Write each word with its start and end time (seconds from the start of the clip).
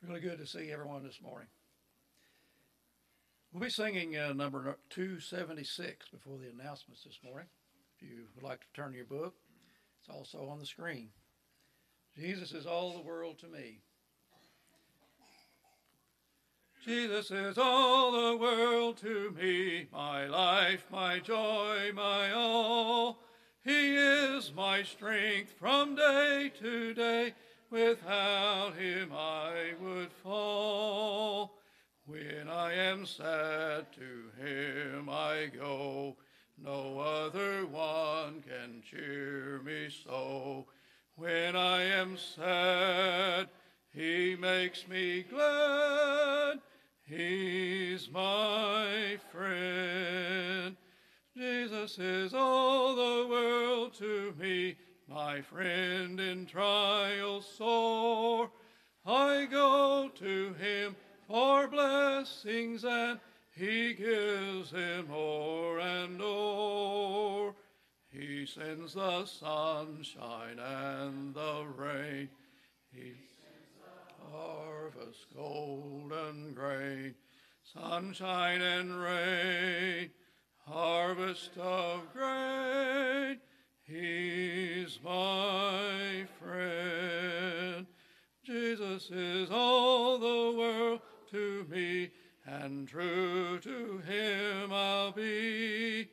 It's 0.00 0.08
really 0.08 0.20
good 0.20 0.38
to 0.38 0.46
see 0.46 0.70
everyone 0.70 1.02
this 1.02 1.20
morning. 1.20 1.48
We'll 3.52 3.64
be 3.64 3.70
singing 3.70 4.16
uh, 4.16 4.32
number 4.32 4.76
276 4.90 6.10
before 6.10 6.38
the 6.38 6.50
announcements 6.50 7.02
this 7.02 7.18
morning. 7.24 7.48
If 7.96 8.08
you 8.08 8.26
would 8.36 8.44
like 8.44 8.60
to 8.60 8.66
turn 8.74 8.92
your 8.92 9.06
book, 9.06 9.34
it's 9.98 10.08
also 10.08 10.46
on 10.48 10.60
the 10.60 10.66
screen. 10.66 11.08
Jesus 12.16 12.52
is 12.52 12.64
all 12.64 12.92
the 12.92 13.02
world 13.02 13.40
to 13.40 13.48
me. 13.48 13.80
Jesus 16.84 17.32
is 17.32 17.58
all 17.58 18.12
the 18.12 18.36
world 18.36 18.98
to 18.98 19.34
me, 19.36 19.88
my 19.92 20.26
life, 20.26 20.86
my 20.92 21.18
joy, 21.18 21.90
my 21.92 22.30
all. 22.30 23.18
He 23.64 23.96
is 23.96 24.52
my 24.54 24.84
strength 24.84 25.54
from 25.58 25.96
day 25.96 26.52
to 26.60 26.94
day. 26.94 27.34
Without 27.70 28.74
him 28.76 29.12
I 29.12 29.74
would 29.80 30.10
fall. 30.12 31.58
When 32.06 32.48
I 32.48 32.72
am 32.72 33.04
sad, 33.04 33.86
to 33.92 34.42
him 34.42 35.08
I 35.10 35.50
go. 35.54 36.16
No 36.56 36.98
other 36.98 37.66
one 37.66 38.42
can 38.42 38.82
cheer 38.82 39.60
me 39.62 39.90
so. 39.90 40.66
When 41.16 41.54
I 41.54 41.82
am 41.82 42.16
sad, 42.16 43.48
he 43.92 44.34
makes 44.36 44.88
me 44.88 45.24
glad. 45.24 46.60
He's 47.02 48.10
my 48.10 49.18
friend. 49.30 50.76
Jesus 51.36 51.98
is 51.98 52.34
all 52.34 52.96
the 52.96 53.28
world 53.28 53.94
to 53.94 54.34
me, 54.38 54.76
my 55.08 55.40
friend 55.40 56.20
in 56.20 56.44
trial 56.44 57.40
sore. 57.40 58.50
I 59.06 59.46
go 59.50 60.10
to 60.16 60.54
him 60.54 60.96
for 61.26 61.66
blessings 61.66 62.84
and 62.84 63.18
he 63.56 63.94
gives 63.94 64.70
him 64.70 65.08
more 65.08 65.80
and 65.80 66.18
more. 66.18 67.54
He 68.10 68.46
sends 68.46 68.94
the 68.94 69.24
sunshine 69.24 70.58
and 70.58 71.34
the 71.34 71.66
rain. 71.76 72.28
He 72.92 73.14
sends 73.40 73.74
the 73.78 74.36
harvest 74.36 75.26
golden 75.34 76.52
grain. 76.52 77.14
Sunshine 77.62 78.62
and 78.62 79.00
rain, 79.00 80.10
harvest 80.66 81.56
of 81.58 82.12
grain. 82.12 83.38
He's 83.90 84.98
my 85.02 86.26
friend. 86.38 87.86
Jesus 88.44 89.10
is 89.10 89.50
all 89.50 90.18
the 90.18 90.58
world 90.58 91.00
to 91.30 91.66
me, 91.70 92.10
and 92.44 92.86
true 92.86 93.58
to 93.60 94.02
him 94.06 94.74
I'll 94.74 95.12
be. 95.12 96.06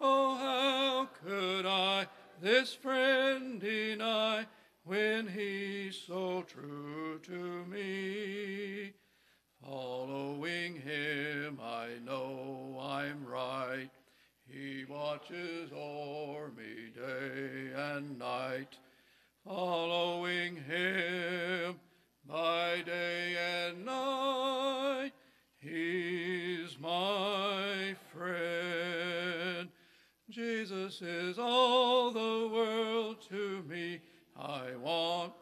Oh, 0.00 0.34
how 0.34 1.08
could 1.24 1.64
I 1.64 2.08
this 2.40 2.74
friend 2.74 3.60
deny 3.60 4.46
when 4.82 5.28
he's 5.28 5.94
so 5.94 6.42
true 6.42 7.20
to 7.22 7.64
me? 7.66 8.94
Following 9.64 10.80
him, 10.80 11.60
I 11.62 11.90
know 12.04 12.80
I'm 12.82 13.24
right. 13.24 13.90
He 14.46 14.84
watches 14.88 15.70
o'er 15.72 16.50
me 16.56 16.90
day 16.94 17.72
and 17.74 18.18
night. 18.18 18.76
Following 19.44 20.56
him, 20.56 21.80
by 22.28 22.82
day 22.86 23.36
and 23.66 23.84
night. 23.84 25.12
He's 25.58 26.78
my 26.78 27.94
friend. 28.12 29.68
Jesus 30.30 31.02
is 31.02 31.38
all 31.38 32.10
the 32.10 32.48
world 32.52 33.16
to 33.28 33.62
me. 33.68 34.00
I 34.36 34.76
want 34.76 35.32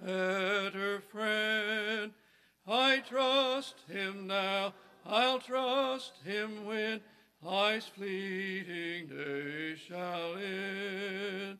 better 0.00 1.00
friend. 1.00 2.12
I 2.66 2.98
trust 3.00 3.76
him 3.88 4.26
now. 4.26 4.74
I'll 5.06 5.38
trust 5.38 6.12
him 6.24 6.66
when 6.66 7.00
life's 7.42 7.86
fleeting 7.86 9.06
day 9.06 9.74
shall 9.76 10.36
end. 10.36 11.58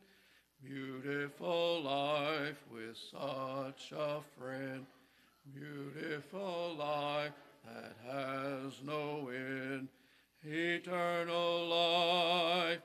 Beautiful 0.63 1.81
life 1.81 2.63
with 2.71 2.95
such 2.95 3.91
a 3.97 4.21
friend. 4.37 4.85
Beautiful 5.53 6.75
life 6.77 7.33
that 7.65 7.95
has 8.05 8.73
no 8.83 9.29
end. 9.29 9.87
Eternal 10.43 11.67
life, 11.67 12.81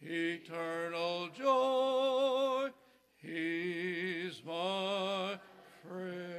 eternal 0.00 1.28
joy. 1.36 2.68
He's 3.16 4.42
my 4.46 5.38
friend. 5.86 6.37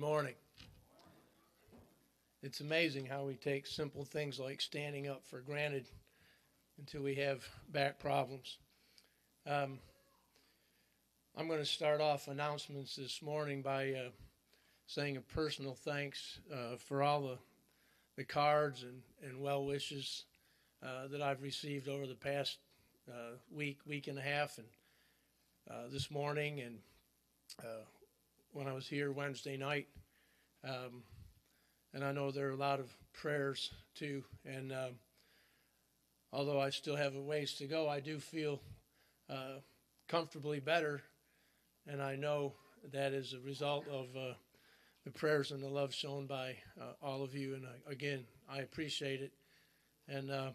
Morning. 0.00 0.34
It's 2.42 2.60
amazing 2.60 3.04
how 3.04 3.24
we 3.24 3.34
take 3.34 3.66
simple 3.66 4.02
things 4.02 4.38
like 4.38 4.62
standing 4.62 5.06
up 5.06 5.26
for 5.26 5.40
granted 5.40 5.90
until 6.78 7.02
we 7.02 7.16
have 7.16 7.46
back 7.70 7.98
problems. 7.98 8.56
Um, 9.46 9.78
I'm 11.36 11.48
going 11.48 11.58
to 11.58 11.66
start 11.66 12.00
off 12.00 12.28
announcements 12.28 12.96
this 12.96 13.20
morning 13.20 13.60
by 13.60 13.90
uh, 13.90 14.08
saying 14.86 15.18
a 15.18 15.20
personal 15.20 15.74
thanks 15.74 16.38
uh, 16.50 16.76
for 16.78 17.02
all 17.02 17.20
the, 17.20 17.38
the 18.16 18.24
cards 18.24 18.84
and, 18.84 19.02
and 19.22 19.38
well 19.38 19.66
wishes 19.66 20.24
uh, 20.82 21.08
that 21.08 21.20
I've 21.20 21.42
received 21.42 21.88
over 21.88 22.06
the 22.06 22.14
past 22.14 22.56
uh, 23.06 23.36
week, 23.54 23.80
week 23.86 24.08
and 24.08 24.18
a 24.18 24.22
half, 24.22 24.56
and 24.56 24.66
uh, 25.70 25.92
this 25.92 26.10
morning, 26.10 26.60
and 26.60 26.78
uh, 27.62 27.84
when 28.52 28.66
I 28.66 28.72
was 28.72 28.86
here 28.86 29.12
Wednesday 29.12 29.56
night. 29.56 29.86
Um, 30.64 31.02
and 31.94 32.04
I 32.04 32.12
know 32.12 32.30
there 32.30 32.48
are 32.48 32.52
a 32.52 32.56
lot 32.56 32.80
of 32.80 32.90
prayers 33.12 33.70
too. 33.94 34.24
And 34.44 34.72
um, 34.72 34.98
although 36.32 36.60
I 36.60 36.70
still 36.70 36.96
have 36.96 37.14
a 37.14 37.20
ways 37.20 37.54
to 37.54 37.66
go, 37.66 37.88
I 37.88 38.00
do 38.00 38.18
feel 38.18 38.60
uh, 39.28 39.60
comfortably 40.08 40.60
better, 40.60 41.02
and 41.86 42.02
I 42.02 42.16
know 42.16 42.54
that 42.92 43.12
is 43.12 43.32
a 43.32 43.40
result 43.40 43.86
of 43.88 44.06
uh, 44.16 44.34
the 45.04 45.10
prayers 45.10 45.52
and 45.52 45.62
the 45.62 45.68
love 45.68 45.94
shown 45.94 46.26
by 46.26 46.56
uh, 46.80 46.92
all 47.02 47.22
of 47.22 47.34
you. 47.34 47.54
And 47.54 47.64
uh, 47.64 47.90
again, 47.90 48.24
I 48.48 48.58
appreciate 48.58 49.20
it. 49.20 49.32
And 50.08 50.30
uh, 50.30 50.50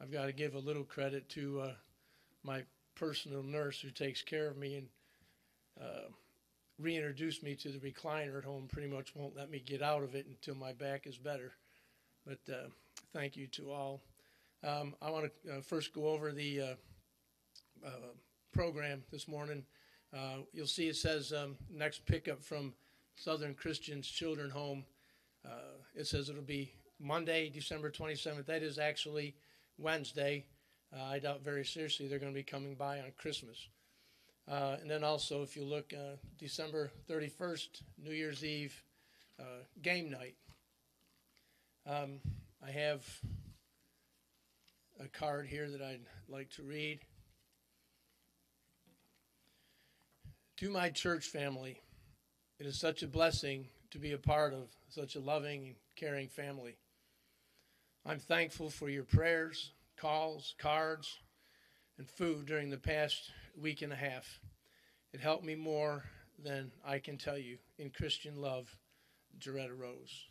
I've 0.00 0.12
got 0.12 0.26
to 0.26 0.32
give 0.32 0.54
a 0.54 0.58
little 0.58 0.84
credit 0.84 1.28
to 1.30 1.60
uh, 1.60 1.72
my 2.42 2.62
personal 2.94 3.42
nurse 3.42 3.80
who 3.80 3.90
takes 3.90 4.22
care 4.22 4.48
of 4.48 4.56
me 4.56 4.76
and 4.76 4.88
reintroduced 6.82 7.42
me 7.42 7.54
to 7.56 7.68
the 7.68 7.78
recliner 7.78 8.38
at 8.38 8.44
home. 8.44 8.68
Pretty 8.70 8.88
much 8.88 9.14
won't 9.14 9.36
let 9.36 9.50
me 9.50 9.62
get 9.64 9.82
out 9.82 10.02
of 10.02 10.14
it 10.14 10.26
until 10.26 10.54
my 10.54 10.72
back 10.72 11.06
is 11.06 11.16
better. 11.16 11.52
But 12.26 12.40
uh, 12.52 12.68
thank 13.12 13.36
you 13.36 13.46
to 13.48 13.70
all. 13.70 14.02
Um, 14.64 14.94
I 15.00 15.10
want 15.10 15.30
to 15.44 15.52
uh, 15.52 15.60
first 15.60 15.92
go 15.92 16.08
over 16.08 16.32
the 16.32 16.60
uh, 16.60 17.86
uh 17.86 18.12
program 18.52 19.02
this 19.10 19.26
morning. 19.26 19.64
Uh, 20.14 20.42
you'll 20.52 20.66
see 20.66 20.88
it 20.88 20.96
says 20.96 21.32
um, 21.32 21.56
next 21.70 22.04
pickup 22.04 22.42
from 22.42 22.74
Southern 23.16 23.54
Christians 23.54 24.06
Children 24.06 24.50
Home. 24.50 24.84
It 25.94 26.06
says 26.06 26.28
it'll 26.28 26.42
be 26.42 26.72
Monday, 27.00 27.50
December 27.50 27.90
27th. 27.90 28.46
That 28.46 28.62
is 28.62 28.78
actually 28.78 29.34
Wednesday. 29.78 30.46
I 30.94 31.18
doubt 31.18 31.42
very 31.42 31.64
seriously 31.64 32.08
they're 32.08 32.18
going 32.18 32.32
to 32.32 32.38
be 32.38 32.42
coming 32.42 32.74
by 32.74 32.98
on 32.98 33.12
Christmas. 33.18 33.68
Uh, 34.50 34.76
and 34.80 34.90
then 34.90 35.04
also, 35.04 35.42
if 35.42 35.56
you 35.56 35.64
look, 35.64 35.92
uh, 35.92 36.16
December 36.38 36.90
31st, 37.08 37.82
New 38.02 38.12
Year's 38.12 38.44
Eve, 38.44 38.82
uh, 39.38 39.64
game 39.82 40.10
night. 40.10 40.34
Um, 41.86 42.20
I 42.64 42.70
have 42.70 43.04
a 45.00 45.08
card 45.08 45.46
here 45.46 45.70
that 45.70 45.80
I'd 45.80 46.06
like 46.28 46.50
to 46.50 46.62
read. 46.62 47.00
To 50.58 50.70
my 50.70 50.90
church 50.90 51.26
family, 51.26 51.80
it 52.58 52.66
is 52.66 52.78
such 52.78 53.02
a 53.02 53.08
blessing 53.08 53.66
to 53.90 53.98
be 53.98 54.12
a 54.12 54.18
part 54.18 54.54
of 54.54 54.68
such 54.88 55.16
a 55.16 55.20
loving 55.20 55.66
and 55.66 55.74
caring 55.96 56.28
family. 56.28 56.76
I'm 58.06 58.18
thankful 58.18 58.70
for 58.70 58.88
your 58.88 59.04
prayers, 59.04 59.72
calls, 59.96 60.54
cards, 60.58 61.18
and 61.98 62.08
food 62.08 62.46
during 62.46 62.70
the 62.70 62.78
past 62.78 63.30
week 63.60 63.82
and 63.82 63.92
a 63.92 63.96
half. 63.96 64.40
It 65.12 65.20
helped 65.20 65.44
me 65.44 65.54
more 65.54 66.04
than 66.42 66.72
I 66.84 66.98
can 66.98 67.18
tell 67.18 67.38
you 67.38 67.58
in 67.78 67.90
Christian 67.90 68.40
love, 68.40 68.74
Doretta 69.38 69.74
Rose. 69.74 70.26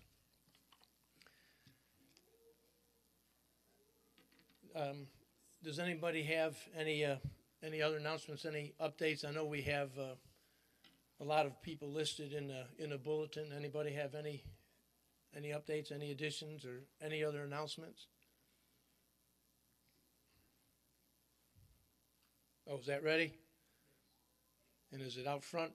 Um, 4.75 5.07
does 5.63 5.79
anybody 5.79 6.23
have 6.23 6.57
any 6.77 7.05
uh, 7.05 7.17
any 7.63 7.81
other 7.81 7.97
announcements? 7.97 8.45
Any 8.45 8.73
updates? 8.81 9.25
I 9.25 9.31
know 9.31 9.45
we 9.45 9.61
have 9.63 9.89
uh, 9.97 10.15
a 11.19 11.23
lot 11.23 11.45
of 11.45 11.61
people 11.61 11.91
listed 11.91 12.33
in 12.33 12.47
the 12.47 12.65
in 12.79 12.89
the 12.89 12.97
bulletin. 12.97 13.51
Anybody 13.55 13.91
have 13.93 14.15
any 14.15 14.43
any 15.35 15.49
updates? 15.49 15.91
Any 15.91 16.11
additions 16.11 16.65
or 16.65 16.83
any 17.01 17.23
other 17.23 17.43
announcements? 17.43 18.07
Oh, 22.69 22.77
is 22.77 22.85
that 22.85 23.03
ready? 23.03 23.33
And 24.91 25.01
is 25.01 25.17
it 25.17 25.27
out 25.27 25.43
front? 25.43 25.71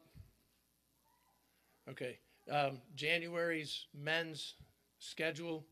Okay. 1.88 2.18
Um, 2.50 2.78
January's 2.94 3.86
men's 3.94 4.54
schedule 4.98 5.64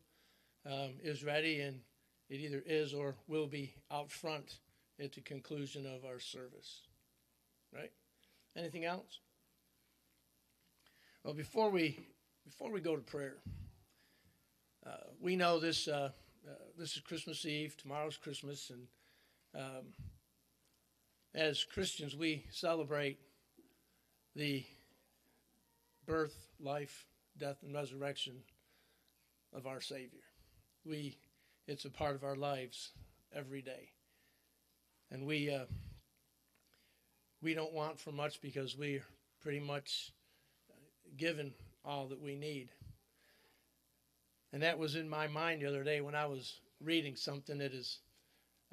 um, 0.67 0.95
is 1.03 1.23
ready, 1.23 1.61
and 1.61 1.81
it 2.29 2.41
either 2.41 2.63
is 2.67 2.95
or 2.95 3.15
will 3.29 3.47
be 3.47 3.75
out 3.91 4.11
front 4.11 4.59
at 4.99 5.13
the 5.13 5.21
conclusion 5.21 5.87
of 5.87 6.05
our 6.05 6.19
service. 6.19 6.83
Right? 7.73 7.93
Anything 8.57 8.85
else? 8.85 9.21
Well, 11.23 11.35
before 11.35 11.71
we 11.71 12.07
before 12.45 12.71
we 12.71 12.81
go 12.81 12.97
to 12.97 13.03
prayer, 13.03 13.37
uh, 14.87 15.09
we 15.21 15.37
know 15.37 15.59
this 15.59 15.89
uh, 15.89 16.11
uh, 16.47 16.53
this 16.79 16.97
is 16.97 17.01
Christmas 17.01 17.47
Eve. 17.47 17.77
Tomorrow's 17.77 18.17
Christmas, 18.17 18.71
and 18.71 18.87
um, 19.55 19.87
as 21.35 21.65
Christians, 21.65 22.15
we 22.15 22.45
celebrate 22.51 23.19
the 24.37 24.65
birth, 26.07 26.37
life, 26.61 27.07
death, 27.39 27.57
and 27.63 27.75
resurrection 27.75 28.35
of 29.53 29.67
our 29.67 29.81
Savior. 29.81 30.23
We, 30.85 31.19
it's 31.67 31.85
a 31.85 31.91
part 31.91 32.15
of 32.15 32.25
our 32.25 32.37
lives 32.37 32.93
every 33.35 33.63
day, 33.63 33.91
and 35.11 35.27
we 35.27 35.53
uh, 35.53 35.65
we 37.43 37.55
don't 37.55 37.73
want 37.73 37.99
for 37.99 38.13
much 38.13 38.41
because 38.41 38.77
we're 38.77 39.05
pretty 39.43 39.61
much 39.61 40.13
given 41.17 41.53
all 41.85 42.07
that 42.09 42.21
we 42.21 42.37
need. 42.37 42.71
And 44.53 44.63
that 44.63 44.79
was 44.79 44.95
in 44.95 45.09
my 45.09 45.27
mind 45.27 45.63
the 45.63 45.67
other 45.67 45.85
day 45.85 46.01
when 46.01 46.15
I 46.15 46.27
was 46.27 46.61
reading 46.81 47.17
something 47.17 47.59
that 47.59 47.73
is 47.73 47.99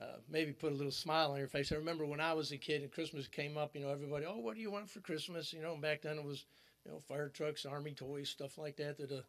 uh, 0.01 0.17
maybe 0.29 0.51
put 0.51 0.71
a 0.71 0.75
little 0.75 0.91
smile 0.91 1.31
on 1.31 1.37
your 1.37 1.47
face. 1.47 1.71
I 1.71 1.75
remember 1.75 2.05
when 2.05 2.19
I 2.19 2.33
was 2.33 2.51
a 2.51 2.57
kid 2.57 2.81
and 2.81 2.91
Christmas 2.91 3.27
came 3.27 3.55
up, 3.57 3.75
you 3.75 3.81
know, 3.81 3.89
everybody, 3.89 4.25
oh, 4.25 4.39
what 4.39 4.55
do 4.55 4.61
you 4.61 4.71
want 4.71 4.89
for 4.89 4.99
Christmas? 4.99 5.53
You 5.53 5.61
know, 5.61 5.75
back 5.75 6.01
then 6.01 6.17
it 6.17 6.23
was, 6.23 6.45
you 6.85 6.91
know, 6.91 6.99
fire 6.99 7.29
trucks, 7.29 7.65
army 7.65 7.91
toys, 7.91 8.29
stuff 8.29 8.57
like 8.57 8.77
that 8.77 8.97
that 8.97 9.11
a 9.11 9.23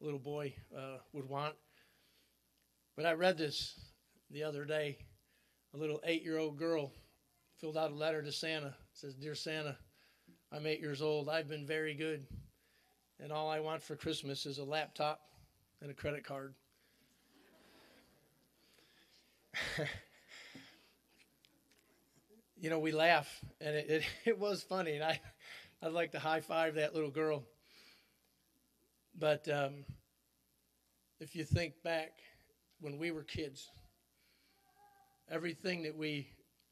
little 0.00 0.18
boy 0.18 0.52
uh, 0.76 0.98
would 1.12 1.28
want. 1.28 1.54
But 2.96 3.06
I 3.06 3.12
read 3.12 3.38
this 3.38 3.78
the 4.30 4.42
other 4.42 4.64
day. 4.64 4.98
A 5.74 5.76
little 5.76 6.00
eight 6.04 6.24
year 6.24 6.38
old 6.38 6.58
girl 6.58 6.90
filled 7.58 7.76
out 7.76 7.92
a 7.92 7.94
letter 7.94 8.22
to 8.22 8.32
Santa. 8.32 8.68
It 8.68 8.74
says, 8.94 9.14
Dear 9.14 9.34
Santa, 9.34 9.76
I'm 10.50 10.66
eight 10.66 10.80
years 10.80 11.02
old. 11.02 11.28
I've 11.28 11.48
been 11.48 11.66
very 11.66 11.94
good. 11.94 12.26
And 13.20 13.30
all 13.30 13.48
I 13.48 13.60
want 13.60 13.82
for 13.82 13.94
Christmas 13.94 14.44
is 14.44 14.58
a 14.58 14.64
laptop 14.64 15.20
and 15.80 15.90
a 15.90 15.94
credit 15.94 16.24
card. 16.24 16.54
you 22.58 22.70
know, 22.70 22.78
we 22.78 22.92
laugh, 22.92 23.28
and 23.60 23.76
it, 23.76 23.90
it, 23.90 24.02
it, 24.24 24.38
was 24.38 24.62
funny, 24.62 24.94
and 24.94 25.04
I, 25.04 25.20
I'd 25.82 25.92
like 25.92 26.12
to 26.12 26.18
high 26.18 26.40
five 26.40 26.74
that 26.76 26.94
little 26.94 27.10
girl. 27.10 27.44
But 29.18 29.48
um, 29.48 29.84
if 31.20 31.36
you 31.36 31.44
think 31.44 31.74
back 31.82 32.12
when 32.80 32.98
we 32.98 33.10
were 33.10 33.22
kids, 33.22 33.68
everything 35.30 35.82
that 35.82 35.96
we 35.96 36.28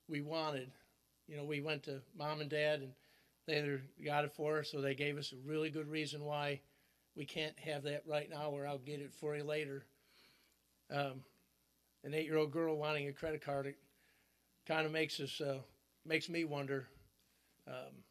we 0.08 0.20
wanted, 0.20 0.70
you 1.26 1.36
know, 1.36 1.44
we 1.44 1.60
went 1.60 1.82
to 1.84 2.00
mom 2.16 2.40
and 2.40 2.50
dad, 2.50 2.80
and 2.80 2.92
they 3.46 3.58
either 3.58 3.82
got 4.04 4.24
it 4.24 4.32
for 4.32 4.58
us, 4.58 4.74
or 4.74 4.80
they 4.80 4.94
gave 4.94 5.16
us 5.16 5.32
a 5.32 5.48
really 5.48 5.70
good 5.70 5.88
reason 5.88 6.24
why 6.24 6.60
we 7.16 7.24
can't 7.24 7.58
have 7.58 7.84
that 7.84 8.02
right 8.06 8.28
now, 8.28 8.50
or 8.50 8.66
I'll 8.66 8.78
get 8.78 9.00
it 9.00 9.12
for 9.12 9.36
you 9.36 9.44
later. 9.44 9.84
Um, 10.90 11.24
an 12.02 12.12
eight-year-old 12.12 12.52
girl 12.52 12.76
wanting 12.76 13.08
a 13.08 13.12
credit 13.12 13.42
card, 13.42 13.66
it 13.66 13.76
kind 14.66 14.84
of 14.84 14.92
makes 14.92 15.18
us 15.20 15.40
uh, 15.40 15.60
makes 16.06 16.28
me 16.28 16.44
wonder 16.44 16.86
um, 17.66 18.02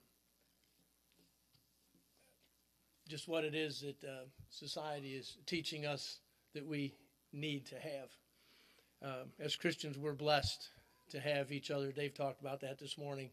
just 3.08 3.28
what 3.28 3.44
it 3.44 3.54
is 3.54 3.82
that 3.82 4.08
uh, 4.08 4.24
society 4.50 5.14
is 5.14 5.38
teaching 5.46 5.86
us 5.86 6.20
that 6.54 6.66
we 6.66 6.94
need 7.32 7.66
to 7.68 7.76
have. 7.76 8.10
Um, 9.04 9.30
as 9.40 9.56
Christians, 9.56 9.98
we're 9.98 10.14
blessed 10.14 10.70
to 11.12 11.20
have 11.20 11.52
each 11.52 11.72
other. 11.72 11.92
Dave 11.92 12.14
talked 12.14 12.42
about 12.42 12.62
that 12.62 12.80
this 12.80 12.98
morning. 12.98 13.30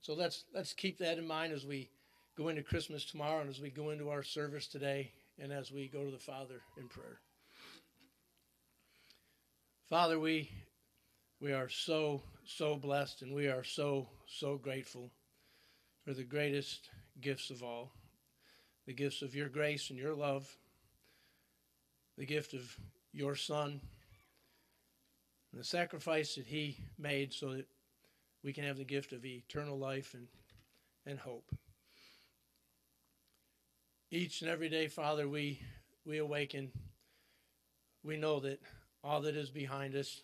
So 0.00 0.14
let's 0.14 0.44
let's 0.54 0.72
keep 0.72 0.98
that 0.98 1.18
in 1.18 1.26
mind 1.26 1.52
as 1.52 1.64
we 1.64 1.90
go 2.36 2.48
into 2.48 2.62
Christmas 2.62 3.04
tomorrow 3.04 3.40
and 3.40 3.50
as 3.50 3.60
we 3.60 3.70
go 3.70 3.90
into 3.90 4.08
our 4.08 4.22
service 4.22 4.66
today 4.66 5.12
and 5.38 5.52
as 5.52 5.70
we 5.70 5.86
go 5.86 6.04
to 6.04 6.10
the 6.10 6.18
Father 6.18 6.60
in 6.78 6.88
prayer. 6.88 7.20
Father, 9.88 10.18
we 10.18 10.50
we 11.42 11.52
are 11.52 11.68
so 11.68 12.22
so 12.44 12.76
blessed 12.76 13.22
and 13.22 13.34
we 13.34 13.48
are 13.48 13.64
so 13.64 14.06
so 14.26 14.56
grateful 14.56 15.10
for 16.04 16.14
the 16.14 16.22
greatest 16.22 16.88
gifts 17.20 17.50
of 17.50 17.64
all. 17.64 17.92
The 18.86 18.92
gifts 18.92 19.22
of 19.22 19.34
your 19.34 19.48
grace 19.48 19.90
and 19.90 19.98
your 19.98 20.14
love. 20.14 20.48
The 22.16 22.26
gift 22.26 22.54
of 22.54 22.76
your 23.12 23.34
son 23.34 23.80
and 25.50 25.60
the 25.60 25.64
sacrifice 25.64 26.36
that 26.36 26.46
he 26.46 26.76
made 26.96 27.32
so 27.32 27.54
that 27.54 27.66
we 28.44 28.52
can 28.52 28.64
have 28.64 28.78
the 28.78 28.84
gift 28.84 29.12
of 29.12 29.24
eternal 29.24 29.78
life 29.78 30.14
and, 30.14 30.28
and 31.06 31.18
hope. 31.18 31.50
Each 34.10 34.42
and 34.42 34.50
every 34.50 34.68
day, 34.68 34.86
Father, 34.86 35.28
we, 35.28 35.60
we 36.04 36.18
awaken. 36.18 36.70
We 38.04 38.16
know 38.16 38.40
that 38.40 38.60
all 39.02 39.20
that 39.22 39.36
is 39.36 39.50
behind 39.50 39.94
us, 39.94 40.22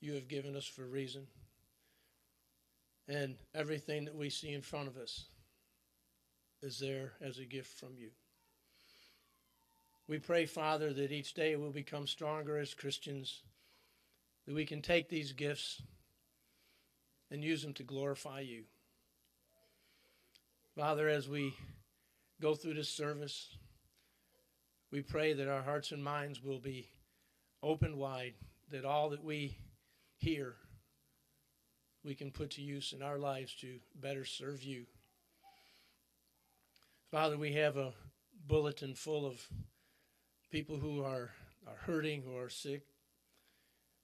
you 0.00 0.14
have 0.14 0.28
given 0.28 0.56
us 0.56 0.66
for 0.66 0.86
reason. 0.86 1.26
And 3.08 3.36
everything 3.54 4.04
that 4.04 4.14
we 4.14 4.30
see 4.30 4.52
in 4.52 4.62
front 4.62 4.88
of 4.88 4.96
us 4.96 5.24
is 6.62 6.78
there 6.78 7.12
as 7.20 7.38
a 7.38 7.44
gift 7.44 7.78
from 7.78 7.96
you. 7.96 8.10
We 10.06 10.18
pray, 10.18 10.46
Father, 10.46 10.92
that 10.92 11.12
each 11.12 11.34
day 11.34 11.56
we'll 11.56 11.70
become 11.70 12.06
stronger 12.06 12.58
as 12.58 12.74
Christians, 12.74 13.42
that 14.46 14.54
we 14.54 14.64
can 14.64 14.80
take 14.80 15.08
these 15.08 15.32
gifts 15.32 15.82
and 17.30 17.44
use 17.44 17.62
them 17.62 17.74
to 17.74 17.82
glorify 17.82 18.40
you. 18.40 18.64
Father, 20.74 21.08
as 21.08 21.28
we 21.28 21.54
go 22.40 22.54
through 22.54 22.74
this 22.74 22.88
service, 22.88 23.56
we 24.90 25.02
pray 25.02 25.34
that 25.34 25.48
our 25.48 25.62
hearts 25.62 25.92
and 25.92 26.02
minds 26.02 26.42
will 26.42 26.60
be 26.60 26.88
opened 27.62 27.96
wide, 27.96 28.34
that 28.70 28.84
all 28.84 29.10
that 29.10 29.22
we 29.22 29.58
hear 30.18 30.54
we 32.04 32.14
can 32.14 32.30
put 32.30 32.50
to 32.50 32.62
use 32.62 32.92
in 32.92 33.02
our 33.02 33.18
lives 33.18 33.54
to 33.60 33.78
better 33.94 34.24
serve 34.24 34.62
you. 34.62 34.86
Father, 37.10 37.36
we 37.36 37.52
have 37.54 37.76
a 37.76 37.92
bulletin 38.46 38.94
full 38.94 39.26
of 39.26 39.46
people 40.50 40.76
who 40.76 41.02
are, 41.02 41.30
are 41.66 41.76
hurting, 41.86 42.22
who 42.22 42.36
are 42.36 42.48
sick. 42.48 42.82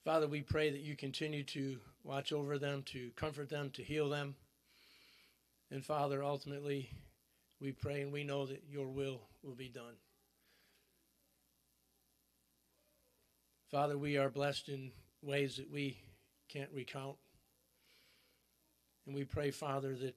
Father, 0.05 0.27
we 0.27 0.43
pray 0.43 0.71
that 0.71 0.81
you 0.81 0.97
continue 0.97 1.43
to 1.45 1.79
watch 2.03 2.33
over 2.33 2.59
them, 2.59 2.83
to 2.87 3.11
comfort 3.17 3.49
them, 3.49 3.71
to 3.71 3.83
heal 3.83 4.09
them. 4.09 4.35
And 5.71 5.85
Father, 5.85 6.23
ultimately, 6.23 6.91
we 7.61 7.73
pray 7.73 8.03
and 8.03 8.13
we 8.13 8.25
know 8.25 8.47
that 8.47 8.65
your 8.71 8.89
will 8.89 9.23
will 9.43 9.55
be 9.55 9.69
done. 9.69 9.95
Father, 13.71 13.97
we 13.97 14.19
are 14.19 14.29
blessed 14.29 14.69
in 14.69 14.93
ways 15.25 15.57
that 15.57 15.71
we 15.71 15.99
can't 16.49 16.71
recount. 16.73 17.17
And 19.07 19.15
we 19.15 19.25
pray, 19.25 19.51
Father, 19.51 19.95
that 19.97 20.15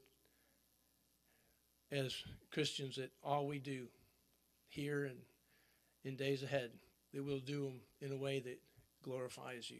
as 1.91 2.15
Christians, 2.51 2.97
that 2.97 3.11
all 3.23 3.47
we 3.47 3.59
do 3.59 3.87
here 4.69 5.05
and 5.05 5.17
in 6.03 6.15
days 6.15 6.43
ahead, 6.43 6.71
that 7.13 7.23
we'll 7.23 7.39
do 7.39 7.63
them 7.63 7.81
in 8.01 8.11
a 8.11 8.17
way 8.17 8.39
that 8.39 8.59
glorifies 9.03 9.69
you. 9.69 9.79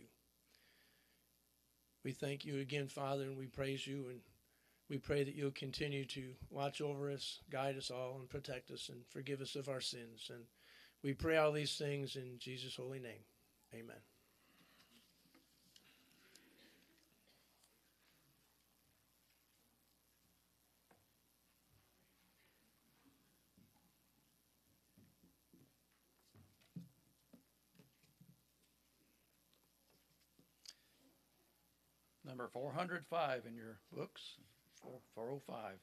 We 2.03 2.11
thank 2.11 2.45
you 2.45 2.59
again, 2.59 2.87
Father, 2.87 3.23
and 3.23 3.37
we 3.37 3.47
praise 3.47 3.85
you, 3.85 4.05
and 4.09 4.19
we 4.89 4.97
pray 4.97 5.23
that 5.23 5.35
you'll 5.35 5.51
continue 5.51 6.05
to 6.05 6.33
watch 6.49 6.79
over 6.79 7.11
us, 7.11 7.39
guide 7.49 7.77
us 7.77 7.91
all, 7.91 8.17
and 8.19 8.29
protect 8.29 8.71
us, 8.71 8.89
and 8.89 9.01
forgive 9.09 9.41
us 9.41 9.55
of 9.55 9.67
our 9.67 9.81
sins. 9.81 10.31
And 10.33 10.43
we 11.03 11.13
pray 11.13 11.37
all 11.37 11.51
these 11.51 11.75
things 11.75 12.15
in 12.15 12.37
Jesus' 12.39 12.75
holy 12.75 12.99
name. 12.99 13.23
Amen. 13.73 14.16
Number 32.37 32.49
405 32.53 33.45
in 33.47 33.55
your 33.55 33.79
books, 33.91 34.21
405. 34.83 35.73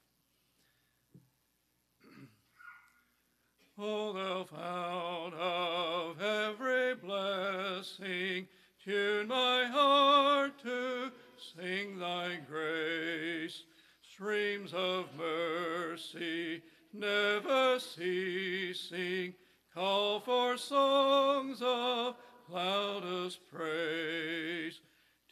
O 3.77 4.13
thou 4.13 4.45
fount 4.55 5.35
of 5.35 6.23
every 6.23 6.95
blessing, 6.95 8.47
tune 8.85 9.27
my 9.27 9.65
heart 9.65 10.53
to 10.63 11.11
sing 11.57 11.99
thy 11.99 12.39
grace. 12.49 13.65
Streams 14.09 14.73
of 14.73 15.07
mercy 15.19 16.63
never 16.93 17.81
ceasing, 17.81 19.35
call 19.75 20.21
for 20.21 20.57
songs 20.57 21.61
of 21.61 22.15
loudest 22.49 23.41
praise. 23.53 24.79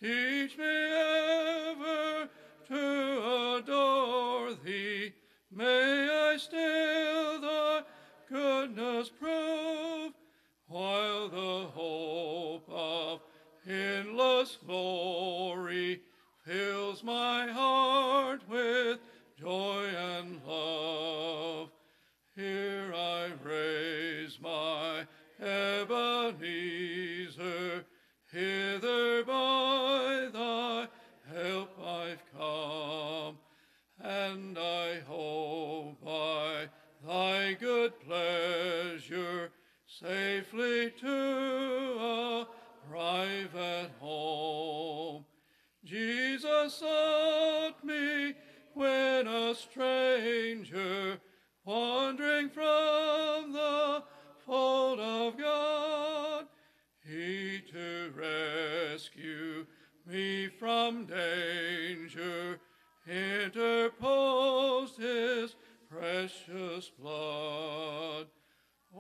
Teach 0.03 0.59
me 0.59 0.65
ever 0.65 2.29
to 2.67 3.57
adore 3.59 4.53
thee. 4.65 5.13
May 5.49 6.09
I 6.11 6.37
still 6.39 7.41
thy 7.41 7.83
goodness 8.29 9.11
prove, 9.11 10.13
while 10.67 11.29
the 11.29 11.69
hope 11.73 12.69
of 12.69 13.21
endless 13.65 14.59
glory 14.67 16.01
fills 16.45 17.05
my 17.05 17.47
heart 17.47 18.41
with 18.51 18.99
joy 19.39 19.87
and 19.87 20.42
safely 40.03 40.91
to 41.01 42.47
arrive 42.91 43.55
at 43.55 43.91
home. 44.01 45.25
Jesus 45.85 46.75
sought 46.75 47.85
me 47.85 48.35
when 48.75 49.27
a 49.29 49.55
stranger, 49.55 51.19
wandering 51.65 52.49
from 52.49 53.53
the 53.53 54.03
fold 54.45 54.99
of 54.99 55.39
God, 55.39 56.47
he 57.07 57.61
to 57.71 58.13
rescue 58.17 59.67
me 60.07 60.49
from 60.49 61.07
danger 61.07 62.59
interposed 63.07 64.97
his 64.97 65.55
precious 65.89 66.91
blood. 66.99 68.27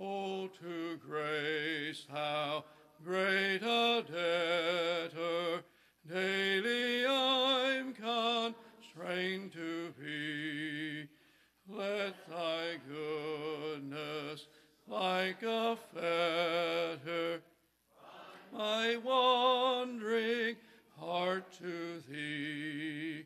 Oh, 0.04 0.48
to 0.60 0.96
grace, 0.96 2.06
how 2.10 2.64
great 3.04 3.60
a 3.62 4.02
debtor 4.02 5.62
daily 6.10 7.06
I'm 7.06 7.94
constrained 7.94 9.52
to 9.52 9.94
be. 9.96 11.06
Let 11.68 12.16
thy 12.28 12.78
goodness, 12.88 14.48
like 14.88 15.40
a 15.44 15.76
fetter, 15.94 17.40
my 18.52 18.96
wandering 18.96 20.56
heart 20.98 21.44
to 21.60 22.02
thee. 22.10 23.24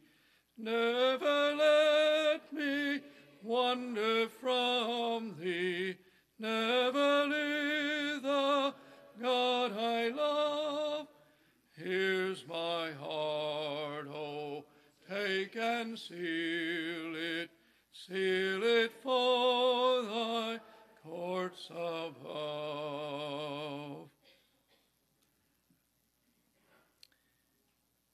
Never 0.58 1.54
let 1.56 2.52
me 2.52 3.00
wander 3.42 4.28
from 4.28 5.36
thee. 5.40 5.96
Never 6.38 7.24
leave 7.24 8.22
the 8.22 8.74
God 9.22 9.72
I 9.72 10.08
love. 10.08 11.06
Here's 11.72 12.46
my 12.46 12.92
heart, 12.92 14.06
oh, 14.08 14.64
take 15.08 15.56
and 15.56 15.98
seal 15.98 16.16
it, 17.14 17.50
seal 17.92 18.62
it 18.62 18.92
for 19.02 20.02
thy 20.02 20.60
courts 21.02 21.70
above. 21.70 22.76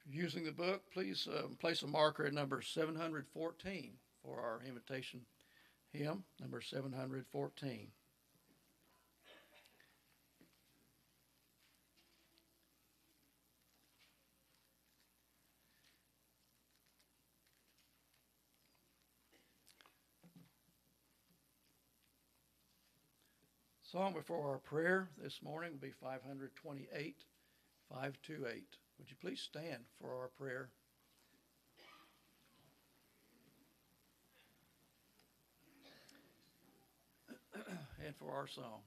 Using 0.09 0.45
the 0.45 0.53
book, 0.53 0.83
please 0.93 1.27
uh, 1.27 1.49
place 1.59 1.83
a 1.83 1.89
marker 1.89 2.25
at 2.27 2.35
number 2.35 2.63
714 2.63 3.93
for 4.23 4.41
our 4.41 4.61
invitation 4.65 5.23
hymn, 5.93 6.23
number 6.41 6.61
714. 6.61 7.89
Song 23.93 24.15
before 24.15 24.49
our 24.49 24.57
prayer 24.57 25.11
this 25.23 25.41
morning 25.45 25.73
will 25.73 25.87
be 25.87 25.93
528, 26.01 27.15
528. 27.91 28.65
Would 28.99 29.11
you 29.11 29.17
please 29.21 29.39
stand 29.39 29.85
for 30.01 30.15
our 30.15 30.31
prayer? 30.39 30.71
and 38.07 38.17
for 38.17 38.33
our 38.35 38.49
song. 38.49 38.81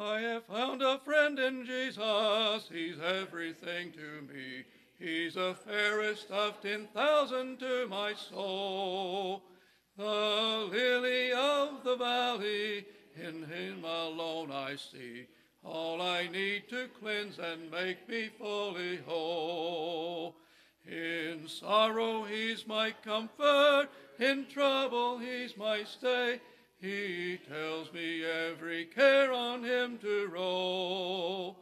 I 0.00 0.20
have 0.20 0.46
found 0.46 0.80
a 0.80 0.98
friend 1.00 1.38
in 1.38 1.66
Jesus, 1.66 2.70
he's 2.72 2.98
everything 2.98 3.92
to 3.92 4.22
me. 4.32 4.64
He's 5.02 5.34
the 5.34 5.56
fairest 5.66 6.30
of 6.30 6.60
ten 6.60 6.86
thousand 6.94 7.58
to 7.58 7.88
my 7.88 8.14
soul, 8.14 9.42
the 9.96 10.68
lily 10.70 11.32
of 11.32 11.82
the 11.82 11.96
valley, 11.96 12.86
in 13.16 13.42
him 13.42 13.84
alone 13.84 14.52
I 14.52 14.76
see 14.76 15.26
all 15.64 16.00
I 16.00 16.28
need 16.28 16.68
to 16.68 16.88
cleanse 17.00 17.40
and 17.40 17.68
make 17.68 18.08
me 18.08 18.30
fully 18.38 18.98
whole. 18.98 20.36
In 20.86 21.48
sorrow 21.48 22.22
he's 22.22 22.64
my 22.68 22.92
comfort, 23.04 23.88
in 24.20 24.46
trouble 24.46 25.18
he's 25.18 25.56
my 25.56 25.82
stay. 25.82 26.40
He 26.80 27.40
tells 27.48 27.92
me 27.92 28.24
every 28.24 28.84
care 28.84 29.32
on 29.32 29.64
him 29.64 29.98
to 29.98 30.28
roll. 30.28 31.58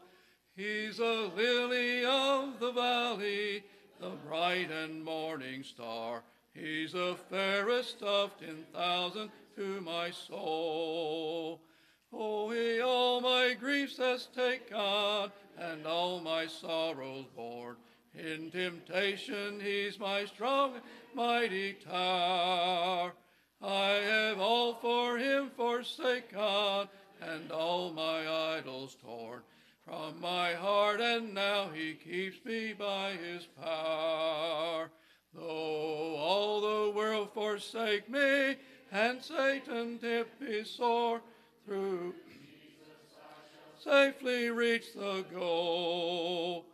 He's 0.57 0.99
a 0.99 1.31
lily 1.35 2.05
of 2.05 2.59
the 2.59 2.73
valley, 2.73 3.65
the 4.01 4.11
bright 4.27 4.71
and 4.71 5.05
morning 5.05 5.63
star. 5.63 6.23
He's 6.53 6.93
the 6.93 7.17
fairest 7.31 8.03
of 8.03 8.37
ten 8.39 8.67
thousand 8.75 9.31
to 9.57 9.81
my 9.81 10.11
soul. 10.11 11.61
Oh, 12.13 12.51
he 12.51 12.81
all 12.81 13.21
my 13.21 13.55
griefs 13.59 13.97
has 13.99 14.27
taken, 14.27 15.31
and 15.57 15.87
all 15.87 16.21
my 16.21 16.47
sorrows 16.47 17.27
borne. 17.37 17.77
In 18.15 18.51
temptation 18.51 19.61
he's 19.61 20.01
my 20.01 20.25
strong, 20.25 20.81
mighty 21.15 21.75
tower. 21.75 23.13
I 23.63 23.89
have 23.91 24.41
all 24.41 24.75
for 24.75 25.17
him 25.17 25.51
forsaken, 25.57 26.89
and 27.21 27.53
all 27.53 27.93
my 27.93 28.57
idols 28.59 28.97
torn 29.01 29.43
from 29.91 30.21
my 30.21 30.53
heart, 30.55 31.01
and 31.01 31.35
now 31.35 31.69
he 31.75 31.95
keeps 31.95 32.45
me 32.45 32.73
by 32.73 33.13
his 33.13 33.47
power. 33.61 34.89
Though 35.35 36.17
all 36.17 36.61
the 36.61 36.97
world 36.97 37.31
forsake 37.35 38.09
me, 38.09 38.57
and 38.93 39.23
Satan 39.23 39.99
tempt 39.99 40.41
me 40.41 40.63
sore, 40.65 41.21
through 41.67 42.15
Jesus, 42.29 43.85
safely 43.85 44.51
reach 44.51 44.93
the 44.95 45.25
goal. 45.33 46.67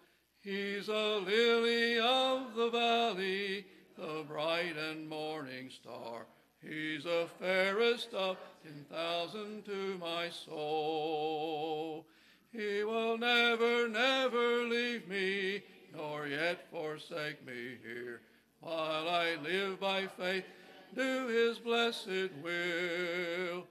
He's 0.43 0.89
a 0.89 1.19
lily 1.19 1.99
of 1.99 2.55
the 2.55 2.71
valley, 2.71 3.67
the 3.99 4.25
bright 4.29 4.77
and 4.77 5.09
morning 5.09 5.71
star. 5.71 6.27
He's 6.63 7.05
the 7.05 7.29
fairest 7.41 8.13
of 8.15 8.37
ten 8.63 8.85
thousand 8.91 9.65
to 9.67 9.99
my 9.99 10.29
soul. 10.31 12.06
He 12.57 12.85
will 12.85 13.19
never, 13.19 13.87
never 13.87 14.65
leave 14.65 15.07
me, 15.07 15.63
nor 15.95 16.27
yet 16.27 16.71
forsake 16.71 17.45
me 17.47 17.77
here, 17.85 18.23
while 18.61 19.09
I 19.09 19.35
live 19.43 19.79
by 19.79 20.07
faith, 20.07 20.45
do 20.95 21.27
his 21.27 21.59
blessed 21.59 22.31
will. 22.43 23.67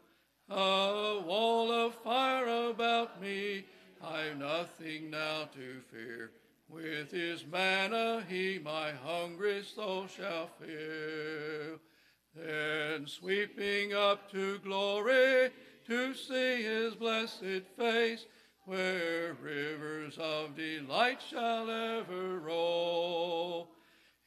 A 0.49 1.19
wall 1.25 1.71
of 1.71 1.95
fire 1.95 2.69
about 2.69 3.19
me. 3.19 3.65
I've 4.03 4.37
nothing 4.37 5.09
now 5.09 5.49
to 5.55 5.81
fear. 5.91 6.31
With 6.69 7.11
his 7.11 7.43
manna 7.43 8.23
he 8.29 8.59
my 8.63 8.91
hungry 8.91 9.63
soul 9.63 10.05
shall 10.05 10.51
fill. 10.59 11.79
Then 12.35 13.07
sweeping 13.07 13.93
up 13.93 14.29
to 14.31 14.59
glory 14.59 15.49
to 15.87 16.13
see 16.13 16.61
his 16.63 16.93
blessed 16.93 17.63
face, 17.77 18.25
where 18.65 19.35
rivers 19.41 20.17
of 20.17 20.55
delight 20.55 21.19
shall 21.29 21.69
ever 21.69 22.39
roll. 22.39 23.69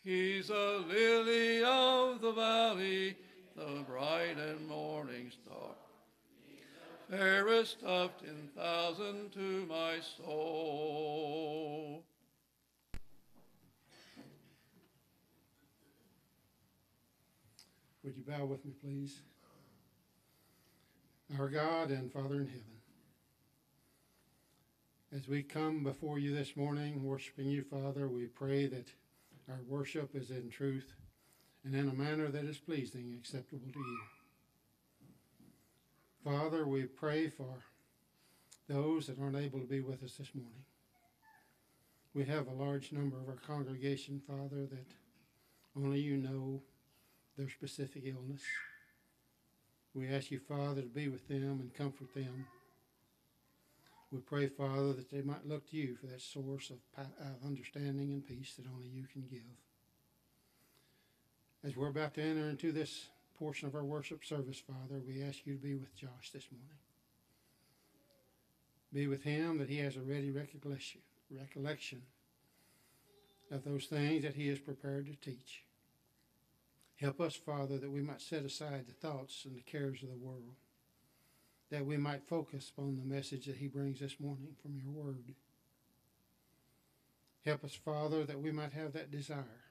He's 0.03 0.51
a 0.51 0.85
lily 0.89 1.63
of 1.65 2.21
the 2.21 2.33
valley, 2.33 3.17
the 3.57 3.85
bright 3.87 4.37
and 4.39 4.67
morning 4.67 5.31
star 5.31 5.75
fairest 7.11 7.83
of 7.85 8.11
ten 8.19 8.49
thousand 8.57 9.33
to 9.33 9.67
my 9.67 9.97
soul. 10.17 12.05
Would 18.05 18.17
you 18.17 18.23
bow 18.27 18.45
with 18.45 18.65
me, 18.65 18.73
please? 18.83 19.21
Our 21.39 21.49
God 21.49 21.91
and 21.91 22.11
Father 22.11 22.37
in 22.37 22.47
heaven, 22.47 22.78
as 25.15 25.27
we 25.27 25.43
come 25.43 25.83
before 25.83 26.19
you 26.19 26.35
this 26.35 26.55
morning, 26.55 27.03
worshiping 27.03 27.47
you, 27.47 27.63
Father, 27.63 28.09
we 28.09 28.27
pray 28.27 28.67
that 28.67 28.89
our 29.49 29.61
worship 29.67 30.15
is 30.15 30.31
in 30.31 30.51
truth 30.51 30.93
and 31.65 31.75
in 31.75 31.89
a 31.89 31.95
manner 31.95 32.29
that 32.29 32.45
is 32.45 32.59
pleasing 32.59 33.15
acceptable 33.19 33.73
to 33.73 33.79
you. 33.79 34.01
Father, 36.23 36.67
we 36.67 36.83
pray 36.85 37.31
for 37.31 37.65
those 38.69 39.07
that 39.07 39.19
aren't 39.19 39.37
able 39.37 39.61
to 39.61 39.67
be 39.67 39.81
with 39.81 40.03
us 40.03 40.15
this 40.19 40.35
morning. 40.35 40.65
We 42.13 42.25
have 42.27 42.47
a 42.47 42.63
large 42.63 42.93
number 42.93 43.17
of 43.17 43.29
our 43.29 43.37
congregation, 43.37 44.21
Father, 44.27 44.67
that 44.67 44.93
only 45.75 46.01
you 46.01 46.19
know 46.19 46.61
their 47.39 47.49
specific 47.49 48.03
illness. 48.05 48.43
We 49.95 50.09
ask 50.09 50.31
you, 50.31 50.39
Father, 50.39 50.83
to 50.83 50.89
be 50.89 51.09
with 51.09 51.27
them 51.29 51.61
and 51.61 51.73
comfort 51.73 52.13
them. 52.15 52.47
We 54.11 54.21
pray, 54.21 54.49
Father, 54.49 54.95
that 54.95 55.11
they 55.11 55.21
might 55.21 55.47
look 55.47 55.69
to 55.71 55.77
you 55.77 55.95
for 55.95 56.07
that 56.07 56.23
source 56.23 56.71
of, 56.71 56.79
of 56.97 57.45
understanding 57.45 58.11
and 58.11 58.27
peace 58.27 58.55
that 58.57 58.67
only 58.75 58.89
you 58.89 59.05
can 59.13 59.27
give. 59.31 59.43
As 61.63 61.77
we're 61.77 61.89
about 61.89 62.15
to 62.15 62.23
enter 62.23 62.49
into 62.49 62.73
this 62.73 63.09
portion 63.39 63.69
of 63.69 63.75
our 63.75 63.85
worship 63.85 64.25
service, 64.25 64.59
Father, 64.59 65.03
we 65.07 65.23
ask 65.23 65.41
you 65.45 65.55
to 65.55 65.63
be 65.63 65.75
with 65.75 65.95
Josh 65.95 66.31
this 66.33 66.47
morning. 66.51 66.79
Be 68.93 69.07
with 69.07 69.23
him 69.23 69.59
that 69.59 69.69
he 69.69 69.79
has 69.79 69.97
a 69.97 70.01
ready 70.01 70.31
recollection, 70.31 71.03
recollection 71.31 72.03
of 73.51 73.65
those 73.65 73.85
things 73.87 74.23
that 74.23 74.35
he 74.35 74.49
is 74.49 74.59
prepared 74.59 75.07
to 75.07 75.31
teach. 75.31 75.65
Help 76.97 77.21
us, 77.21 77.37
Father, 77.37 77.79
that 77.79 77.91
we 77.91 78.01
might 78.01 78.23
set 78.23 78.45
aside 78.45 78.87
the 78.87 79.07
thoughts 79.07 79.45
and 79.45 79.57
the 79.57 79.61
cares 79.61 80.03
of 80.03 80.09
the 80.09 80.17
world, 80.17 80.55
that 81.71 81.85
we 81.85 81.97
might 81.97 82.29
focus 82.29 82.71
upon 82.77 82.97
the 82.97 83.15
message 83.15 83.47
that 83.47 83.57
he 83.57 83.69
brings 83.69 84.01
this 84.01 84.19
morning 84.19 84.57
from 84.63 84.77
your 84.77 84.91
word. 84.91 85.35
Help 87.45 87.65
us, 87.65 87.75
Father, 87.75 88.25
that 88.25 88.41
we 88.41 88.51
might 88.51 88.73
have 88.73 88.93
that 88.93 89.11
desire, 89.11 89.63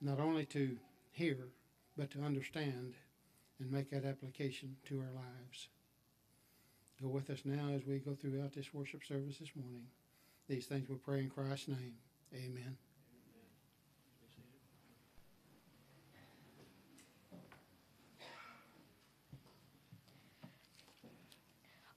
not 0.00 0.20
only 0.20 0.44
to 0.46 0.78
hear, 1.10 1.48
but 1.96 2.10
to 2.12 2.22
understand 2.22 2.94
and 3.58 3.72
make 3.72 3.90
that 3.90 4.04
application 4.04 4.76
to 4.86 5.00
our 5.00 5.12
lives. 5.12 5.68
Go 7.02 7.08
with 7.08 7.30
us 7.30 7.42
now 7.44 7.70
as 7.74 7.86
we 7.86 7.98
go 7.98 8.14
throughout 8.14 8.54
this 8.54 8.72
worship 8.72 9.04
service 9.04 9.38
this 9.38 9.50
morning. 9.54 9.86
These 10.48 10.66
things 10.66 10.88
we 10.88 10.96
pray 10.96 11.20
in 11.20 11.30
Christ's 11.30 11.68
name. 11.68 11.94
Amen. 12.34 12.76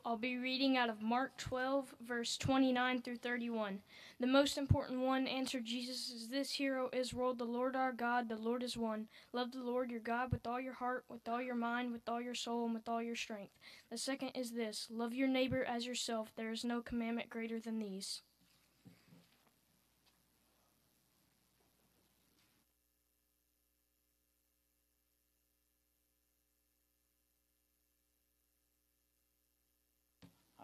I'll 0.03 0.17
be 0.17 0.37
reading 0.37 0.77
out 0.77 0.89
of 0.89 1.01
Mark 1.01 1.37
12, 1.37 1.93
verse 2.01 2.35
29 2.37 3.01
through 3.01 3.17
31. 3.17 3.79
The 4.19 4.27
most 4.27 4.57
important 4.57 5.01
one 5.01 5.27
answered 5.27 5.65
Jesus 5.65 6.09
is 6.09 6.27
this 6.27 6.53
hero 6.53 6.89
Israel, 6.91 7.33
the 7.35 7.43
Lord 7.43 7.75
our 7.75 7.91
God, 7.91 8.27
the 8.27 8.35
Lord 8.35 8.63
is 8.63 8.75
one. 8.75 9.07
Love 9.31 9.51
the 9.51 9.63
Lord 9.63 9.91
your 9.91 9.99
God 9.99 10.31
with 10.31 10.47
all 10.47 10.59
your 10.59 10.73
heart, 10.73 11.05
with 11.07 11.27
all 11.27 11.41
your 11.41 11.55
mind, 11.55 11.91
with 11.91 12.09
all 12.09 12.21
your 12.21 12.35
soul, 12.35 12.65
and 12.65 12.73
with 12.73 12.89
all 12.89 13.01
your 13.01 13.15
strength. 13.15 13.53
The 13.91 13.97
second 13.97 14.29
is 14.29 14.51
this 14.51 14.87
love 14.89 15.13
your 15.13 15.27
neighbor 15.27 15.63
as 15.63 15.85
yourself. 15.85 16.31
There 16.35 16.51
is 16.51 16.63
no 16.63 16.81
commandment 16.81 17.29
greater 17.29 17.59
than 17.59 17.77
these. 17.77 18.21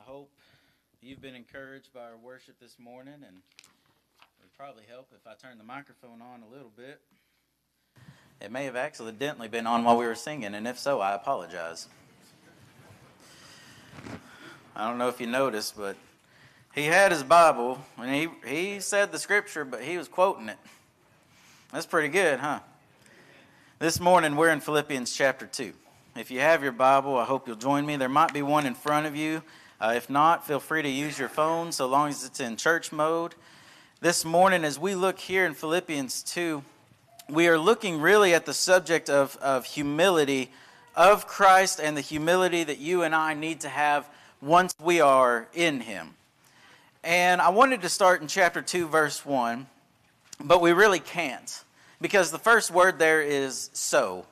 Hope 0.07 0.31
you've 1.01 1.21
been 1.21 1.35
encouraged 1.35 1.91
by 1.93 1.99
our 1.99 2.15
worship 2.23 2.57
this 2.61 2.77
morning, 2.79 3.15
and 3.15 3.23
it 3.25 4.41
would 4.41 4.53
probably 4.57 4.83
help 4.89 5.09
if 5.13 5.27
I 5.27 5.33
turn 5.33 5.57
the 5.57 5.65
microphone 5.65 6.21
on 6.21 6.43
a 6.43 6.47
little 6.49 6.71
bit. 6.77 7.01
It 8.39 8.49
may 8.49 8.63
have 8.63 8.77
accidentally 8.77 9.49
been 9.49 9.67
on 9.67 9.83
while 9.83 9.97
we 9.97 10.05
were 10.05 10.15
singing, 10.15 10.55
and 10.55 10.65
if 10.65 10.79
so, 10.79 11.01
I 11.01 11.13
apologize. 11.13 11.89
I 14.77 14.87
don't 14.87 14.97
know 14.97 15.09
if 15.09 15.19
you 15.19 15.27
noticed, 15.27 15.75
but 15.75 15.97
he 16.73 16.85
had 16.85 17.11
his 17.11 17.23
Bible, 17.23 17.77
and 17.97 18.15
he, 18.15 18.29
he 18.49 18.79
said 18.79 19.11
the 19.11 19.19
scripture, 19.19 19.65
but 19.65 19.83
he 19.83 19.97
was 19.97 20.07
quoting 20.07 20.47
it. 20.47 20.57
That's 21.73 21.85
pretty 21.85 22.07
good, 22.07 22.39
huh? 22.39 22.61
This 23.77 23.99
morning, 23.99 24.37
we're 24.37 24.51
in 24.51 24.61
Philippians 24.61 25.13
chapter 25.13 25.47
2. 25.47 25.73
If 26.15 26.31
you 26.31 26.39
have 26.39 26.63
your 26.63 26.71
Bible, 26.71 27.17
I 27.17 27.25
hope 27.25 27.45
you'll 27.45 27.57
join 27.57 27.85
me. 27.85 27.97
There 27.97 28.07
might 28.07 28.33
be 28.33 28.41
one 28.41 28.65
in 28.65 28.73
front 28.73 29.05
of 29.05 29.13
you. 29.13 29.43
Uh, 29.79 29.93
if 29.95 30.09
not, 30.09 30.47
feel 30.47 30.59
free 30.59 30.81
to 30.81 30.89
use 30.89 31.19
your 31.19 31.29
phone 31.29 31.71
so 31.71 31.85
long 31.85 32.09
as 32.09 32.25
it's 32.25 32.39
in 32.39 32.57
church 32.57 32.91
mode. 32.91 33.35
This 34.01 34.25
morning, 34.25 34.63
as 34.63 34.79
we 34.79 34.95
look 34.95 35.19
here 35.19 35.45
in 35.45 35.53
Philippians 35.53 36.23
2, 36.23 36.63
we 37.29 37.47
are 37.47 37.59
looking 37.59 38.01
really 38.01 38.33
at 38.33 38.47
the 38.47 38.55
subject 38.55 39.07
of, 39.07 39.37
of 39.37 39.65
humility 39.65 40.49
of 40.95 41.27
Christ 41.27 41.79
and 41.79 41.95
the 41.95 42.01
humility 42.01 42.63
that 42.63 42.79
you 42.79 43.03
and 43.03 43.13
I 43.13 43.35
need 43.35 43.59
to 43.61 43.69
have 43.69 44.09
once 44.41 44.73
we 44.81 44.99
are 44.99 45.47
in 45.53 45.81
Him. 45.81 46.15
And 47.03 47.39
I 47.39 47.49
wanted 47.49 47.83
to 47.83 47.89
start 47.89 48.23
in 48.23 48.27
chapter 48.27 48.63
2, 48.63 48.87
verse 48.87 49.23
1, 49.23 49.67
but 50.43 50.59
we 50.59 50.71
really 50.71 50.99
can't 50.99 51.63
because 52.01 52.31
the 52.31 52.39
first 52.39 52.71
word 52.71 52.97
there 52.97 53.21
is 53.21 53.69
so. 53.73 54.25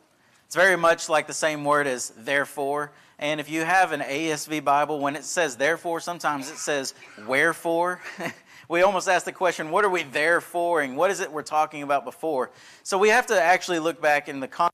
It's 0.48 0.56
very 0.56 0.76
much 0.76 1.08
like 1.08 1.28
the 1.28 1.34
same 1.34 1.64
word 1.64 1.86
as 1.86 2.10
therefore. 2.18 2.92
And 3.18 3.40
if 3.40 3.50
you 3.50 3.64
have 3.64 3.92
an 3.92 4.02
ASV 4.02 4.64
Bible, 4.64 5.00
when 5.00 5.16
it 5.16 5.24
says 5.24 5.56
therefore, 5.56 6.00
sometimes 6.00 6.50
it 6.50 6.58
says 6.58 6.94
wherefore. 7.28 8.02
we 8.70 8.82
almost 8.82 9.08
ask 9.08 9.26
the 9.26 9.32
question, 9.32 9.70
what 9.72 9.86
are 9.86 9.90
we 9.90 10.04
there 10.04 10.42
for? 10.42 10.82
And 10.82 10.98
what 10.98 11.12
is 11.12 11.20
it 11.22 11.32
we're 11.32 11.44
talking 11.44 11.84
about 11.84 12.04
before? 12.04 12.52
So 12.84 12.98
we 12.98 13.10
have 13.10 13.28
to 13.28 13.42
actually 13.42 13.80
look 13.80 14.02
back 14.02 14.28
in 14.28 14.40
the 14.40 14.48
context. 14.48 14.72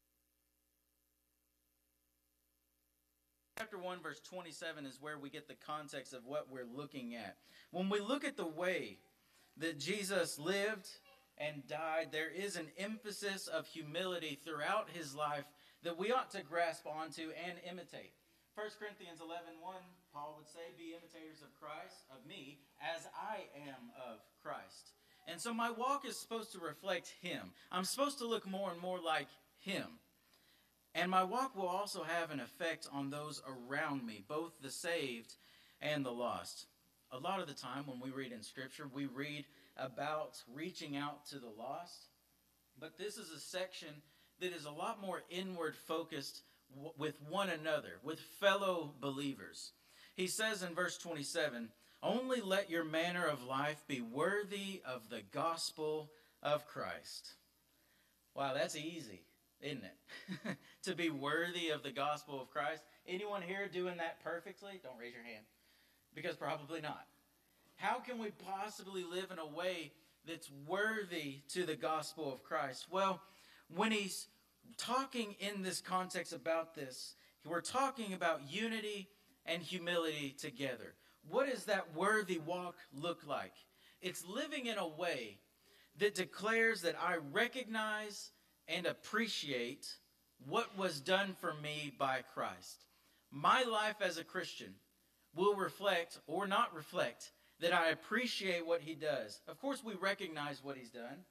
Chapter 3.59 3.77
1, 3.77 4.01
verse 4.01 4.19
27 4.21 4.87
is 4.87 4.97
where 4.99 5.19
we 5.19 5.29
get 5.29 5.47
the 5.47 5.53
context 5.53 6.13
of 6.13 6.25
what 6.25 6.47
we're 6.51 6.65
looking 6.65 7.13
at. 7.13 7.37
When 7.69 7.89
we 7.89 7.99
look 7.99 8.25
at 8.25 8.37
the 8.37 8.47
way 8.47 8.97
that 9.57 9.79
Jesus 9.79 10.39
lived 10.39 10.89
and 11.37 11.67
died, 11.67 12.07
there 12.11 12.31
is 12.31 12.55
an 12.55 12.67
emphasis 12.79 13.47
of 13.47 13.67
humility 13.67 14.39
throughout 14.43 14.89
his 14.91 15.13
life 15.13 15.45
that 15.83 15.97
we 15.97 16.11
ought 16.11 16.31
to 16.31 16.41
grasp 16.41 16.87
onto 16.87 17.29
and 17.47 17.59
imitate. 17.69 18.13
1 18.55 18.67
Corinthians 18.79 19.21
11 19.21 19.61
1, 19.61 19.75
Paul 20.13 20.35
would 20.37 20.47
say, 20.47 20.75
Be 20.77 20.91
imitators 20.91 21.41
of 21.41 21.55
Christ, 21.59 22.03
of 22.11 22.27
me, 22.27 22.59
as 22.81 23.07
I 23.15 23.47
am 23.55 23.91
of 23.95 24.19
Christ. 24.43 24.91
And 25.27 25.39
so 25.39 25.53
my 25.53 25.71
walk 25.71 26.05
is 26.05 26.19
supposed 26.19 26.51
to 26.51 26.59
reflect 26.59 27.13
Him. 27.21 27.53
I'm 27.71 27.85
supposed 27.85 28.17
to 28.19 28.27
look 28.27 28.45
more 28.47 28.71
and 28.71 28.81
more 28.81 28.99
like 28.99 29.27
Him. 29.59 29.99
And 30.93 31.09
my 31.09 31.23
walk 31.23 31.55
will 31.55 31.67
also 31.67 32.03
have 32.03 32.31
an 32.31 32.41
effect 32.41 32.89
on 32.91 33.09
those 33.09 33.41
around 33.47 34.05
me, 34.05 34.25
both 34.27 34.51
the 34.61 34.71
saved 34.71 35.35
and 35.79 36.05
the 36.05 36.11
lost. 36.11 36.65
A 37.11 37.19
lot 37.19 37.39
of 37.39 37.47
the 37.47 37.53
time 37.53 37.85
when 37.85 38.01
we 38.01 38.09
read 38.09 38.33
in 38.33 38.43
Scripture, 38.43 38.89
we 38.93 39.05
read 39.05 39.45
about 39.77 40.43
reaching 40.53 40.97
out 40.97 41.25
to 41.27 41.39
the 41.39 41.51
lost. 41.57 42.07
But 42.77 42.97
this 42.97 43.17
is 43.17 43.31
a 43.31 43.39
section 43.39 44.01
that 44.41 44.53
is 44.53 44.65
a 44.65 44.71
lot 44.71 45.01
more 45.01 45.21
inward 45.29 45.75
focused 45.75 46.41
with 46.97 47.15
one 47.29 47.49
another, 47.49 47.99
with 48.03 48.19
fellow 48.19 48.93
believers. 48.99 49.71
He 50.15 50.27
says 50.27 50.63
in 50.63 50.75
verse 50.75 50.97
27 50.97 51.69
Only 52.03 52.41
let 52.41 52.69
your 52.69 52.83
manner 52.83 53.25
of 53.25 53.43
life 53.43 53.83
be 53.87 54.01
worthy 54.01 54.81
of 54.85 55.09
the 55.09 55.21
gospel 55.31 56.11
of 56.43 56.67
Christ. 56.67 57.33
Wow, 58.35 58.53
that's 58.53 58.75
easy, 58.75 59.21
isn't 59.61 59.83
it? 59.83 60.57
to 60.83 60.95
be 60.95 61.09
worthy 61.09 61.69
of 61.69 61.83
the 61.83 61.91
gospel 61.91 62.41
of 62.41 62.49
Christ. 62.49 62.83
Anyone 63.07 63.41
here 63.41 63.67
doing 63.67 63.97
that 63.97 64.23
perfectly? 64.23 64.79
Don't 64.83 64.97
raise 64.97 65.13
your 65.13 65.23
hand. 65.23 65.45
Because 66.13 66.35
probably 66.35 66.81
not. 66.81 67.05
How 67.75 67.99
can 67.99 68.19
we 68.19 68.29
possibly 68.31 69.03
live 69.03 69.31
in 69.31 69.39
a 69.39 69.45
way 69.45 69.91
that's 70.27 70.51
worthy 70.67 71.41
to 71.49 71.65
the 71.65 71.75
gospel 71.75 72.31
of 72.31 72.43
Christ? 72.43 72.87
Well, 72.91 73.21
when 73.73 73.91
he's 73.91 74.27
talking 74.77 75.35
in 75.39 75.61
this 75.61 75.81
context 75.81 76.33
about 76.33 76.75
this, 76.75 77.15
we're 77.45 77.61
talking 77.61 78.13
about 78.13 78.51
unity 78.51 79.09
and 79.45 79.61
humility 79.61 80.35
together. 80.37 80.93
What 81.29 81.49
does 81.49 81.65
that 81.65 81.95
worthy 81.95 82.39
walk 82.39 82.75
look 82.93 83.25
like? 83.27 83.53
It's 84.01 84.25
living 84.25 84.65
in 84.65 84.77
a 84.77 84.87
way 84.87 85.39
that 85.97 86.15
declares 86.15 86.81
that 86.81 86.95
I 86.99 87.17
recognize 87.31 88.31
and 88.67 88.85
appreciate 88.85 89.87
what 90.47 90.77
was 90.77 90.99
done 90.99 91.35
for 91.39 91.53
me 91.61 91.93
by 91.97 92.21
Christ. 92.33 92.85
My 93.31 93.63
life 93.63 93.97
as 94.01 94.17
a 94.17 94.23
Christian 94.23 94.73
will 95.35 95.55
reflect 95.55 96.19
or 96.27 96.47
not 96.47 96.75
reflect 96.75 97.31
that 97.59 97.73
I 97.73 97.89
appreciate 97.89 98.65
what 98.65 98.81
he 98.81 98.95
does. 98.95 99.41
Of 99.47 99.59
course, 99.59 99.83
we 99.83 99.93
recognize 99.93 100.63
what 100.63 100.77
he's 100.77 100.89
done. 100.89 101.23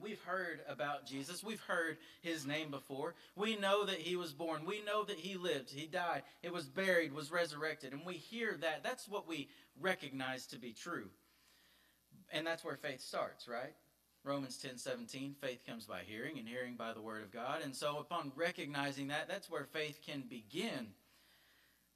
We've 0.00 0.22
heard 0.22 0.60
about 0.68 1.06
Jesus. 1.06 1.42
We've 1.42 1.60
heard 1.62 1.98
his 2.20 2.46
name 2.46 2.70
before. 2.70 3.14
We 3.36 3.56
know 3.56 3.84
that 3.84 3.98
he 3.98 4.16
was 4.16 4.32
born. 4.32 4.64
We 4.64 4.82
know 4.82 5.04
that 5.04 5.18
he 5.18 5.36
lived. 5.36 5.70
He 5.70 5.86
died. 5.86 6.22
It 6.42 6.52
was 6.52 6.66
buried, 6.66 7.12
was 7.12 7.32
resurrected. 7.32 7.92
And 7.92 8.04
we 8.04 8.14
hear 8.14 8.56
that. 8.60 8.82
That's 8.82 9.08
what 9.08 9.26
we 9.28 9.48
recognize 9.80 10.46
to 10.48 10.58
be 10.58 10.72
true. 10.72 11.08
And 12.32 12.46
that's 12.46 12.64
where 12.64 12.76
faith 12.76 13.00
starts, 13.00 13.48
right? 13.48 13.74
Romans 14.24 14.58
10 14.58 14.76
17, 14.76 15.34
faith 15.40 15.60
comes 15.66 15.86
by 15.86 16.00
hearing, 16.06 16.38
and 16.38 16.46
hearing 16.46 16.74
by 16.74 16.92
the 16.92 17.00
word 17.00 17.22
of 17.22 17.32
God. 17.32 17.62
And 17.64 17.74
so, 17.74 17.98
upon 17.98 18.32
recognizing 18.36 19.08
that, 19.08 19.28
that's 19.28 19.50
where 19.50 19.64
faith 19.64 20.00
can 20.04 20.22
begin. 20.28 20.88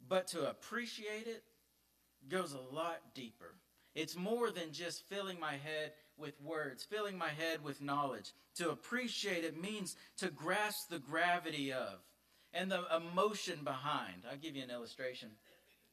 But 0.09 0.29
to 0.29 0.49
appreciate 0.49 1.27
it 1.27 1.43
goes 2.29 2.55
a 2.55 2.75
lot 2.75 3.01
deeper. 3.15 3.55
It's 3.95 4.17
more 4.17 4.51
than 4.51 4.73
just 4.73 5.07
filling 5.09 5.39
my 5.39 5.53
head 5.53 5.93
with 6.23 6.41
words, 6.41 6.85
filling 6.85 7.19
my 7.19 7.29
head 7.29 7.63
with 7.63 7.83
knowledge. 7.83 8.33
To 8.57 8.71
appreciate 8.71 9.45
it 9.45 9.61
means 9.61 9.97
to 10.19 10.31
grasp 10.31 10.89
the 10.89 11.01
gravity 11.01 11.73
of 11.73 11.99
and 12.55 12.71
the 12.71 12.85
emotion 12.97 13.61
behind. 13.65 14.23
I'll 14.31 14.39
give 14.39 14.57
you 14.57 14.63
an 14.63 14.71
illustration. 14.71 15.31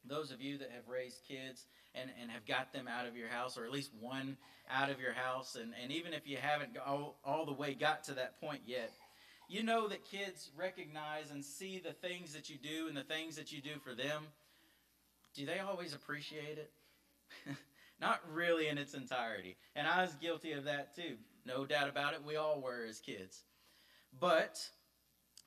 Those 0.04 0.30
of 0.30 0.40
you 0.40 0.58
that 0.58 0.70
have 0.70 0.88
raised 0.88 1.18
kids 1.28 1.66
and, 1.94 2.10
and 2.20 2.30
have 2.30 2.46
got 2.46 2.72
them 2.72 2.86
out 2.88 3.06
of 3.06 3.16
your 3.16 3.28
house, 3.28 3.58
or 3.58 3.64
at 3.64 3.72
least 3.72 3.90
one 3.98 4.36
out 4.70 4.90
of 4.90 5.00
your 5.00 5.12
house, 5.12 5.56
and, 5.56 5.72
and 5.82 5.90
even 5.90 6.14
if 6.14 6.26
you 6.26 6.38
haven't 6.40 6.70
all, 6.86 7.18
all 7.24 7.44
the 7.44 7.52
way 7.52 7.74
got 7.74 8.04
to 8.04 8.14
that 8.14 8.40
point 8.40 8.62
yet, 8.64 8.92
you 9.48 9.64
know 9.64 9.88
that 9.88 10.04
kids 10.04 10.50
recognize 10.56 11.30
and 11.32 11.44
see 11.44 11.82
the 11.84 11.92
things 11.92 12.32
that 12.34 12.48
you 12.48 12.56
do 12.56 12.86
and 12.86 12.96
the 12.96 13.02
things 13.02 13.36
that 13.36 13.50
you 13.50 13.60
do 13.60 13.80
for 13.82 13.94
them. 13.94 14.22
Do 15.34 15.44
they 15.44 15.58
always 15.58 15.92
appreciate 15.92 16.58
it? 16.58 16.70
Not 18.00 18.20
really 18.32 18.68
in 18.68 18.78
its 18.78 18.94
entirety. 18.94 19.56
And 19.76 19.86
I 19.86 20.02
was 20.02 20.14
guilty 20.14 20.52
of 20.52 20.64
that 20.64 20.96
too. 20.96 21.16
No 21.44 21.66
doubt 21.66 21.88
about 21.88 22.14
it. 22.14 22.24
We 22.24 22.36
all 22.36 22.60
were 22.60 22.84
as 22.88 23.00
kids. 23.00 23.42
But 24.18 24.58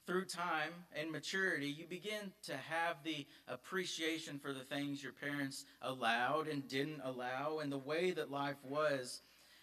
through 0.06 0.26
time 0.26 0.72
and 0.96 1.12
maturity, 1.12 1.68
you 1.68 1.86
begin 1.88 2.32
to 2.44 2.58
have 2.58 2.98
the 3.04 3.26
appreciation 3.48 4.38
for 4.38 4.54
the 4.54 4.64
things 4.64 5.02
your 5.02 5.14
parents 5.14 5.66
allowed 5.82 6.48
and 6.48 6.68
didn't 6.68 7.02
allow 7.04 7.60
and 7.60 7.72
the 7.72 7.78
way 7.78 8.12
that 8.12 8.32
life 8.32 8.58
was. 8.64 9.22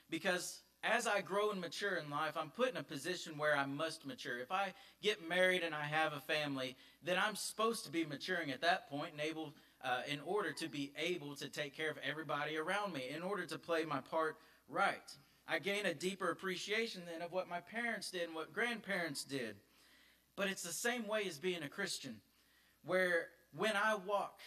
Because 0.08 0.60
as 0.82 1.06
I 1.06 1.20
grow 1.20 1.50
and 1.50 1.60
mature 1.60 1.96
in 1.96 2.10
life, 2.10 2.36
I'm 2.36 2.50
put 2.50 2.70
in 2.70 2.78
a 2.78 2.82
position 2.82 3.36
where 3.36 3.56
I 3.56 3.66
must 3.66 4.06
mature. 4.06 4.38
If 4.38 4.50
I 4.50 4.72
get 5.02 5.28
married 5.28 5.62
and 5.62 5.74
I 5.74 5.84
have 5.84 6.14
a 6.14 6.20
family, 6.20 6.74
then 7.04 7.18
I'm 7.18 7.36
supposed 7.36 7.84
to 7.84 7.92
be 7.92 8.04
maturing 8.04 8.50
at 8.50 8.62
that 8.62 8.88
point 8.88 9.12
and 9.12 9.20
able 9.20 9.52
uh, 9.84 10.02
in 10.08 10.20
order 10.24 10.52
to 10.52 10.68
be 10.68 10.92
able 10.98 11.34
to 11.36 11.48
take 11.48 11.76
care 11.76 11.90
of 11.90 11.98
everybody 12.08 12.56
around 12.56 12.92
me, 12.92 13.04
in 13.14 13.22
order 13.22 13.46
to 13.46 13.58
play 13.58 13.84
my 13.84 14.00
part 14.00 14.36
right. 14.68 15.16
I 15.48 15.58
gain 15.58 15.86
a 15.86 15.94
deeper 15.94 16.30
appreciation 16.30 17.02
then 17.10 17.22
of 17.22 17.32
what 17.32 17.48
my 17.48 17.60
parents 17.60 18.10
did 18.10 18.22
and 18.22 18.34
what 18.34 18.52
grandparents 18.52 19.24
did. 19.24 19.56
But 20.36 20.48
it's 20.48 20.62
the 20.62 20.72
same 20.72 21.08
way 21.08 21.24
as 21.26 21.38
being 21.38 21.62
a 21.62 21.68
Christian, 21.68 22.16
where 22.84 23.28
when 23.56 23.72
I 23.74 23.94
walk 23.94 24.40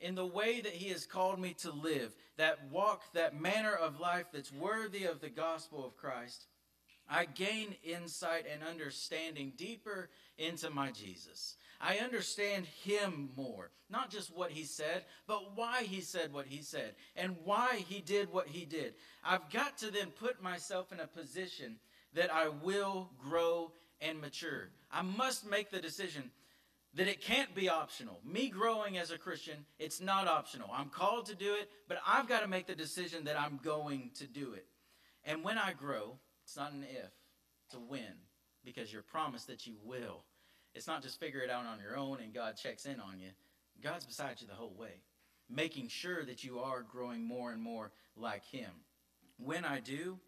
in 0.00 0.14
the 0.14 0.26
way 0.26 0.60
that 0.60 0.72
He 0.72 0.90
has 0.90 1.06
called 1.06 1.38
me 1.38 1.54
to 1.60 1.70
live, 1.70 2.12
that 2.36 2.58
walk, 2.70 3.02
that 3.14 3.40
manner 3.40 3.72
of 3.72 4.00
life 4.00 4.26
that's 4.32 4.52
worthy 4.52 5.04
of 5.04 5.20
the 5.20 5.30
gospel 5.30 5.86
of 5.86 5.96
Christ, 5.96 6.46
I 7.08 7.26
gain 7.26 7.76
insight 7.84 8.46
and 8.50 8.62
understanding 8.62 9.52
deeper 9.56 10.08
into 10.38 10.70
my 10.70 10.90
Jesus. 10.90 11.56
I 11.82 11.96
understand 11.96 12.66
him 12.84 13.30
more. 13.36 13.70
Not 13.90 14.10
just 14.10 14.34
what 14.34 14.52
he 14.52 14.62
said, 14.62 15.04
but 15.26 15.56
why 15.56 15.82
he 15.82 16.00
said 16.00 16.32
what 16.32 16.46
he 16.46 16.62
said 16.62 16.94
and 17.16 17.36
why 17.44 17.84
he 17.88 18.00
did 18.00 18.32
what 18.32 18.46
he 18.46 18.64
did. 18.64 18.94
I've 19.24 19.50
got 19.50 19.78
to 19.78 19.90
then 19.90 20.10
put 20.10 20.42
myself 20.42 20.92
in 20.92 21.00
a 21.00 21.06
position 21.06 21.76
that 22.14 22.32
I 22.32 22.48
will 22.48 23.10
grow 23.18 23.72
and 24.00 24.20
mature. 24.20 24.70
I 24.90 25.02
must 25.02 25.48
make 25.48 25.70
the 25.70 25.80
decision 25.80 26.30
that 26.94 27.08
it 27.08 27.20
can't 27.20 27.54
be 27.54 27.68
optional. 27.68 28.20
Me 28.24 28.48
growing 28.48 28.96
as 28.96 29.10
a 29.10 29.18
Christian, 29.18 29.64
it's 29.78 30.00
not 30.00 30.28
optional. 30.28 30.70
I'm 30.72 30.88
called 30.88 31.26
to 31.26 31.34
do 31.34 31.54
it, 31.54 31.68
but 31.88 31.98
I've 32.06 32.28
got 32.28 32.42
to 32.42 32.48
make 32.48 32.66
the 32.66 32.74
decision 32.74 33.24
that 33.24 33.40
I'm 33.40 33.58
going 33.62 34.10
to 34.18 34.26
do 34.26 34.52
it. 34.52 34.66
And 35.24 35.42
when 35.42 35.58
I 35.58 35.72
grow, 35.72 36.18
it's 36.44 36.56
not 36.56 36.72
an 36.72 36.84
if, 36.84 37.10
it's 37.66 37.74
a 37.74 37.78
when, 37.78 38.14
because 38.64 38.92
you're 38.92 39.02
promised 39.02 39.46
that 39.48 39.66
you 39.66 39.76
will. 39.84 40.24
It's 40.74 40.86
not 40.86 41.02
just 41.02 41.20
figure 41.20 41.40
it 41.40 41.50
out 41.50 41.66
on 41.66 41.80
your 41.80 41.96
own 41.96 42.20
and 42.20 42.32
God 42.32 42.56
checks 42.56 42.86
in 42.86 43.00
on 43.00 43.20
you. 43.20 43.30
God's 43.82 44.06
beside 44.06 44.40
you 44.40 44.46
the 44.46 44.54
whole 44.54 44.74
way, 44.78 45.00
making 45.50 45.88
sure 45.88 46.24
that 46.24 46.44
you 46.44 46.60
are 46.60 46.82
growing 46.82 47.24
more 47.24 47.52
and 47.52 47.60
more 47.60 47.90
like 48.16 48.44
Him. 48.44 48.70
When 49.38 49.64
I 49.64 49.80
do, 49.80 50.18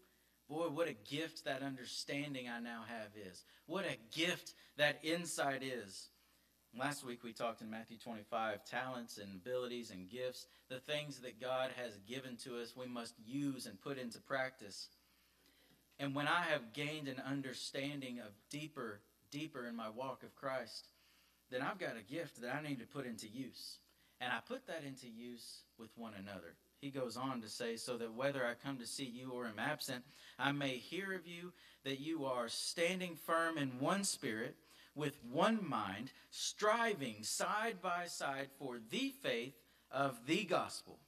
boy, 0.49 0.67
what 0.69 0.87
a 0.87 0.95
gift 1.09 1.45
that 1.45 1.63
understanding 1.63 2.47
I 2.49 2.59
now 2.59 2.83
have 2.87 3.09
is. 3.29 3.43
What 3.65 3.85
a 3.85 3.97
gift 4.17 4.53
that 4.77 4.99
insight 5.03 5.63
is. 5.63 6.09
Last 6.77 7.05
week 7.05 7.23
we 7.23 7.31
talked 7.31 7.61
in 7.61 7.69
Matthew 7.71 7.97
25 7.97 8.65
talents 8.65 9.17
and 9.17 9.33
abilities 9.33 9.91
and 9.91 10.09
gifts, 10.09 10.47
the 10.69 10.79
things 10.79 11.19
that 11.19 11.39
God 11.39 11.71
has 11.77 11.97
given 12.07 12.35
to 12.43 12.59
us, 12.61 12.75
we 12.75 12.87
must 12.87 13.13
use 13.25 13.65
and 13.65 13.79
put 13.79 13.97
into 13.97 14.19
practice. 14.19 14.89
And 15.99 16.13
when 16.13 16.27
I 16.27 16.41
have 16.41 16.73
gained 16.73 17.07
an 17.07 17.21
understanding 17.25 18.19
of 18.19 18.33
deeper 18.49 18.99
deeper 19.31 19.67
in 19.67 19.75
my 19.75 19.89
walk 19.89 20.23
of 20.23 20.35
Christ, 20.35 20.87
then 21.51 21.61
I've 21.61 21.79
got 21.79 21.97
a 21.97 22.13
gift 22.13 22.41
that 22.41 22.55
I 22.55 22.61
need 22.61 22.79
to 22.79 22.85
put 22.85 23.05
into 23.05 23.27
use. 23.27 23.79
And 24.21 24.31
I 24.31 24.39
put 24.47 24.65
that 24.67 24.83
into 24.85 25.07
use 25.07 25.61
with 25.77 25.89
one 25.97 26.13
another. 26.17 26.55
He 26.79 26.89
goes 26.89 27.17
on 27.17 27.41
to 27.41 27.49
say, 27.49 27.75
So 27.75 27.97
that 27.97 28.13
whether 28.13 28.45
I 28.45 28.53
come 28.53 28.77
to 28.77 28.87
see 28.87 29.05
you 29.05 29.31
or 29.31 29.45
am 29.45 29.59
absent, 29.59 30.03
I 30.39 30.51
may 30.51 30.77
hear 30.77 31.13
of 31.13 31.27
you 31.27 31.51
that 31.83 31.99
you 31.99 32.25
are 32.25 32.47
standing 32.47 33.15
firm 33.15 33.57
in 33.57 33.79
one 33.79 34.03
spirit, 34.03 34.55
with 34.95 35.17
one 35.29 35.67
mind, 35.67 36.11
striving 36.29 37.23
side 37.23 37.81
by 37.81 38.05
side 38.05 38.47
for 38.57 38.79
the 38.89 39.13
faith 39.21 39.53
of 39.91 40.17
the 40.25 40.45
gospel. 40.45 40.99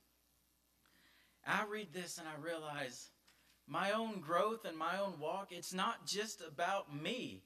I 1.45 1.63
read 1.69 1.93
this 1.93 2.17
and 2.17 2.27
I 2.27 2.41
realize 2.43 3.09
my 3.67 3.91
own 3.91 4.19
growth 4.19 4.65
and 4.65 4.77
my 4.77 4.99
own 4.99 5.19
walk, 5.19 5.49
it's 5.51 5.73
not 5.73 6.05
just 6.05 6.41
about 6.41 6.93
me. 6.95 7.43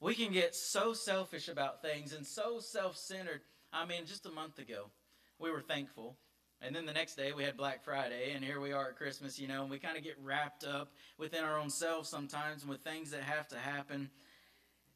We 0.00 0.14
can 0.14 0.32
get 0.32 0.54
so 0.54 0.92
selfish 0.92 1.48
about 1.48 1.82
things 1.82 2.12
and 2.12 2.26
so 2.26 2.60
self 2.60 2.96
centered. 2.96 3.40
I 3.72 3.84
mean, 3.84 4.06
just 4.06 4.26
a 4.26 4.30
month 4.30 4.58
ago, 4.58 4.90
we 5.38 5.50
were 5.50 5.60
thankful. 5.60 6.16
And 6.60 6.74
then 6.74 6.86
the 6.86 6.92
next 6.92 7.14
day 7.14 7.32
we 7.32 7.44
had 7.44 7.56
Black 7.56 7.84
Friday, 7.84 8.32
and 8.34 8.44
here 8.44 8.60
we 8.60 8.72
are 8.72 8.88
at 8.88 8.96
Christmas, 8.96 9.38
you 9.38 9.46
know, 9.46 9.62
and 9.62 9.70
we 9.70 9.78
kind 9.78 9.96
of 9.96 10.02
get 10.02 10.16
wrapped 10.20 10.64
up 10.64 10.92
within 11.16 11.44
our 11.44 11.58
own 11.58 11.70
selves 11.70 12.08
sometimes 12.08 12.66
with 12.66 12.80
things 12.80 13.12
that 13.12 13.22
have 13.22 13.46
to 13.48 13.58
happen. 13.58 14.10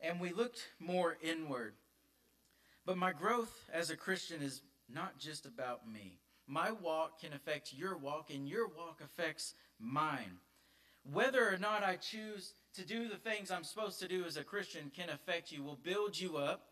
And 0.00 0.18
we 0.18 0.32
looked 0.32 0.68
more 0.80 1.16
inward. 1.22 1.74
But 2.84 2.96
my 2.96 3.12
growth 3.12 3.70
as 3.72 3.90
a 3.90 3.96
Christian 3.96 4.42
is 4.42 4.62
not 4.92 5.18
just 5.18 5.46
about 5.46 5.88
me. 5.88 6.18
My 6.48 6.72
walk 6.72 7.20
can 7.20 7.32
affect 7.32 7.72
your 7.72 7.96
walk, 7.96 8.30
and 8.34 8.48
your 8.48 8.66
walk 8.66 9.00
affects 9.02 9.54
mine. 9.78 10.38
Whether 11.04 11.48
or 11.48 11.58
not 11.58 11.84
I 11.84 11.94
choose 11.96 12.54
to 12.74 12.84
do 12.84 13.08
the 13.08 13.16
things 13.16 13.50
I'm 13.50 13.64
supposed 13.64 14.00
to 14.00 14.08
do 14.08 14.24
as 14.24 14.36
a 14.36 14.44
Christian 14.44 14.90
can 14.94 15.10
affect 15.10 15.52
you, 15.52 15.62
will 15.62 15.78
build 15.82 16.18
you 16.18 16.36
up, 16.38 16.68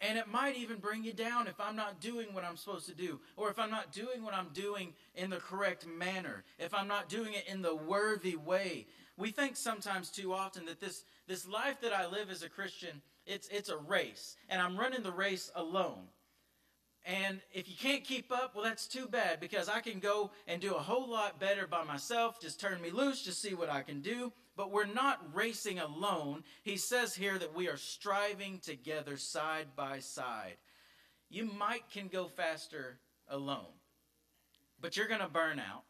and 0.00 0.18
it 0.18 0.28
might 0.28 0.56
even 0.56 0.78
bring 0.78 1.04
you 1.04 1.12
down 1.12 1.46
if 1.46 1.58
I'm 1.60 1.76
not 1.76 2.00
doing 2.00 2.34
what 2.34 2.44
I'm 2.44 2.56
supposed 2.56 2.86
to 2.86 2.94
do, 2.94 3.20
or 3.36 3.50
if 3.50 3.58
I'm 3.58 3.70
not 3.70 3.92
doing 3.92 4.22
what 4.22 4.34
I'm 4.34 4.50
doing 4.52 4.92
in 5.14 5.30
the 5.30 5.38
correct 5.38 5.86
manner, 5.86 6.44
if 6.58 6.74
I'm 6.74 6.88
not 6.88 7.08
doing 7.08 7.32
it 7.32 7.44
in 7.48 7.62
the 7.62 7.74
worthy 7.74 8.36
way. 8.36 8.86
We 9.16 9.30
think 9.30 9.56
sometimes 9.56 10.10
too 10.10 10.34
often 10.34 10.66
that 10.66 10.80
this, 10.80 11.04
this 11.26 11.48
life 11.48 11.80
that 11.80 11.94
I 11.94 12.06
live 12.06 12.30
as 12.30 12.42
a 12.42 12.48
Christian, 12.48 13.00
it's, 13.26 13.48
it's 13.48 13.70
a 13.70 13.76
race, 13.76 14.36
and 14.48 14.60
I'm 14.60 14.76
running 14.76 15.02
the 15.02 15.12
race 15.12 15.50
alone. 15.54 16.08
And 17.06 17.40
if 17.52 17.68
you 17.68 17.76
can't 17.76 18.02
keep 18.02 18.32
up, 18.32 18.54
well, 18.54 18.64
that's 18.64 18.88
too 18.88 19.06
bad 19.06 19.38
because 19.38 19.68
I 19.68 19.80
can 19.80 20.00
go 20.00 20.32
and 20.48 20.60
do 20.60 20.74
a 20.74 20.80
whole 20.80 21.08
lot 21.08 21.38
better 21.38 21.66
by 21.68 21.84
myself. 21.84 22.40
Just 22.40 22.58
turn 22.60 22.82
me 22.82 22.90
loose, 22.90 23.22
just 23.22 23.40
see 23.40 23.54
what 23.54 23.70
I 23.70 23.82
can 23.82 24.00
do 24.00 24.32
but 24.56 24.72
we're 24.72 24.86
not 24.86 25.34
racing 25.34 25.78
alone. 25.78 26.42
He 26.62 26.76
says 26.76 27.14
here 27.14 27.38
that 27.38 27.54
we 27.54 27.68
are 27.68 27.76
striving 27.76 28.58
together 28.58 29.16
side 29.16 29.68
by 29.76 29.98
side. 30.00 30.56
you 31.28 31.44
might 31.44 31.88
can 31.90 32.08
go 32.08 32.26
faster 32.28 32.98
alone. 33.28 33.74
But 34.80 34.96
you're 34.96 35.08
going 35.08 35.20
to 35.20 35.28
burn 35.28 35.58
out 35.58 35.82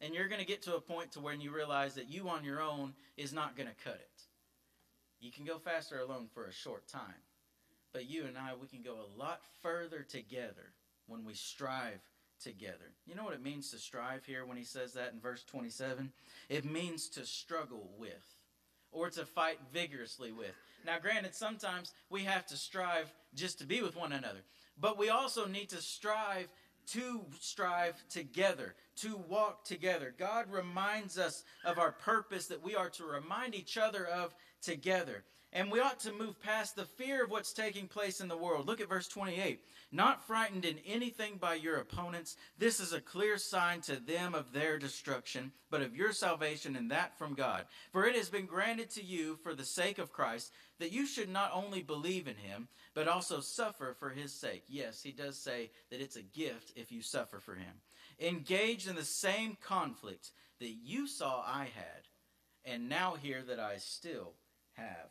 and 0.00 0.14
you're 0.14 0.28
going 0.28 0.40
to 0.40 0.46
get 0.46 0.62
to 0.62 0.76
a 0.76 0.80
point 0.80 1.12
to 1.12 1.20
when 1.20 1.40
you 1.40 1.54
realize 1.54 1.94
that 1.94 2.08
you 2.08 2.28
on 2.28 2.44
your 2.44 2.60
own 2.60 2.94
is 3.16 3.32
not 3.32 3.56
going 3.56 3.68
to 3.68 3.84
cut 3.84 3.94
it. 3.94 4.22
You 5.20 5.32
can 5.32 5.44
go 5.44 5.58
faster 5.58 5.98
alone 5.98 6.28
for 6.32 6.44
a 6.44 6.52
short 6.52 6.86
time. 6.86 7.22
But 7.92 8.08
you 8.08 8.26
and 8.26 8.36
I, 8.36 8.52
we 8.60 8.68
can 8.68 8.82
go 8.82 8.96
a 8.96 9.18
lot 9.18 9.40
further 9.62 10.02
together 10.02 10.72
when 11.06 11.24
we 11.24 11.34
strive 11.34 12.00
together. 12.38 12.92
You 13.06 13.14
know 13.14 13.24
what 13.24 13.34
it 13.34 13.42
means 13.42 13.70
to 13.70 13.78
strive 13.78 14.24
here 14.24 14.46
when 14.46 14.56
he 14.56 14.64
says 14.64 14.92
that 14.94 15.12
in 15.12 15.20
verse 15.20 15.44
27? 15.44 16.12
It 16.48 16.64
means 16.64 17.08
to 17.10 17.24
struggle 17.24 17.90
with 17.98 18.36
or 18.90 19.10
to 19.10 19.24
fight 19.24 19.58
vigorously 19.72 20.32
with. 20.32 20.54
Now, 20.86 20.98
granted, 20.98 21.34
sometimes 21.34 21.92
we 22.08 22.24
have 22.24 22.46
to 22.46 22.56
strive 22.56 23.12
just 23.34 23.58
to 23.58 23.66
be 23.66 23.82
with 23.82 23.96
one 23.96 24.12
another, 24.12 24.40
but 24.80 24.98
we 24.98 25.10
also 25.10 25.46
need 25.46 25.68
to 25.70 25.82
strive 25.82 26.48
to 26.92 27.20
strive 27.38 28.02
together, 28.08 28.74
to 28.96 29.16
walk 29.28 29.64
together. 29.64 30.14
God 30.18 30.46
reminds 30.50 31.18
us 31.18 31.44
of 31.64 31.78
our 31.78 31.92
purpose 31.92 32.46
that 32.46 32.62
we 32.62 32.74
are 32.74 32.88
to 32.90 33.04
remind 33.04 33.54
each 33.54 33.76
other 33.76 34.06
of 34.06 34.34
together. 34.62 35.22
And 35.52 35.72
we 35.72 35.80
ought 35.80 35.98
to 36.00 36.12
move 36.12 36.40
past 36.42 36.76
the 36.76 36.84
fear 36.84 37.24
of 37.24 37.30
what's 37.30 37.54
taking 37.54 37.88
place 37.88 38.20
in 38.20 38.28
the 38.28 38.36
world. 38.36 38.66
Look 38.66 38.82
at 38.82 38.88
verse 38.88 39.08
28. 39.08 39.60
Not 39.90 40.26
frightened 40.26 40.66
in 40.66 40.78
anything 40.86 41.38
by 41.38 41.54
your 41.54 41.76
opponents. 41.76 42.36
This 42.58 42.80
is 42.80 42.92
a 42.92 43.00
clear 43.00 43.38
sign 43.38 43.80
to 43.82 43.96
them 43.96 44.34
of 44.34 44.52
their 44.52 44.78
destruction, 44.78 45.52
but 45.70 45.80
of 45.80 45.96
your 45.96 46.12
salvation, 46.12 46.76
and 46.76 46.90
that 46.90 47.16
from 47.16 47.32
God. 47.32 47.64
For 47.92 48.04
it 48.04 48.14
has 48.14 48.28
been 48.28 48.44
granted 48.44 48.90
to 48.90 49.02
you, 49.02 49.36
for 49.36 49.54
the 49.54 49.64
sake 49.64 49.98
of 49.98 50.12
Christ, 50.12 50.52
that 50.78 50.92
you 50.92 51.06
should 51.06 51.30
not 51.30 51.52
only 51.54 51.82
believe 51.82 52.28
in 52.28 52.36
him, 52.36 52.68
but 52.92 53.08
also 53.08 53.40
suffer 53.40 53.96
for 53.98 54.10
his 54.10 54.34
sake. 54.34 54.64
Yes, 54.68 55.02
he 55.02 55.12
does 55.12 55.38
say 55.38 55.70
that 55.90 56.02
it's 56.02 56.16
a 56.16 56.22
gift 56.22 56.72
if 56.76 56.92
you 56.92 57.00
suffer 57.00 57.38
for 57.40 57.54
him. 57.54 57.80
Engaged 58.20 58.86
in 58.86 58.96
the 58.96 59.04
same 59.04 59.56
conflict 59.62 60.32
that 60.60 60.74
you 60.84 61.06
saw 61.06 61.42
I 61.46 61.70
had, 61.74 62.02
and 62.66 62.90
now 62.90 63.14
hear 63.14 63.42
that 63.48 63.58
I 63.58 63.78
still 63.78 64.34
have. 64.74 65.08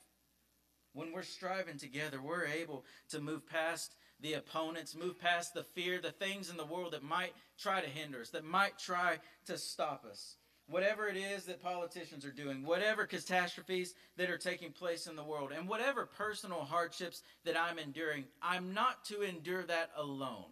When 0.98 1.12
we're 1.12 1.22
striving 1.22 1.78
together, 1.78 2.20
we're 2.20 2.48
able 2.48 2.84
to 3.10 3.20
move 3.20 3.48
past 3.48 3.94
the 4.20 4.34
opponents, 4.34 4.96
move 4.96 5.20
past 5.20 5.54
the 5.54 5.62
fear, 5.62 6.02
the 6.02 6.10
things 6.10 6.50
in 6.50 6.58
the 6.58 6.66
world 6.66 6.94
that 6.94 7.04
might 7.04 7.34
try 7.56 7.82
to 7.82 7.88
hinder 7.88 8.22
us, 8.22 8.32
that 8.32 8.44
might 8.44 8.80
try 8.80 9.20
to 9.46 9.60
stop 9.60 10.06
us. 10.10 10.38
Whatever 10.68 11.08
it 11.08 11.16
is 11.16 11.46
that 11.46 11.62
politicians 11.62 12.26
are 12.26 12.32
doing, 12.32 12.66
whatever 12.66 13.06
catastrophes 13.06 13.94
that 14.16 14.32
are 14.32 14.40
taking 14.40 14.72
place 14.72 15.06
in 15.06 15.16
the 15.16 15.24
world, 15.24 15.52
and 15.56 15.70
whatever 15.70 16.08
personal 16.08 16.62
hardships 16.62 17.22
that 17.46 17.56
I'm 17.56 17.78
enduring, 17.78 18.24
I'm 18.42 18.74
not 18.74 19.06
to 19.06 19.22
endure 19.22 19.66
that 19.66 19.92
alone. 19.96 20.50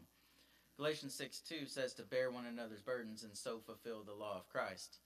Galatians 0.77 1.15
6 1.15 1.39
2 1.39 1.65
says 1.65 1.95
to 1.95 2.03
bear 2.03 2.29
one 2.29 2.45
another's 2.45 2.83
burdens 2.83 3.23
and 3.23 3.35
so 3.35 3.57
fulfill 3.65 4.03
the 4.03 4.13
law 4.13 4.37
of 4.37 4.47
Christ. 4.47 4.99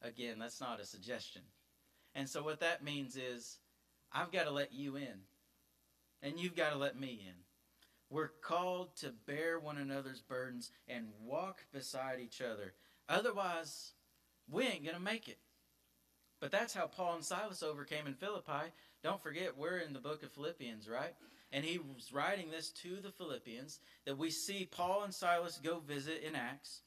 Again, 0.00 0.38
that's 0.38 0.62
not 0.62 0.80
a 0.80 0.86
suggestion. 0.86 1.42
And 2.14 2.26
so, 2.26 2.42
what 2.42 2.60
that 2.60 2.82
means 2.82 3.16
is 3.16 3.58
I've 4.12 4.32
got 4.32 4.44
to 4.44 4.50
let 4.50 4.72
you 4.72 4.96
in, 4.96 5.22
and 6.22 6.38
you've 6.38 6.56
got 6.56 6.72
to 6.72 6.78
let 6.78 6.98
me 6.98 7.20
in. 7.26 7.34
We're 8.10 8.30
called 8.42 8.96
to 8.96 9.12
bear 9.26 9.58
one 9.58 9.76
another's 9.76 10.22
burdens 10.22 10.70
and 10.88 11.08
walk 11.22 11.64
beside 11.72 12.20
each 12.20 12.40
other. 12.40 12.72
Otherwise, 13.08 13.92
we 14.50 14.64
ain't 14.64 14.84
going 14.84 14.96
to 14.96 15.02
make 15.02 15.28
it. 15.28 15.38
But 16.40 16.52
that's 16.52 16.72
how 16.72 16.86
Paul 16.86 17.16
and 17.16 17.24
Silas 17.24 17.62
overcame 17.62 18.06
in 18.06 18.14
Philippi. 18.14 18.72
Don't 19.02 19.22
forget, 19.22 19.58
we're 19.58 19.78
in 19.78 19.92
the 19.92 19.98
book 19.98 20.22
of 20.22 20.32
Philippians, 20.32 20.88
right? 20.88 21.14
And 21.52 21.64
he 21.64 21.78
was 21.78 22.12
writing 22.12 22.50
this 22.50 22.70
to 22.82 22.96
the 22.96 23.10
Philippians 23.10 23.80
that 24.06 24.16
we 24.16 24.30
see 24.30 24.68
Paul 24.70 25.04
and 25.04 25.14
Silas 25.14 25.60
go 25.62 25.80
visit 25.80 26.22
in 26.26 26.34
Acts. 26.34 26.82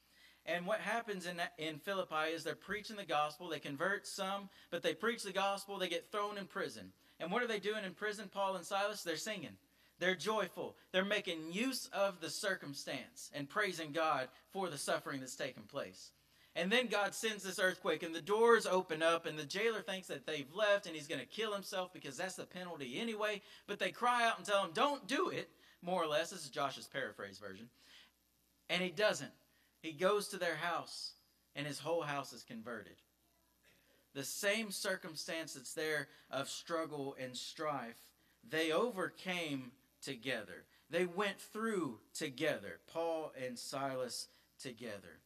And 0.46 0.66
what 0.66 0.80
happens 0.80 1.28
in, 1.28 1.40
in 1.58 1.78
Philippi 1.78 2.32
is 2.34 2.44
they're 2.44 2.56
preaching 2.56 2.96
the 2.96 3.04
gospel. 3.06 3.50
They 3.50 3.60
convert 3.60 4.08
some, 4.08 4.50
but 4.72 4.82
they 4.82 4.94
preach 4.94 5.24
the 5.24 5.32
gospel. 5.32 5.78
They 5.78 5.90
get 5.90 6.12
thrown 6.12 6.38
in 6.38 6.46
prison. 6.46 6.94
And 7.22 7.32
what 7.32 7.44
are 7.44 7.48
they 7.48 7.60
doing 7.60 7.86
in 7.86 7.94
prison, 7.94 8.30
Paul 8.34 8.56
and 8.56 8.66
Silas? 8.66 9.04
They're 9.04 9.16
singing. 9.16 9.56
They're 10.00 10.16
joyful. 10.16 10.76
They're 10.92 11.06
making 11.06 11.54
use 11.54 11.88
of 11.94 12.20
the 12.20 12.30
circumstance 12.30 13.30
and 13.36 13.48
praising 13.48 13.92
God 13.92 14.30
for 14.52 14.68
the 14.68 14.78
suffering 14.78 15.20
that's 15.20 15.36
taken 15.36 15.64
place. 15.64 16.12
And 16.56 16.72
then 16.72 16.88
God 16.88 17.14
sends 17.14 17.44
this 17.44 17.60
earthquake, 17.60 18.04
and 18.04 18.14
the 18.14 18.22
doors 18.22 18.66
open 18.66 19.04
up, 19.04 19.26
and 19.26 19.38
the 19.38 19.46
jailer 19.46 19.82
thinks 19.82 20.08
that 20.08 20.26
they've 20.26 20.52
left 20.54 20.86
and 20.86 20.96
he's 20.96 21.08
going 21.08 21.22
to 21.22 21.28
kill 21.28 21.54
himself 21.54 21.94
because 21.94 22.18
that's 22.18 22.36
the 22.36 22.44
penalty 22.44 23.00
anyway. 23.00 23.42
But 23.68 23.80
they 23.80 23.92
cry 23.92 24.28
out 24.28 24.38
and 24.38 24.46
tell 24.46 24.66
him, 24.66 24.72
Don't 24.74 25.08
do 25.08 25.30
it, 25.30 25.50
more 25.82 26.04
or 26.04 26.08
less. 26.08 26.32
This 26.32 26.44
is 26.44 26.50
Josh's 26.50 26.88
paraphrase 26.88 27.38
version. 27.38 27.70
And 28.70 28.82
he 28.82 28.90
doesn't. 28.90 29.32
He 29.82 29.92
goes 29.92 30.28
to 30.30 30.38
their 30.38 30.56
house, 30.56 31.14
and 31.56 31.68
his 31.68 31.80
whole 31.80 32.02
house 32.02 32.34
is 32.34 32.44
converted 32.44 32.96
the 34.14 34.24
same 34.24 34.72
circumstance 34.72 35.54
that's 35.54 35.74
there 35.74 36.08
of 36.30 36.50
struggle 36.50 37.16
and 37.20 37.36
strife, 37.36 38.00
they 38.48 38.72
overcame 38.72 39.72
together. 40.02 40.66
They 40.90 41.06
went 41.06 41.40
through 41.40 42.00
together. 42.14 42.80
Paul 42.92 43.32
and 43.46 43.58
Silas 43.58 44.28
together. 44.62 45.20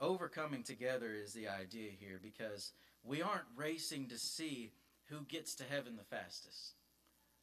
Overcoming 0.00 0.62
together 0.62 1.14
is 1.14 1.32
the 1.32 1.48
idea 1.48 1.90
here 1.98 2.20
because 2.22 2.72
we 3.04 3.22
aren't 3.22 3.42
racing 3.56 4.08
to 4.08 4.18
see 4.18 4.72
who 5.06 5.20
gets 5.28 5.54
to 5.56 5.64
heaven 5.64 5.96
the 5.96 6.16
fastest. 6.16 6.74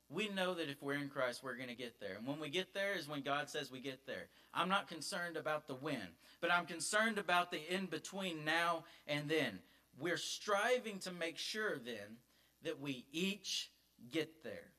We 0.09 0.27
know 0.29 0.55
that 0.55 0.69
if 0.69 0.81
we're 0.81 0.95
in 0.95 1.09
Christ, 1.09 1.43
we're 1.43 1.55
going 1.55 1.69
to 1.69 1.75
get 1.75 1.99
there. 1.99 2.15
And 2.17 2.25
when 2.25 2.39
we 2.39 2.49
get 2.49 2.73
there 2.73 2.95
is 2.95 3.07
when 3.07 3.21
God 3.21 3.47
says 3.49 3.71
we 3.71 3.79
get 3.79 4.07
there. 4.07 4.27
I'm 4.53 4.69
not 4.69 4.87
concerned 4.87 5.37
about 5.37 5.67
the 5.67 5.75
when, 5.75 6.07
but 6.41 6.51
I'm 6.51 6.65
concerned 6.65 7.19
about 7.19 7.51
the 7.51 7.61
in 7.71 7.85
between 7.85 8.43
now 8.43 8.85
and 9.07 9.29
then 9.29 9.59
we're 9.99 10.17
striving 10.17 10.99
to 10.99 11.11
make 11.11 11.37
sure 11.37 11.77
then 11.77 12.17
that 12.63 12.79
we 12.79 13.05
each 13.11 13.71
get 14.11 14.43
there. 14.43 14.71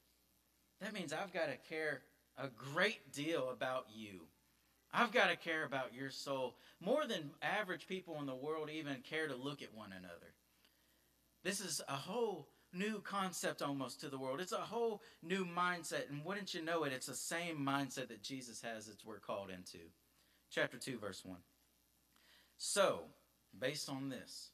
That 0.81 0.95
means 0.95 1.13
I've 1.13 1.33
got 1.33 1.47
to 1.47 1.57
care 1.69 2.03
a 2.39 2.49
great 2.49 3.13
deal 3.13 3.51
about 3.51 3.87
you. 3.95 4.23
I've 4.93 5.13
got 5.13 5.29
to 5.29 5.37
care 5.37 5.65
about 5.65 5.95
your 5.95 6.11
soul 6.11 6.57
more 6.81 7.07
than 7.07 7.31
average 7.43 7.87
people 7.87 8.19
in 8.21 8.27
the 8.27 8.35
world 8.35 8.71
even 8.71 8.97
care 9.09 9.29
to 9.29 9.37
look 9.37 9.63
at 9.63 9.75
one 9.75 9.93
another. 9.93 10.35
This 11.45 11.61
is 11.61 11.81
a 11.89 11.95
whole 11.95 12.49
new 12.73 13.01
concept 13.01 13.63
almost 13.63 14.01
to 14.01 14.09
the 14.09 14.19
world. 14.19 14.41
It's 14.41 14.53
a 14.53 14.57
whole 14.57 15.03
new 15.23 15.45
mindset. 15.45 16.09
And 16.11 16.25
wouldn't 16.25 16.55
you 16.55 16.63
know 16.63 16.85
it, 16.85 16.93
it's 16.93 17.07
the 17.07 17.15
same 17.15 17.59
mindset 17.59 18.09
that 18.09 18.23
Jesus 18.23 18.61
has 18.63 18.87
that 18.87 19.05
we're 19.05 19.19
called 19.19 19.51
into. 19.51 19.79
Chapter 20.51 20.79
2, 20.79 20.99
verse 20.99 21.25
1. 21.25 21.37
So, 22.59 23.03
based 23.59 23.89
on 23.89 24.09
this, 24.09 24.51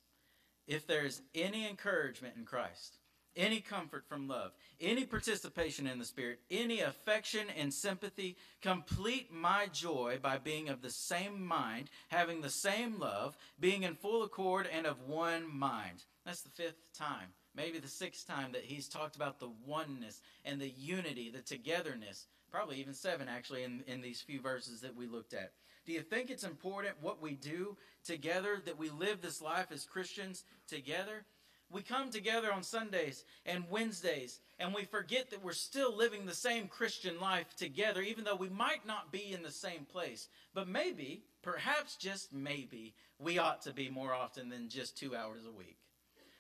if 0.67 0.87
there's 0.87 1.23
any 1.35 1.69
encouragement 1.69 2.35
in 2.37 2.45
Christ, 2.45 2.99
any 3.37 3.61
comfort 3.61 4.05
from 4.09 4.29
love, 4.29 4.53
any 4.81 5.05
participation 5.05 5.87
in 5.87 5.99
the 5.99 6.05
Spirit, 6.05 6.41
any 6.51 6.81
affection 6.81 7.47
and 7.57 7.73
sympathy, 7.73 8.37
complete 8.63 9.33
my 9.33 9.67
joy 9.73 10.19
by 10.21 10.39
being 10.39 10.69
of 10.69 10.83
the 10.83 10.91
same 10.91 11.45
mind, 11.47 11.91
having 12.09 12.41
the 12.41 12.51
same 12.51 12.99
love, 12.99 13.37
being 13.61 13.83
in 13.83 13.95
full 13.95 14.23
accord 14.23 14.69
and 14.73 14.87
of 14.87 15.03
one 15.07 15.55
mind. 15.55 16.05
That's 16.25 16.43
the 16.43 16.51
fifth 16.51 16.93
time, 16.95 17.29
maybe 17.55 17.79
the 17.79 17.89
sixth 17.89 18.27
time 18.27 18.53
that 18.53 18.65
he's 18.65 18.89
talked 18.89 19.17
about 19.17 19.39
the 19.39 19.51
oneness 19.67 20.21
and 20.45 20.61
the 20.61 20.71
unity, 20.71 21.31
the 21.31 21.43
togetherness. 21.43 22.27
Probably 22.51 22.77
even 22.77 22.95
seven, 22.95 23.29
actually, 23.29 23.65
in, 23.65 23.85
in 23.87 24.01
these 24.01 24.23
few 24.23 24.41
verses 24.41 24.81
that 24.81 24.97
we 24.97 25.07
looked 25.07 25.35
at. 25.35 25.53
Do 25.87 25.93
you 25.93 26.03
think 26.03 26.31
it's 26.31 26.45
important 26.45 27.01
what 27.01 27.23
we 27.23 27.35
do 27.35 27.77
together, 28.05 28.61
that 28.65 28.79
we 28.79 28.91
live 28.91 29.21
this 29.21 29.41
life 29.41 29.69
as 29.71 29.85
Christians 29.85 30.45
together? 30.67 31.25
We 31.71 31.83
come 31.83 32.11
together 32.11 32.53
on 32.53 32.63
Sundays 32.63 33.25
and 33.45 33.65
Wednesdays, 33.71 34.41
and 34.59 34.75
we 34.75 34.85
forget 34.85 35.31
that 35.31 35.45
we're 35.45 35.53
still 35.53 35.97
living 35.97 36.27
the 36.27 36.35
same 36.35 36.69
Christian 36.69 37.21
life 37.21 37.55
together, 37.57 38.03
even 38.03 38.25
though 38.25 38.37
we 38.37 38.49
might 38.49 38.87
not 38.87 39.13
be 39.13 39.33
in 39.33 39.43
the 39.43 39.51
same 39.51 39.85
place. 39.85 40.29
But 40.55 40.69
maybe, 40.69 41.23
perhaps 41.43 41.97
just 41.97 42.33
maybe, 42.33 42.95
we 43.19 43.39
ought 43.39 43.63
to 43.63 43.73
be 43.73 43.89
more 43.89 44.13
often 44.13 44.49
than 44.49 44.69
just 44.69 44.97
two 44.97 45.17
hours 45.17 45.45
a 45.47 45.53
week. 45.53 45.79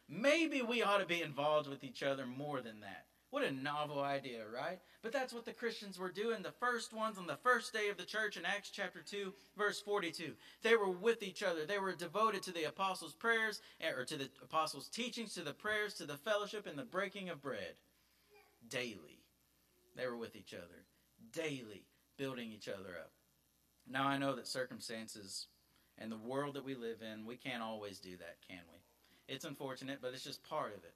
Maybe 0.08 0.62
we 0.62 0.82
ought 0.82 0.98
to 0.98 1.06
be 1.06 1.22
involved 1.22 1.68
with 1.68 1.82
each 1.82 2.02
other 2.02 2.26
more 2.26 2.60
than 2.60 2.80
that. 2.80 3.05
What 3.36 3.44
a 3.44 3.52
novel 3.52 4.00
idea, 4.00 4.44
right? 4.50 4.78
But 5.02 5.12
that's 5.12 5.34
what 5.34 5.44
the 5.44 5.52
Christians 5.52 5.98
were 5.98 6.10
doing. 6.10 6.42
The 6.42 6.52
first 6.52 6.94
ones 6.94 7.18
on 7.18 7.26
the 7.26 7.36
first 7.36 7.70
day 7.70 7.90
of 7.90 7.98
the 7.98 8.06
church 8.06 8.38
in 8.38 8.46
Acts 8.46 8.70
chapter 8.70 9.02
2, 9.02 9.30
verse 9.58 9.78
42. 9.78 10.32
They 10.62 10.74
were 10.74 10.88
with 10.88 11.22
each 11.22 11.42
other. 11.42 11.66
They 11.66 11.78
were 11.78 11.92
devoted 11.92 12.42
to 12.44 12.50
the 12.50 12.64
apostles' 12.64 13.12
prayers, 13.12 13.60
eh, 13.82 13.90
or 13.90 14.06
to 14.06 14.16
the 14.16 14.30
apostles' 14.42 14.88
teachings, 14.88 15.34
to 15.34 15.42
the 15.42 15.52
prayers, 15.52 15.92
to 15.96 16.06
the 16.06 16.16
fellowship, 16.16 16.66
and 16.66 16.78
the 16.78 16.84
breaking 16.84 17.28
of 17.28 17.42
bread. 17.42 17.74
Daily. 18.70 19.20
They 19.96 20.06
were 20.06 20.16
with 20.16 20.34
each 20.34 20.54
other. 20.54 20.86
Daily 21.34 21.84
building 22.16 22.50
each 22.50 22.70
other 22.70 22.96
up. 22.98 23.10
Now, 23.86 24.08
I 24.08 24.16
know 24.16 24.34
that 24.34 24.46
circumstances 24.46 25.48
and 25.98 26.10
the 26.10 26.16
world 26.16 26.54
that 26.54 26.64
we 26.64 26.74
live 26.74 27.02
in, 27.02 27.26
we 27.26 27.36
can't 27.36 27.62
always 27.62 27.98
do 27.98 28.16
that, 28.16 28.38
can 28.48 28.62
we? 28.72 29.34
It's 29.34 29.44
unfortunate, 29.44 29.98
but 30.00 30.14
it's 30.14 30.24
just 30.24 30.42
part 30.42 30.74
of 30.74 30.84
it. 30.84 30.94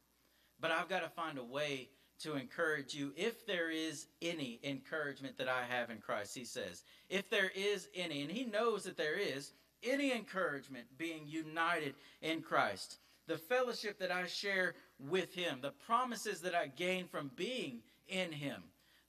But 0.58 0.70
I've 0.70 0.88
got 0.88 1.02
to 1.02 1.10
find 1.10 1.36
a 1.36 1.44
way 1.44 1.90
to 2.20 2.36
encourage 2.36 2.94
you 2.94 3.12
if 3.16 3.46
there 3.46 3.70
is 3.70 4.06
any 4.22 4.60
encouragement 4.62 5.36
that 5.38 5.48
I 5.48 5.62
have 5.68 5.90
in 5.90 5.98
Christ, 5.98 6.34
he 6.34 6.44
says. 6.44 6.82
If 7.08 7.28
there 7.30 7.50
is 7.54 7.88
any, 7.94 8.22
and 8.22 8.30
he 8.30 8.44
knows 8.44 8.84
that 8.84 8.96
there 8.96 9.18
is 9.18 9.52
any 9.82 10.12
encouragement 10.12 10.86
being 10.98 11.26
united 11.26 11.94
in 12.20 12.42
Christ, 12.42 12.98
the 13.26 13.38
fellowship 13.38 13.98
that 13.98 14.10
I 14.10 14.26
share 14.26 14.74
with 14.98 15.34
him, 15.34 15.60
the 15.62 15.70
promises 15.70 16.40
that 16.42 16.54
I 16.54 16.66
gain 16.66 17.06
from 17.06 17.30
being 17.36 17.80
in 18.08 18.32
him. 18.32 18.62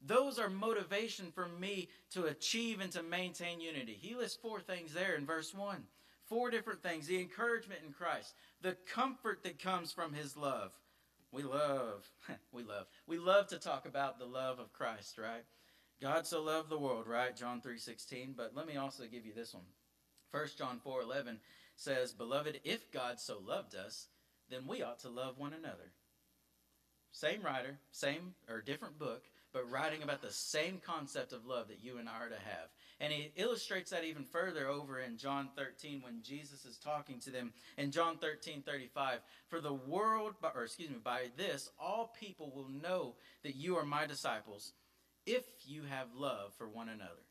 Those 0.05 0.39
are 0.39 0.49
motivation 0.49 1.31
for 1.33 1.47
me 1.47 1.89
to 2.11 2.25
achieve 2.25 2.79
and 2.79 2.91
to 2.93 3.03
maintain 3.03 3.59
unity. 3.59 3.97
He 3.99 4.15
lists 4.15 4.37
four 4.41 4.59
things 4.59 4.93
there 4.93 5.15
in 5.15 5.25
verse 5.25 5.53
1. 5.53 5.83
Four 6.27 6.49
different 6.49 6.81
things 6.81 7.07
the 7.07 7.19
encouragement 7.19 7.81
in 7.85 7.91
Christ, 7.91 8.33
the 8.61 8.77
comfort 8.91 9.43
that 9.43 9.59
comes 9.59 9.91
from 9.91 10.13
his 10.13 10.37
love, 10.37 10.71
we 11.31 11.43
love, 11.43 12.09
we 12.51 12.63
love, 12.63 12.87
we 13.07 13.17
love 13.17 13.47
to 13.47 13.57
talk 13.57 13.85
about 13.85 14.19
the 14.19 14.25
love 14.25 14.59
of 14.59 14.73
Christ, 14.73 15.17
right? 15.17 15.43
God 16.01 16.25
so 16.25 16.41
loved 16.41 16.69
the 16.69 16.79
world, 16.79 17.07
right? 17.07 17.35
John 17.35 17.61
3:16. 17.61 18.33
But 18.35 18.55
let 18.55 18.67
me 18.67 18.75
also 18.75 19.05
give 19.05 19.25
you 19.25 19.33
this 19.33 19.53
one. 19.53 19.65
1 20.31 20.57
John 20.57 20.79
4:11 20.79 21.39
says, 21.75 22.13
"Beloved, 22.13 22.59
if 22.63 22.91
God 22.91 23.19
so 23.19 23.37
loved 23.39 23.75
us, 23.75 24.07
then 24.49 24.65
we 24.65 24.81
ought 24.81 24.99
to 24.99 25.09
love 25.09 25.37
one 25.37 25.53
another." 25.53 25.93
Same 27.11 27.41
writer, 27.41 27.79
same 27.91 28.35
or 28.47 28.61
different 28.61 28.97
book, 28.97 29.29
but 29.51 29.69
writing 29.69 30.01
about 30.01 30.21
the 30.21 30.31
same 30.31 30.79
concept 30.79 31.33
of 31.33 31.45
love 31.45 31.67
that 31.67 31.83
you 31.83 31.97
and 31.97 32.09
I 32.09 32.19
are 32.19 32.29
to 32.29 32.39
have. 32.39 32.71
And 33.01 33.11
he 33.11 33.31
illustrates 33.35 33.89
that 33.89 34.03
even 34.03 34.23
further 34.23 34.67
over 34.67 34.99
in 34.99 35.17
John 35.17 35.49
13 35.57 36.03
when 36.03 36.21
Jesus 36.21 36.65
is 36.65 36.77
talking 36.77 37.19
to 37.21 37.31
them 37.31 37.51
in 37.75 37.89
John 37.89 38.17
13 38.17 38.61
35. 38.61 39.21
For 39.47 39.59
the 39.59 39.73
world, 39.73 40.35
or 40.43 40.63
excuse 40.63 40.91
me, 40.91 40.97
by 41.03 41.31
this, 41.35 41.71
all 41.79 42.13
people 42.19 42.51
will 42.55 42.69
know 42.69 43.15
that 43.43 43.55
you 43.55 43.75
are 43.77 43.85
my 43.85 44.05
disciples 44.05 44.73
if 45.25 45.43
you 45.65 45.81
have 45.89 46.09
love 46.15 46.53
for 46.59 46.69
one 46.69 46.89
another. 46.89 47.25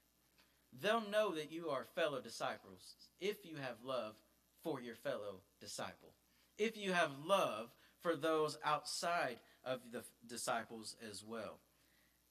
They'll 0.82 1.08
know 1.08 1.36
that 1.36 1.52
you 1.52 1.68
are 1.68 1.86
fellow 1.94 2.20
disciples 2.20 2.96
if 3.20 3.44
you 3.44 3.54
have 3.56 3.76
love 3.84 4.16
for 4.64 4.80
your 4.80 4.96
fellow 4.96 5.36
disciple. 5.60 6.14
If 6.58 6.76
you 6.76 6.92
have 6.92 7.12
love 7.24 7.70
for 8.00 8.16
those 8.16 8.58
outside 8.64 9.38
of 9.64 9.80
the 9.92 10.02
disciples 10.26 10.96
as 11.08 11.22
well. 11.24 11.58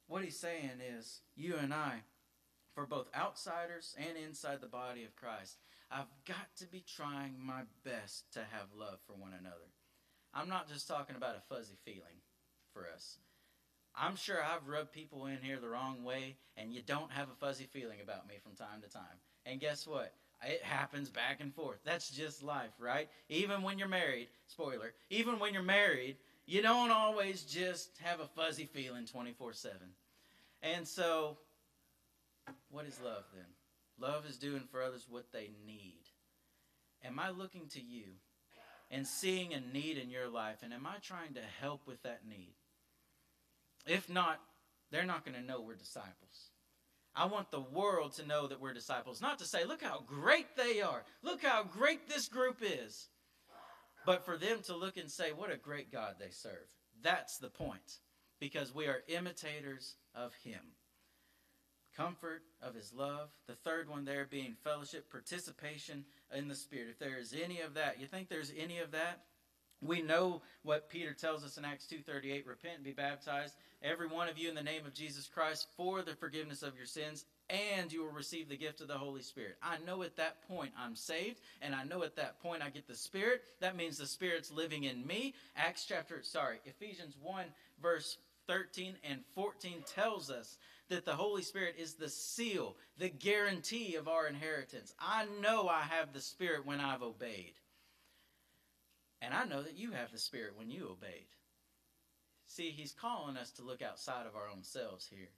What 0.08 0.23
he's 0.23 0.39
saying 0.39 0.82
is, 0.97 1.21
you 1.36 1.56
and 1.56 1.73
I, 1.73 2.02
for 2.79 2.85
both 2.85 3.09
outsiders 3.13 3.93
and 3.97 4.17
inside 4.17 4.61
the 4.61 4.67
body 4.67 5.03
of 5.03 5.13
Christ, 5.17 5.57
I've 5.91 6.07
got 6.25 6.55
to 6.59 6.65
be 6.65 6.81
trying 6.95 7.35
my 7.37 7.63
best 7.83 8.31
to 8.33 8.39
have 8.39 8.67
love 8.73 8.99
for 9.05 9.13
one 9.13 9.33
another. 9.37 9.67
I'm 10.33 10.47
not 10.47 10.69
just 10.69 10.87
talking 10.87 11.17
about 11.17 11.35
a 11.35 11.53
fuzzy 11.53 11.75
feeling 11.83 12.21
for 12.71 12.85
us. 12.95 13.17
I'm 13.93 14.15
sure 14.15 14.37
I've 14.41 14.69
rubbed 14.69 14.93
people 14.93 15.25
in 15.25 15.39
here 15.41 15.59
the 15.59 15.67
wrong 15.67 16.05
way, 16.05 16.37
and 16.55 16.71
you 16.73 16.81
don't 16.81 17.11
have 17.11 17.27
a 17.29 17.45
fuzzy 17.45 17.65
feeling 17.65 17.99
about 18.01 18.29
me 18.29 18.35
from 18.41 18.53
time 18.53 18.81
to 18.81 18.89
time. 18.89 19.19
And 19.45 19.59
guess 19.59 19.85
what? 19.85 20.13
It 20.47 20.63
happens 20.63 21.09
back 21.09 21.41
and 21.41 21.53
forth. 21.53 21.79
That's 21.83 22.09
just 22.09 22.43
life, 22.43 22.71
right? 22.79 23.09
Even 23.27 23.61
when 23.61 23.77
you're 23.77 23.89
married, 23.89 24.29
spoiler, 24.47 24.93
even 25.09 25.37
when 25.37 25.53
you're 25.53 25.63
married, 25.63 26.15
you 26.45 26.61
don't 26.61 26.91
always 26.91 27.41
just 27.41 27.97
have 28.01 28.21
a 28.21 28.27
fuzzy 28.27 28.69
feeling 28.71 29.05
24 29.05 29.51
7. 29.51 29.77
And 30.61 30.87
so, 30.87 31.37
what 32.69 32.86
is 32.86 32.99
love 33.03 33.25
then? 33.34 33.45
Love 33.99 34.25
is 34.27 34.38
doing 34.38 34.63
for 34.71 34.82
others 34.82 35.08
what 35.10 35.32
they 35.32 35.51
need. 35.65 36.01
Am 37.03 37.19
I 37.19 37.29
looking 37.29 37.67
to 37.69 37.82
you 37.82 38.05
and 38.91 39.05
seeing 39.05 39.53
a 39.53 39.60
need 39.60 39.97
in 39.97 40.10
your 40.10 40.29
life, 40.29 40.58
and 40.63 40.73
am 40.73 40.88
I 40.88 40.97
trying 41.01 41.34
to 41.36 41.41
help 41.62 41.86
with 41.86 42.01
that 42.03 42.21
need? 42.27 42.55
If 43.86 44.10
not, 44.10 44.39
they're 44.91 45.05
not 45.05 45.25
going 45.25 45.36
to 45.36 45.45
know 45.45 45.62
we're 45.62 45.75
disciples. 45.75 46.51
I 47.15 47.25
want 47.25 47.51
the 47.51 47.60
world 47.60 48.13
to 48.13 48.25
know 48.25 48.47
that 48.47 48.62
we're 48.62 48.73
disciples. 48.73 49.21
Not 49.21 49.39
to 49.39 49.45
say, 49.45 49.65
look 49.65 49.84
how 49.84 50.03
great 50.05 50.55
they 50.55 50.82
are. 50.82 51.03
Look 51.21 51.43
how 51.43 51.63
great 51.63 52.08
this 52.08 52.27
group 52.27 52.62
is. 52.62 53.10
But 54.05 54.25
for 54.25 54.38
them 54.38 54.60
to 54.63 54.75
look 54.75 54.97
and 54.97 55.12
say, 55.12 55.32
what 55.32 55.51
a 55.51 55.58
great 55.58 55.91
God 55.91 56.15
they 56.19 56.29
serve. 56.29 56.67
That's 57.01 57.38
the 57.38 57.49
point. 57.49 57.99
Because 58.39 58.73
we 58.73 58.88
are 58.88 59.03
imitators 59.08 59.95
of 60.15 60.34
Him. 60.43 60.62
Comfort 61.99 62.43
of 62.62 62.75
His 62.75 62.93
love. 62.93 63.27
The 63.47 63.55
third 63.55 63.89
one 63.89 64.05
there 64.05 64.25
being 64.25 64.55
fellowship, 64.63 65.12
participation 65.12 66.05
in 66.33 66.47
the 66.47 66.55
Spirit. 66.55 66.88
If 66.91 66.97
there 66.97 67.19
is 67.19 67.35
any 67.43 67.59
of 67.59 67.73
that, 67.73 67.99
you 67.99 68.07
think 68.07 68.29
there's 68.29 68.53
any 68.57 68.79
of 68.79 68.91
that? 68.91 69.25
We 69.81 70.01
know 70.01 70.41
what 70.63 70.89
Peter 70.89 71.13
tells 71.13 71.43
us 71.43 71.57
in 71.57 71.65
Acts 71.65 71.88
2:38, 71.88 72.47
repent 72.47 72.75
and 72.75 72.85
be 72.85 72.93
baptized 72.93 73.55
every 73.81 74.07
one 74.07 74.29
of 74.29 74.38
you 74.38 74.47
in 74.47 74.55
the 74.55 74.63
name 74.63 74.85
of 74.85 74.93
Jesus 74.93 75.27
Christ 75.27 75.67
for 75.75 76.01
the 76.01 76.15
forgiveness 76.15 76.63
of 76.63 76.77
your 76.77 76.85
sins 76.85 77.25
and 77.49 77.91
you 77.91 78.03
will 78.03 78.12
receive 78.12 78.47
the 78.47 78.55
gift 78.55 78.79
of 78.79 78.88
the 78.88 78.97
Holy 78.97 79.21
Spirit. 79.21 79.57
I 79.62 79.77
know 79.79 80.03
at 80.03 80.15
that 80.17 80.47
point 80.47 80.71
I'm 80.77 80.95
saved, 80.95 81.41
and 81.62 81.75
I 81.75 81.83
know 81.83 82.03
at 82.03 82.15
that 82.15 82.39
point 82.41 82.62
I 82.62 82.69
get 82.69 82.88
the 82.88 82.95
Spirit. 82.95 83.43
That 83.59 83.75
means 83.75 83.97
the 83.97 84.05
Spirit's 84.05 84.51
living 84.51 84.83
in 84.83 85.05
me. 85.05 85.33
Acts 85.57 85.85
chapter, 85.85 86.21
sorry, 86.23 86.59
Ephesians 86.65 87.15
1, 87.21 87.45
verse 87.81 88.17
13 88.47 88.95
and 89.03 89.21
14 89.35 89.83
tells 89.85 90.29
us 90.29 90.57
that 90.89 91.06
the 91.06 91.15
Holy 91.15 91.41
Spirit 91.43 91.75
is 91.78 91.93
the 91.93 92.10
seal, 92.10 92.75
the 92.97 93.10
guarantee 93.10 93.95
of 93.95 94.08
our 94.08 94.28
inheritance. 94.28 94.93
I 94.99 95.25
know 95.41 95.67
I 95.67 95.82
have 95.82 96.13
the 96.13 96.21
Spirit 96.21 96.65
when 96.65 96.80
I've 96.80 97.04
obeyed. 97.04 97.54
And 99.21 99.34
I 99.34 99.45
know 99.45 99.62
that 99.62 99.78
you 99.78 99.91
have 99.91 100.12
the 100.12 100.19
Spirit 100.19 100.54
when 100.58 100.69
you 100.69 100.89
obeyed. 100.89 101.28
See, 102.47 102.71
He's 102.71 102.91
calling 102.91 103.38
us 103.38 103.52
to 103.52 103.63
look 103.63 103.82
outside 103.82 104.25
of 104.25 104.36
our 104.36 104.47
own 104.47 104.63
selves 104.63 105.08
here 105.08 105.30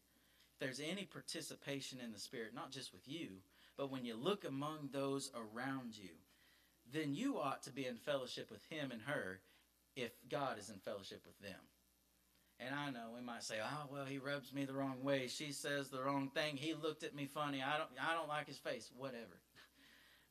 If 0.54 0.60
there's 0.60 0.80
any 0.80 1.04
participation 1.06 2.00
in 2.04 2.12
the 2.12 2.20
Spirit, 2.20 2.54
not 2.56 2.72
just 2.72 2.94
with 2.94 3.08
you, 3.08 3.42
but 3.78 3.92
when 3.92 4.06
you 4.06 4.16
look 4.16 4.46
among 4.46 4.90
those 4.92 5.32
around 5.36 5.98
you, 5.98 6.12
then 6.94 7.14
you 7.14 7.40
ought 7.40 7.64
to 7.64 7.72
be 7.72 7.86
in 7.86 7.96
fellowship 7.96 8.50
with 8.52 8.64
him 8.70 8.92
and 8.92 9.02
her 9.02 9.40
if 9.96 10.12
God 10.30 10.60
is 10.60 10.70
in 10.70 10.78
fellowship 10.78 11.24
with 11.26 11.40
them. 11.40 11.60
And 12.64 12.76
I 12.76 12.92
know 12.92 13.10
we 13.16 13.22
might 13.22 13.44
say, 13.44 13.56
"Oh, 13.62 13.88
well, 13.92 14.06
he 14.06 14.20
rubs 14.20 14.54
me 14.54 14.66
the 14.66 14.74
wrong 14.74 15.04
way. 15.04 15.28
She 15.28 15.52
says 15.52 15.90
the 15.90 16.02
wrong 16.02 16.30
thing. 16.30 16.58
He 16.58 16.74
looked 16.74 17.04
at 17.04 17.16
me 17.16 17.26
funny. 17.26 17.64
I 17.64 17.78
don't 17.78 17.90
I 18.00 18.14
don't 18.14 18.30
like 18.30 18.48
his 18.48 18.58
face. 18.58 18.92
Whatever." 18.96 19.42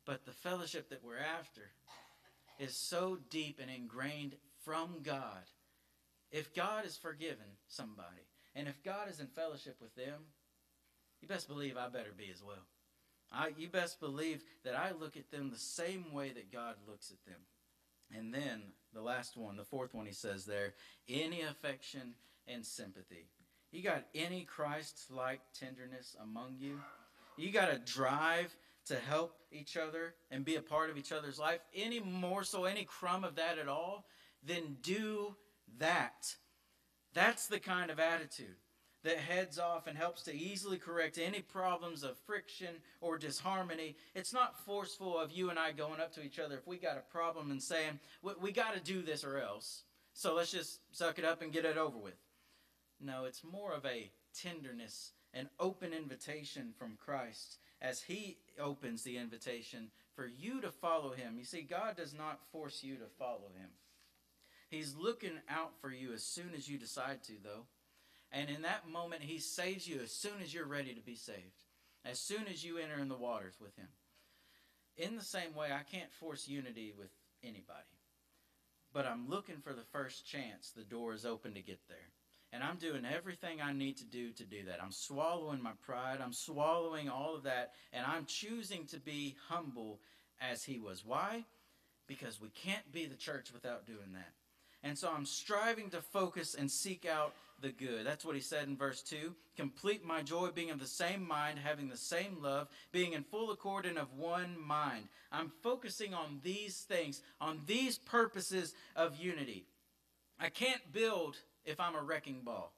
But 0.07 0.25
the 0.25 0.33
fellowship 0.33 0.89
that 0.91 1.05
we're 1.05 1.19
after 1.19 1.73
is 2.59 2.77
so 2.77 3.19
deep 3.31 3.59
and 3.61 3.71
ingrained 3.71 4.37
from 4.65 5.01
God. 5.03 5.45
If 6.31 6.55
God 6.55 6.85
has 6.85 6.97
forgiven 6.97 7.59
somebody, 7.67 8.27
and 8.55 8.69
if 8.69 8.83
God 8.85 9.11
is 9.11 9.21
in 9.21 9.27
fellowship 9.27 9.77
with 9.81 9.95
them, 9.97 10.21
you 11.21 11.29
best 11.29 11.49
believe 11.49 11.77
I 11.77 11.89
better 11.89 12.13
be 12.17 12.31
as 12.33 12.43
well. 12.43 12.67
I, 13.33 13.53
you 13.57 13.69
best 13.69 14.01
believe 14.01 14.43
that 14.65 14.75
I 14.75 14.93
look 14.93 15.17
at 15.17 15.31
them 15.31 15.51
the 15.51 15.59
same 15.59 16.13
way 16.13 16.31
that 16.31 16.53
God 16.53 16.77
looks 16.87 17.11
at 17.11 17.25
them. 17.25 17.41
And 18.17 18.35
then 18.35 18.63
the 18.93 19.03
last 19.03 19.37
one, 19.37 19.57
the 19.57 19.65
fourth 19.65 19.95
one, 19.95 20.07
he 20.07 20.13
says 20.13 20.45
there, 20.45 20.75
any 21.09 21.43
affection 21.43 22.15
and 22.47 22.65
sympathy. 22.65 23.29
You 23.71 23.83
got 23.83 24.07
any 24.15 24.45
Christ 24.45 25.05
like 25.11 25.41
tenderness 25.59 26.17
among 26.21 26.57
you? 26.59 26.81
You 27.37 27.53
got 27.53 27.73
a 27.73 27.79
drive 27.79 28.55
to 28.87 28.97
help 28.97 29.37
each 29.53 29.77
other 29.77 30.15
and 30.31 30.45
be 30.45 30.57
a 30.57 30.63
part 30.63 30.91
of 30.91 30.99
each 30.99 31.13
other's 31.13 31.39
life? 31.39 31.61
Any 31.75 32.01
morsel, 32.01 32.67
any 32.67 32.85
crumb 32.85 33.23
of 33.23 33.37
that 33.37 33.59
at 33.59 33.69
all? 33.69 34.07
Then 34.43 34.77
do 34.83 35.37
that. 35.79 36.35
That's 37.15 37.47
the 37.47 37.61
kind 37.61 37.91
of 37.91 38.01
attitude 38.01 38.57
that 39.03 39.17
heads 39.17 39.59
off 39.59 39.87
and 39.87 39.97
helps 39.97 40.23
to 40.23 40.35
easily 40.35 40.77
correct 40.77 41.19
any 41.19 41.41
problems 41.41 42.03
of 42.03 42.19
friction 42.27 42.75
or 43.01 43.17
disharmony. 43.19 43.97
It's 44.15 44.33
not 44.33 44.65
forceful 44.65 45.19
of 45.19 45.33
you 45.33 45.51
and 45.51 45.59
I 45.59 45.73
going 45.73 46.01
up 46.01 46.13
to 46.15 46.23
each 46.23 46.39
other 46.39 46.57
if 46.57 46.67
we 46.67 46.77
got 46.77 46.99
a 46.99 47.13
problem 47.13 47.51
and 47.51 47.63
saying, 47.63 47.99
we, 48.23 48.33
we 48.41 48.53
got 48.53 48.75
to 48.75 48.81
do 48.81 49.03
this 49.03 49.25
or 49.25 49.39
else. 49.39 49.85
So 50.13 50.35
let's 50.35 50.51
just 50.51 50.81
suck 50.93 51.19
it 51.19 51.25
up 51.25 51.41
and 51.41 51.53
get 51.53 51.65
it 51.65 51.79
over 51.79 51.97
with. 51.97 52.19
No, 53.01 53.25
it's 53.25 53.43
more 53.43 53.73
of 53.73 53.87
a 53.87 54.11
tenderness, 54.35 55.13
an 55.33 55.49
open 55.59 55.93
invitation 55.95 56.75
from 56.79 56.99
Christ 57.03 57.59
as 57.81 58.03
He 58.03 58.37
opens 58.59 59.03
the 59.03 59.17
invitation 59.17 59.91
for 60.15 60.27
you 60.27 60.61
to 60.61 60.71
follow 60.71 61.13
Him. 61.13 61.37
You 61.39 61.45
see, 61.45 61.63
God 61.63 61.97
does 61.97 62.13
not 62.13 62.41
force 62.53 62.83
you 62.85 62.97
to 62.97 63.07
follow 63.19 63.51
Him. 63.57 63.71
He's 64.69 64.95
looking 64.95 65.39
out 65.49 65.73
for 65.81 65.91
you 65.91 66.13
as 66.13 66.23
soon 66.23 66.51
as 66.55 66.69
you 66.69 66.79
decide 66.79 67.23
to, 67.25 67.33
though. 67.43 67.65
And 68.33 68.49
in 68.49 68.63
that 68.63 68.89
moment, 68.89 69.23
He 69.23 69.39
saves 69.39 69.89
you 69.89 70.01
as 70.03 70.13
soon 70.13 70.41
as 70.43 70.55
you're 70.55 70.67
ready 70.67 70.95
to 70.95 71.01
be 71.01 71.17
saved, 71.17 71.65
as 72.05 72.21
soon 72.21 72.47
as 72.49 72.65
you 72.65 72.79
enter 72.79 72.99
in 73.01 73.09
the 73.09 73.17
waters 73.17 73.55
with 73.61 73.77
Him. 73.77 73.89
In 74.97 75.17
the 75.17 75.25
same 75.25 75.55
way, 75.55 75.69
I 75.73 75.83
can't 75.91 76.13
force 76.13 76.49
unity 76.49 76.93
with 76.97 77.11
anybody. 77.43 77.99
But 78.93 79.07
I'm 79.07 79.29
looking 79.29 79.59
for 79.63 79.73
the 79.73 79.85
first 79.93 80.27
chance 80.27 80.71
the 80.71 80.83
door 80.83 81.15
is 81.15 81.25
open 81.25 81.55
to 81.55 81.63
get 81.63 81.81
there. 81.89 82.11
And 82.53 82.65
I'm 82.65 82.77
doing 82.77 83.05
everything 83.05 83.61
I 83.63 83.73
need 83.73 83.97
to 83.99 84.05
do 84.05 84.33
to 84.33 84.45
do 84.45 84.65
that. 84.65 84.83
I'm 84.83 84.91
swallowing 84.91 85.63
my 85.63 85.73
pride. 85.85 86.19
I'm 86.21 86.33
swallowing 86.33 87.09
all 87.09 87.37
of 87.37 87.45
that. 87.45 87.73
And 87.93 88.05
I'm 88.05 88.27
choosing 88.27 88.87
to 88.87 88.99
be 88.99 89.37
humble 89.49 90.01
as 90.41 90.65
he 90.65 90.81
was. 90.81 91.05
Why? 91.05 91.45
Because 92.09 92.41
we 92.41 92.49
can't 92.49 92.91
be 92.91 93.07
the 93.07 93.15
church 93.15 93.53
without 93.53 93.87
doing 93.87 94.13
that. 94.15 94.33
And 94.83 94.97
so 94.97 95.11
I'm 95.15 95.27
striving 95.27 95.91
to 95.91 96.01
focus 96.01 96.55
and 96.55 96.71
seek 96.71 97.07
out 97.07 97.35
the 97.61 97.71
good. 97.71 98.07
That's 98.07 98.25
what 98.25 98.35
he 98.35 98.41
said 98.41 98.69
in 98.69 98.77
verse 98.77 99.03
2. 99.03 99.35
Complete 99.57 100.05
my 100.05 100.23
joy, 100.23 100.49
being 100.55 100.71
of 100.71 100.81
the 100.81 100.87
same 100.87 101.27
mind, 101.27 101.59
having 101.59 101.89
the 101.89 101.97
same 101.97 102.39
love, 102.41 102.69
being 102.93 103.13
in 103.13 103.23
full 103.25 103.51
accord 103.51 103.85
and 103.85 103.99
of 103.99 104.15
one 104.15 104.57
mind. 104.59 105.09
I'm 105.31 105.53
focusing 105.63 106.15
on 106.15 106.41
these 106.43 106.79
things, 106.81 107.21
on 107.41 107.61
these 107.67 107.99
purposes 107.99 108.75
of 108.97 109.17
unity. 109.17 109.67
I 110.39 110.49
can't 110.49 110.93
build 110.93 111.37
if 111.65 111.79
I'm 111.79 111.95
a 111.95 112.03
wrecking 112.03 112.41
ball. 112.45 112.73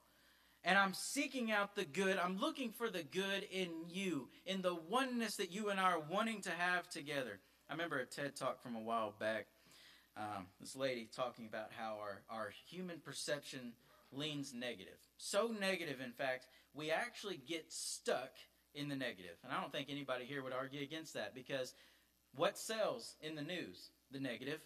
And 0.65 0.79
I'm 0.79 0.95
seeking 0.95 1.51
out 1.51 1.75
the 1.75 1.85
good. 1.85 2.19
I'm 2.19 2.39
looking 2.39 2.71
for 2.71 2.89
the 2.89 3.03
good 3.03 3.47
in 3.51 3.69
you, 3.89 4.29
in 4.47 4.63
the 4.63 4.77
oneness 4.89 5.37
that 5.37 5.51
you 5.51 5.71
and 5.71 5.81
I 5.81 5.93
are 5.93 6.01
wanting 6.01 6.41
to 6.43 6.51
have 6.51 6.89
together. 6.89 7.41
I 7.69 7.73
remember 7.73 7.99
a 7.99 8.07
TED 8.07 8.37
talk 8.37 8.63
from 8.63 8.77
a 8.77 8.81
while 8.81 9.15
back. 9.19 9.47
Um, 10.17 10.47
this 10.61 10.77
lady 10.77 11.09
talking 11.15 11.47
about 11.47 11.71
how 11.77 11.97
our, 12.01 12.23
our 12.29 12.53
human 12.69 12.99
perception 12.99 13.73
leans 14.13 14.53
negative. 14.53 14.99
So 15.17 15.55
negative, 15.59 16.01
in 16.05 16.13
fact, 16.13 16.47
we 16.75 16.91
actually 16.91 17.41
get 17.49 17.73
stuck 17.73 18.33
in 18.75 18.89
the 18.89 18.97
negative. 18.97 19.37
And 19.43 19.53
I 19.53 19.61
don't 19.61 19.73
think 19.73 19.89
anybody 19.91 20.25
here 20.25 20.43
would 20.43 20.53
argue 20.53 20.83
against 20.83 21.15
that 21.15 21.35
because 21.35 21.75
what 22.35 22.59
sells 22.59 23.17
in 23.23 23.35
the 23.35 23.43
news? 23.43 23.91
The 24.11 24.21
negative. 24.21 24.61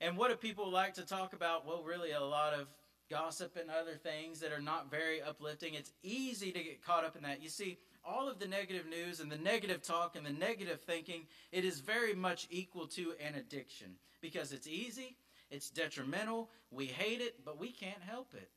And 0.00 0.16
what 0.16 0.30
do 0.30 0.36
people 0.36 0.70
like 0.70 0.94
to 0.94 1.02
talk 1.02 1.32
about? 1.34 1.66
Well, 1.66 1.82
really, 1.84 2.12
a 2.12 2.20
lot 2.20 2.54
of 2.54 2.66
gossip 3.10 3.56
and 3.60 3.70
other 3.70 3.96
things 3.96 4.40
that 4.40 4.52
are 4.52 4.62
not 4.62 4.90
very 4.90 5.20
uplifting. 5.20 5.74
It's 5.74 5.92
easy 6.02 6.52
to 6.52 6.62
get 6.62 6.84
caught 6.84 7.04
up 7.04 7.16
in 7.16 7.22
that. 7.22 7.42
You 7.42 7.48
see, 7.48 7.78
all 8.04 8.28
of 8.28 8.38
the 8.38 8.46
negative 8.46 8.86
news 8.86 9.20
and 9.20 9.30
the 9.30 9.38
negative 9.38 9.82
talk 9.82 10.16
and 10.16 10.24
the 10.24 10.32
negative 10.32 10.80
thinking, 10.80 11.26
it 11.52 11.64
is 11.64 11.80
very 11.80 12.14
much 12.14 12.46
equal 12.50 12.86
to 12.88 13.12
an 13.20 13.34
addiction 13.34 13.96
because 14.20 14.52
it's 14.52 14.66
easy, 14.66 15.16
it's 15.50 15.70
detrimental, 15.70 16.50
we 16.70 16.86
hate 16.86 17.20
it, 17.20 17.44
but 17.44 17.58
we 17.58 17.70
can't 17.70 18.02
help 18.02 18.34
it. 18.34 18.50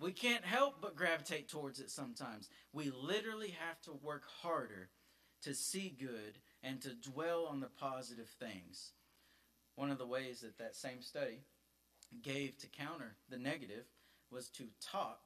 We 0.00 0.12
can't 0.12 0.44
help 0.44 0.80
but 0.80 0.96
gravitate 0.96 1.48
towards 1.48 1.78
it 1.78 1.90
sometimes. 1.90 2.48
We 2.72 2.90
literally 2.90 3.54
have 3.66 3.80
to 3.82 3.92
work 4.02 4.24
harder 4.42 4.88
to 5.42 5.54
see 5.54 5.94
good 5.98 6.38
and 6.62 6.80
to 6.80 6.94
dwell 6.94 7.46
on 7.46 7.60
the 7.60 7.68
positive 7.68 8.28
things. 8.38 8.92
One 9.74 9.90
of 9.90 9.98
the 9.98 10.06
ways 10.06 10.40
that 10.40 10.58
that 10.58 10.76
same 10.76 11.02
study 11.02 11.40
gave 12.22 12.58
to 12.58 12.66
counter 12.66 13.16
the 13.28 13.38
negative 13.38 13.84
was 14.30 14.48
to 14.50 14.64
talk 14.80 15.20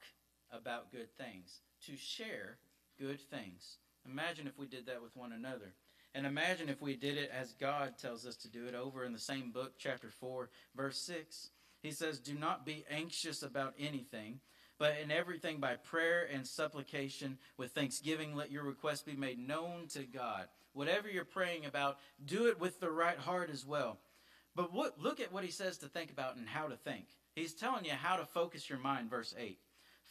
about 0.52 0.92
good 0.92 1.16
things, 1.16 1.60
to 1.86 1.96
share 1.96 2.58
good 2.98 3.20
things. 3.20 3.78
Imagine 4.06 4.46
if 4.46 4.58
we 4.58 4.66
did 4.66 4.86
that 4.86 5.02
with 5.02 5.16
one 5.16 5.32
another. 5.32 5.74
And 6.14 6.26
imagine 6.26 6.68
if 6.68 6.80
we 6.80 6.94
did 6.94 7.18
it 7.18 7.30
as 7.36 7.54
God 7.54 7.98
tells 7.98 8.24
us 8.24 8.36
to 8.36 8.48
do 8.48 8.66
it 8.66 8.74
over 8.74 9.04
in 9.04 9.12
the 9.12 9.18
same 9.18 9.50
book, 9.50 9.74
chapter 9.78 10.10
4, 10.10 10.48
verse 10.76 10.98
6. 10.98 11.50
He 11.82 11.90
says, 11.90 12.20
Do 12.20 12.34
not 12.34 12.64
be 12.64 12.84
anxious 12.88 13.42
about 13.42 13.74
anything, 13.78 14.38
but 14.78 14.94
in 15.02 15.10
everything 15.10 15.58
by 15.58 15.74
prayer 15.74 16.28
and 16.32 16.46
supplication 16.46 17.38
with 17.56 17.72
thanksgiving, 17.72 18.34
let 18.34 18.52
your 18.52 18.62
requests 18.62 19.02
be 19.02 19.16
made 19.16 19.38
known 19.38 19.88
to 19.88 20.04
God. 20.04 20.46
Whatever 20.72 21.08
you're 21.08 21.24
praying 21.24 21.66
about, 21.66 21.98
do 22.24 22.46
it 22.46 22.60
with 22.60 22.78
the 22.78 22.90
right 22.90 23.18
heart 23.18 23.50
as 23.50 23.66
well. 23.66 23.98
But 24.54 24.72
what, 24.72 25.00
look 25.00 25.18
at 25.20 25.32
what 25.32 25.44
he 25.44 25.50
says 25.50 25.78
to 25.78 25.88
think 25.88 26.10
about 26.10 26.36
and 26.36 26.48
how 26.48 26.68
to 26.68 26.76
think. 26.76 27.06
He's 27.34 27.54
telling 27.54 27.84
you 27.84 27.92
how 27.92 28.16
to 28.16 28.24
focus 28.24 28.70
your 28.70 28.78
mind, 28.78 29.10
verse 29.10 29.34
8. 29.36 29.58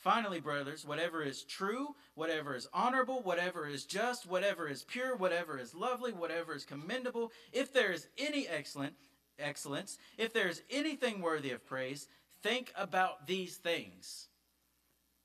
Finally, 0.04 0.42
brothers, 0.42 0.86
whatever 0.86 1.24
is 1.24 1.44
true, 1.44 1.96
whatever 2.16 2.58
is 2.58 2.68
honorable, 2.74 3.22
whatever 3.22 3.66
is 3.66 3.86
just, 3.86 4.28
whatever 4.28 4.68
is 4.68 4.84
pure, 4.84 5.16
whatever 5.16 5.58
is 5.58 5.74
lovely, 5.74 6.12
whatever 6.12 6.54
is 6.54 6.66
commendable, 6.66 7.32
if 7.54 7.72
there 7.72 7.94
is 7.94 8.08
any 8.18 8.46
excellent 8.46 8.94
excellence, 9.40 9.98
if 10.18 10.34
there 10.34 10.50
is 10.50 10.62
anything 10.70 11.22
worthy 11.22 11.52
of 11.52 11.66
praise, 11.66 12.10
think 12.42 12.74
about 12.76 13.28
these 13.28 13.56
things. 13.56 14.28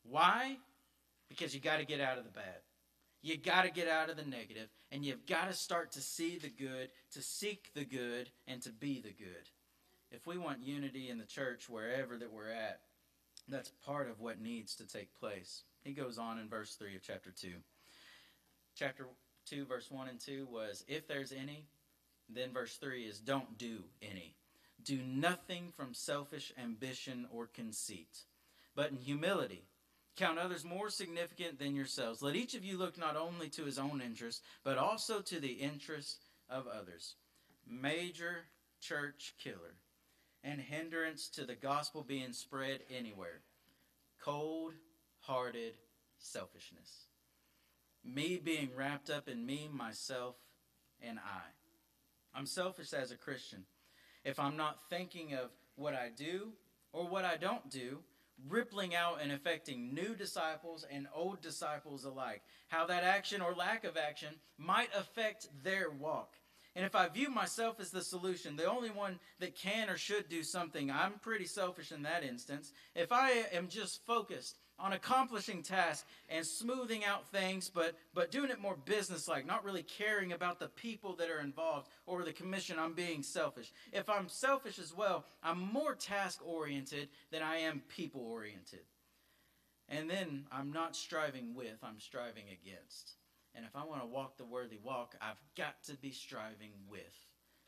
Why? 0.04 0.58
Because 1.28 1.52
you 1.52 1.60
got 1.60 1.78
to 1.78 1.84
get 1.84 2.00
out 2.00 2.18
of 2.18 2.22
the 2.22 2.30
bad. 2.30 2.60
You 3.20 3.36
got 3.36 3.62
to 3.62 3.72
get 3.72 3.88
out 3.88 4.10
of 4.10 4.16
the 4.16 4.22
negative, 4.22 4.68
and 4.92 5.04
you've 5.04 5.26
got 5.26 5.48
to 5.48 5.54
start 5.54 5.90
to 5.92 6.00
see 6.00 6.38
the 6.38 6.50
good, 6.50 6.90
to 7.14 7.20
seek 7.20 7.74
the 7.74 7.84
good, 7.84 8.30
and 8.46 8.62
to 8.62 8.70
be 8.70 9.00
the 9.00 9.10
good. 9.10 9.50
If 10.12 10.24
we 10.28 10.38
want 10.38 10.62
unity 10.62 11.08
in 11.08 11.18
the 11.18 11.24
church 11.24 11.68
wherever 11.68 12.16
that 12.16 12.32
we're 12.32 12.50
at, 12.50 12.78
that's 13.48 13.72
part 13.84 14.10
of 14.10 14.20
what 14.20 14.40
needs 14.40 14.74
to 14.76 14.86
take 14.86 15.18
place. 15.18 15.62
He 15.82 15.92
goes 15.92 16.18
on 16.18 16.38
in 16.38 16.48
verse 16.48 16.74
3 16.74 16.96
of 16.96 17.02
chapter 17.02 17.30
2. 17.30 17.48
Chapter 18.76 19.06
2, 19.46 19.64
verse 19.64 19.90
1 19.90 20.08
and 20.08 20.20
2 20.20 20.46
was, 20.50 20.84
If 20.86 21.08
there's 21.08 21.32
any, 21.32 21.66
then 22.28 22.52
verse 22.52 22.76
3 22.76 23.04
is, 23.04 23.18
Don't 23.18 23.58
do 23.58 23.84
any. 24.02 24.34
Do 24.84 24.98
nothing 25.02 25.72
from 25.76 25.94
selfish 25.94 26.52
ambition 26.62 27.26
or 27.32 27.46
conceit, 27.46 28.24
but 28.76 28.90
in 28.90 28.96
humility 28.96 29.64
Count 30.18 30.40
others 30.40 30.64
more 30.64 30.90
significant 30.90 31.60
than 31.60 31.76
yourselves. 31.76 32.22
Let 32.22 32.34
each 32.34 32.56
of 32.56 32.64
you 32.64 32.76
look 32.76 32.98
not 32.98 33.14
only 33.14 33.48
to 33.50 33.64
his 33.64 33.78
own 33.78 34.02
interest, 34.04 34.42
but 34.64 34.76
also 34.76 35.20
to 35.20 35.38
the 35.38 35.52
interest 35.52 36.24
of 36.50 36.66
others. 36.66 37.14
Major 37.64 38.46
church 38.80 39.34
killer 39.38 39.76
and 40.48 40.60
hindrance 40.62 41.28
to 41.28 41.44
the 41.44 41.54
gospel 41.54 42.02
being 42.02 42.32
spread 42.32 42.80
anywhere. 42.96 43.40
Cold 44.24 44.72
hearted 45.20 45.74
selfishness. 46.18 47.06
Me 48.02 48.40
being 48.42 48.70
wrapped 48.74 49.10
up 49.10 49.28
in 49.28 49.44
me, 49.44 49.68
myself, 49.70 50.36
and 51.02 51.18
I. 51.18 52.38
I'm 52.38 52.46
selfish 52.46 52.94
as 52.94 53.10
a 53.10 53.16
Christian. 53.16 53.64
If 54.24 54.38
I'm 54.38 54.56
not 54.56 54.88
thinking 54.88 55.34
of 55.34 55.50
what 55.76 55.94
I 55.94 56.08
do 56.16 56.52
or 56.92 57.06
what 57.06 57.26
I 57.26 57.36
don't 57.36 57.70
do, 57.70 57.98
rippling 58.48 58.94
out 58.94 59.18
and 59.20 59.32
affecting 59.32 59.92
new 59.92 60.14
disciples 60.14 60.86
and 60.90 61.08
old 61.14 61.42
disciples 61.42 62.04
alike. 62.04 62.42
How 62.68 62.86
that 62.86 63.04
action 63.04 63.42
or 63.42 63.54
lack 63.54 63.84
of 63.84 63.96
action 63.96 64.34
might 64.56 64.90
affect 64.96 65.48
their 65.62 65.90
walk. 65.90 66.34
And 66.78 66.86
if 66.86 66.94
I 66.94 67.08
view 67.08 67.28
myself 67.28 67.80
as 67.80 67.90
the 67.90 68.02
solution, 68.02 68.54
the 68.54 68.70
only 68.70 68.90
one 68.90 69.18
that 69.40 69.56
can 69.56 69.90
or 69.90 69.96
should 69.96 70.28
do 70.28 70.44
something, 70.44 70.92
I'm 70.92 71.14
pretty 71.14 71.46
selfish 71.46 71.90
in 71.90 72.02
that 72.02 72.22
instance. 72.22 72.70
If 72.94 73.10
I 73.10 73.30
am 73.52 73.66
just 73.66 74.06
focused 74.06 74.58
on 74.78 74.92
accomplishing 74.92 75.64
tasks 75.64 76.06
and 76.28 76.46
smoothing 76.46 77.04
out 77.04 77.26
things, 77.32 77.68
but, 77.68 77.96
but 78.14 78.30
doing 78.30 78.50
it 78.50 78.60
more 78.60 78.76
businesslike, 78.84 79.44
not 79.44 79.64
really 79.64 79.82
caring 79.82 80.30
about 80.30 80.60
the 80.60 80.68
people 80.68 81.16
that 81.16 81.30
are 81.30 81.40
involved 81.40 81.88
or 82.06 82.22
the 82.22 82.32
commission. 82.32 82.78
I'm 82.78 82.94
being 82.94 83.24
selfish. 83.24 83.72
If 83.92 84.08
I'm 84.08 84.28
selfish 84.28 84.78
as 84.78 84.96
well, 84.96 85.24
I'm 85.42 85.58
more 85.58 85.96
task 85.96 86.38
oriented 86.46 87.08
than 87.32 87.42
I 87.42 87.56
am 87.56 87.82
people 87.88 88.20
oriented. 88.20 88.84
And 89.88 90.08
then 90.08 90.44
I'm 90.52 90.70
not 90.70 90.94
striving 90.94 91.56
with, 91.56 91.82
I'm 91.82 91.98
striving 91.98 92.44
against. 92.44 93.17
And 93.54 93.64
if 93.64 93.74
I 93.74 93.84
want 93.84 94.02
to 94.02 94.06
walk 94.06 94.36
the 94.36 94.44
worthy 94.44 94.78
walk, 94.82 95.14
I've 95.20 95.42
got 95.56 95.82
to 95.84 95.94
be 95.96 96.12
striving 96.12 96.72
with, 96.88 97.16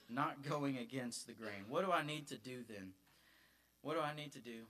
not 0.09 0.43
going 0.49 0.79
against 0.79 1.27
the 1.27 1.33
grain. 1.33 1.65
What 1.69 1.85
do 1.85 1.93
I 1.93 2.05
need 2.05 2.29
to 2.29 2.37
do 2.37 2.59
then? 2.69 2.93
What 3.83 3.95
do 3.95 4.01
I 4.01 4.15
need 4.15 4.33
to 4.33 4.41
do? 4.41 4.65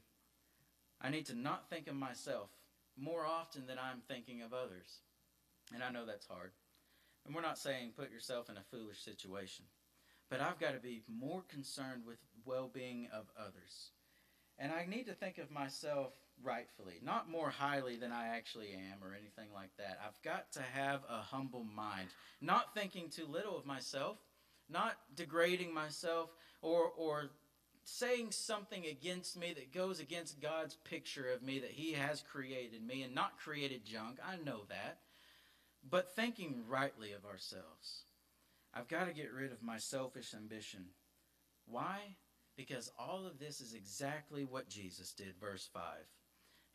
I 1.00 1.10
need 1.10 1.26
to 1.26 1.34
not 1.34 1.68
think 1.68 1.88
of 1.88 1.94
myself 1.94 2.50
more 2.96 3.26
often 3.26 3.66
than 3.66 3.78
I'm 3.78 4.02
thinking 4.08 4.42
of 4.42 4.52
others. 4.52 5.00
And 5.74 5.82
I 5.82 5.90
know 5.90 6.04
that's 6.04 6.26
hard. 6.26 6.52
And 7.26 7.34
we're 7.34 7.42
not 7.42 7.58
saying 7.58 7.92
put 7.96 8.10
yourself 8.10 8.48
in 8.48 8.56
a 8.56 8.62
foolish 8.70 9.02
situation. 9.02 9.64
But 10.30 10.40
I've 10.40 10.60
got 10.60 10.74
to 10.74 10.80
be 10.80 11.02
more 11.08 11.42
concerned 11.48 12.02
with 12.06 12.18
well 12.44 12.70
being 12.72 13.08
of 13.12 13.26
others. 13.38 13.90
And 14.58 14.72
I 14.72 14.84
need 14.84 15.06
to 15.06 15.14
think 15.14 15.38
of 15.38 15.50
myself 15.50 16.12
rightfully, 16.42 17.00
not 17.02 17.30
more 17.30 17.50
highly 17.50 17.96
than 17.96 18.12
I 18.12 18.28
actually 18.28 18.72
am 18.72 19.02
or 19.02 19.14
anything 19.14 19.52
like 19.54 19.70
that. 19.78 19.98
I've 20.04 20.20
got 20.22 20.52
to 20.52 20.62
have 20.62 21.00
a 21.08 21.18
humble 21.18 21.64
mind, 21.64 22.08
not 22.40 22.74
thinking 22.74 23.08
too 23.08 23.26
little 23.26 23.56
of 23.56 23.66
myself, 23.66 24.18
not 24.68 24.96
degrading 25.14 25.74
myself 25.74 26.30
or, 26.62 26.90
or 26.96 27.30
saying 27.84 28.30
something 28.30 28.86
against 28.86 29.36
me 29.38 29.52
that 29.54 29.72
goes 29.72 30.00
against 30.00 30.40
God's 30.40 30.76
picture 30.84 31.30
of 31.30 31.42
me 31.42 31.58
that 31.60 31.70
He 31.70 31.92
has 31.92 32.22
created 32.22 32.86
me 32.86 33.02
and 33.02 33.14
not 33.14 33.38
created 33.38 33.84
junk. 33.84 34.18
I 34.24 34.36
know 34.36 34.62
that. 34.68 34.98
But 35.88 36.14
thinking 36.14 36.64
rightly 36.68 37.12
of 37.12 37.24
ourselves. 37.24 38.04
I've 38.74 38.88
got 38.88 39.06
to 39.06 39.14
get 39.14 39.32
rid 39.32 39.50
of 39.50 39.62
my 39.62 39.78
selfish 39.78 40.34
ambition. 40.34 40.86
Why? 41.66 42.16
Because 42.56 42.92
all 42.98 43.26
of 43.26 43.38
this 43.38 43.60
is 43.60 43.74
exactly 43.74 44.44
what 44.44 44.68
Jesus 44.68 45.12
did. 45.12 45.34
Verse 45.40 45.68
5. 45.72 45.82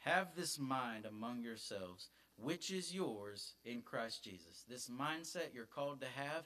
Have 0.06 0.36
this 0.36 0.58
mind 0.58 1.06
among 1.06 1.43
yourselves, 1.43 2.10
which 2.38 2.72
is 2.72 2.93
yours 2.93 3.53
in 3.66 3.82
Christ 3.82 4.24
Jesus. 4.24 4.64
This 4.70 4.89
mindset 4.89 5.53
you're 5.53 5.66
called 5.66 6.01
to 6.01 6.08
have, 6.08 6.45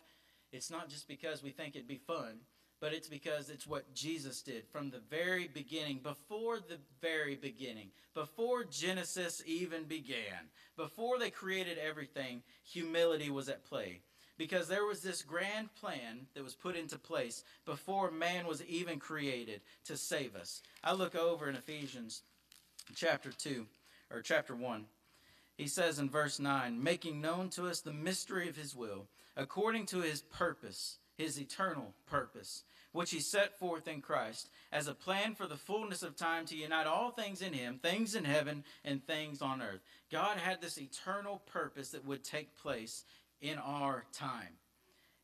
it's 0.51 0.71
not 0.71 0.89
just 0.89 1.07
because 1.07 1.43
we 1.43 1.51
think 1.51 1.75
it'd 1.75 1.87
be 1.87 2.01
fun 2.07 2.39
but 2.79 2.93
it's 2.93 3.07
because 3.07 3.49
it's 3.49 3.67
what 3.67 3.93
Jesus 3.93 4.41
did 4.41 4.65
from 4.67 4.89
the 4.89 5.01
very 5.09 5.47
beginning, 5.47 5.99
before 6.01 6.59
the 6.59 6.79
very 7.01 7.35
beginning, 7.35 7.89
before 8.13 8.63
Genesis 8.63 9.43
even 9.45 9.83
began, 9.83 10.49
before 10.77 11.19
they 11.19 11.29
created 11.29 11.77
everything, 11.77 12.41
humility 12.63 13.29
was 13.29 13.49
at 13.49 13.65
play. 13.65 14.01
Because 14.37 14.69
there 14.69 14.85
was 14.85 15.01
this 15.01 15.21
grand 15.21 15.75
plan 15.75 16.27
that 16.33 16.43
was 16.43 16.55
put 16.55 16.77
into 16.77 16.97
place 16.97 17.43
before 17.65 18.09
man 18.09 18.47
was 18.47 18.63
even 18.63 18.97
created 18.97 19.59
to 19.83 19.97
save 19.97 20.33
us. 20.37 20.61
I 20.81 20.93
look 20.93 21.13
over 21.13 21.49
in 21.49 21.55
Ephesians 21.55 22.21
chapter 22.95 23.31
2, 23.31 23.65
or 24.11 24.21
chapter 24.21 24.55
1. 24.55 24.85
He 25.57 25.67
says 25.67 25.99
in 25.99 26.09
verse 26.09 26.39
9, 26.39 26.81
making 26.81 27.21
known 27.21 27.49
to 27.49 27.67
us 27.67 27.81
the 27.81 27.93
mystery 27.93 28.47
of 28.47 28.55
his 28.55 28.75
will, 28.75 29.07
according 29.35 29.85
to 29.87 29.99
his 29.99 30.21
purpose, 30.21 30.97
his 31.17 31.39
eternal 31.39 31.93
purpose, 32.09 32.63
which 32.91 33.11
he 33.11 33.19
set 33.19 33.59
forth 33.59 33.87
in 33.87 34.01
Christ, 34.01 34.49
as 34.71 34.87
a 34.87 34.93
plan 34.93 35.35
for 35.35 35.47
the 35.47 35.57
fullness 35.57 36.01
of 36.01 36.15
time 36.15 36.45
to 36.45 36.55
unite 36.55 36.87
all 36.87 37.11
things 37.11 37.41
in 37.41 37.53
him, 37.53 37.79
things 37.81 38.15
in 38.15 38.23
heaven 38.23 38.63
and 38.83 39.05
things 39.05 39.41
on 39.41 39.61
earth. 39.61 39.81
God 40.11 40.37
had 40.37 40.61
this 40.61 40.79
eternal 40.79 41.41
purpose 41.51 41.89
that 41.89 42.05
would 42.05 42.23
take 42.23 42.57
place 42.57 43.03
in 43.41 43.57
our 43.57 44.05
time. 44.13 44.57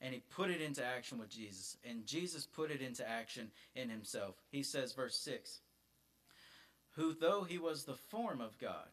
And 0.01 0.13
he 0.13 0.22
put 0.36 0.51
it 0.51 0.61
into 0.61 0.84
action 0.86 1.18
with 1.18 1.30
Jesus. 1.30 1.78
And 1.89 2.05
Jesus 2.05 2.45
put 2.45 2.70
it 2.70 2.82
into 2.82 3.09
action 3.09 3.49
in 3.76 3.89
himself. 3.89 4.36
He 4.51 4.61
says, 4.61 4.93
verse 4.93 5.18
6 5.18 5.61
Who, 6.96 7.14
though 7.14 7.43
he 7.43 7.58
was 7.58 7.84
the 7.84 7.96
form 7.96 8.41
of 8.41 8.58
God, 8.58 8.88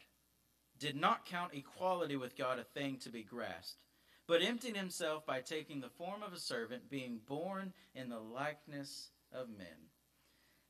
did 0.79 0.97
not 0.97 1.27
count 1.27 1.55
equality 1.55 2.17
with 2.17 2.37
God 2.37 2.59
a 2.59 2.65
thing 2.65 2.97
to 2.99 3.11
be 3.11 3.23
grasped, 3.23 3.79
but 4.27 4.43
emptied 4.43 4.77
himself 4.77 5.25
by 5.25 5.41
taking 5.41 5.81
the 5.81 5.89
form 5.89 6.23
of 6.23 6.33
a 6.33 6.39
servant, 6.39 6.91
being 6.91 7.21
born 7.27 7.73
in 7.95 8.09
the 8.09 8.19
likeness 8.19 9.11
of 9.33 9.49
men. 9.49 9.91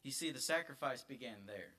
You 0.02 0.10
see, 0.10 0.30
the 0.30 0.40
sacrifice 0.40 1.02
began 1.02 1.46
there. 1.46 1.72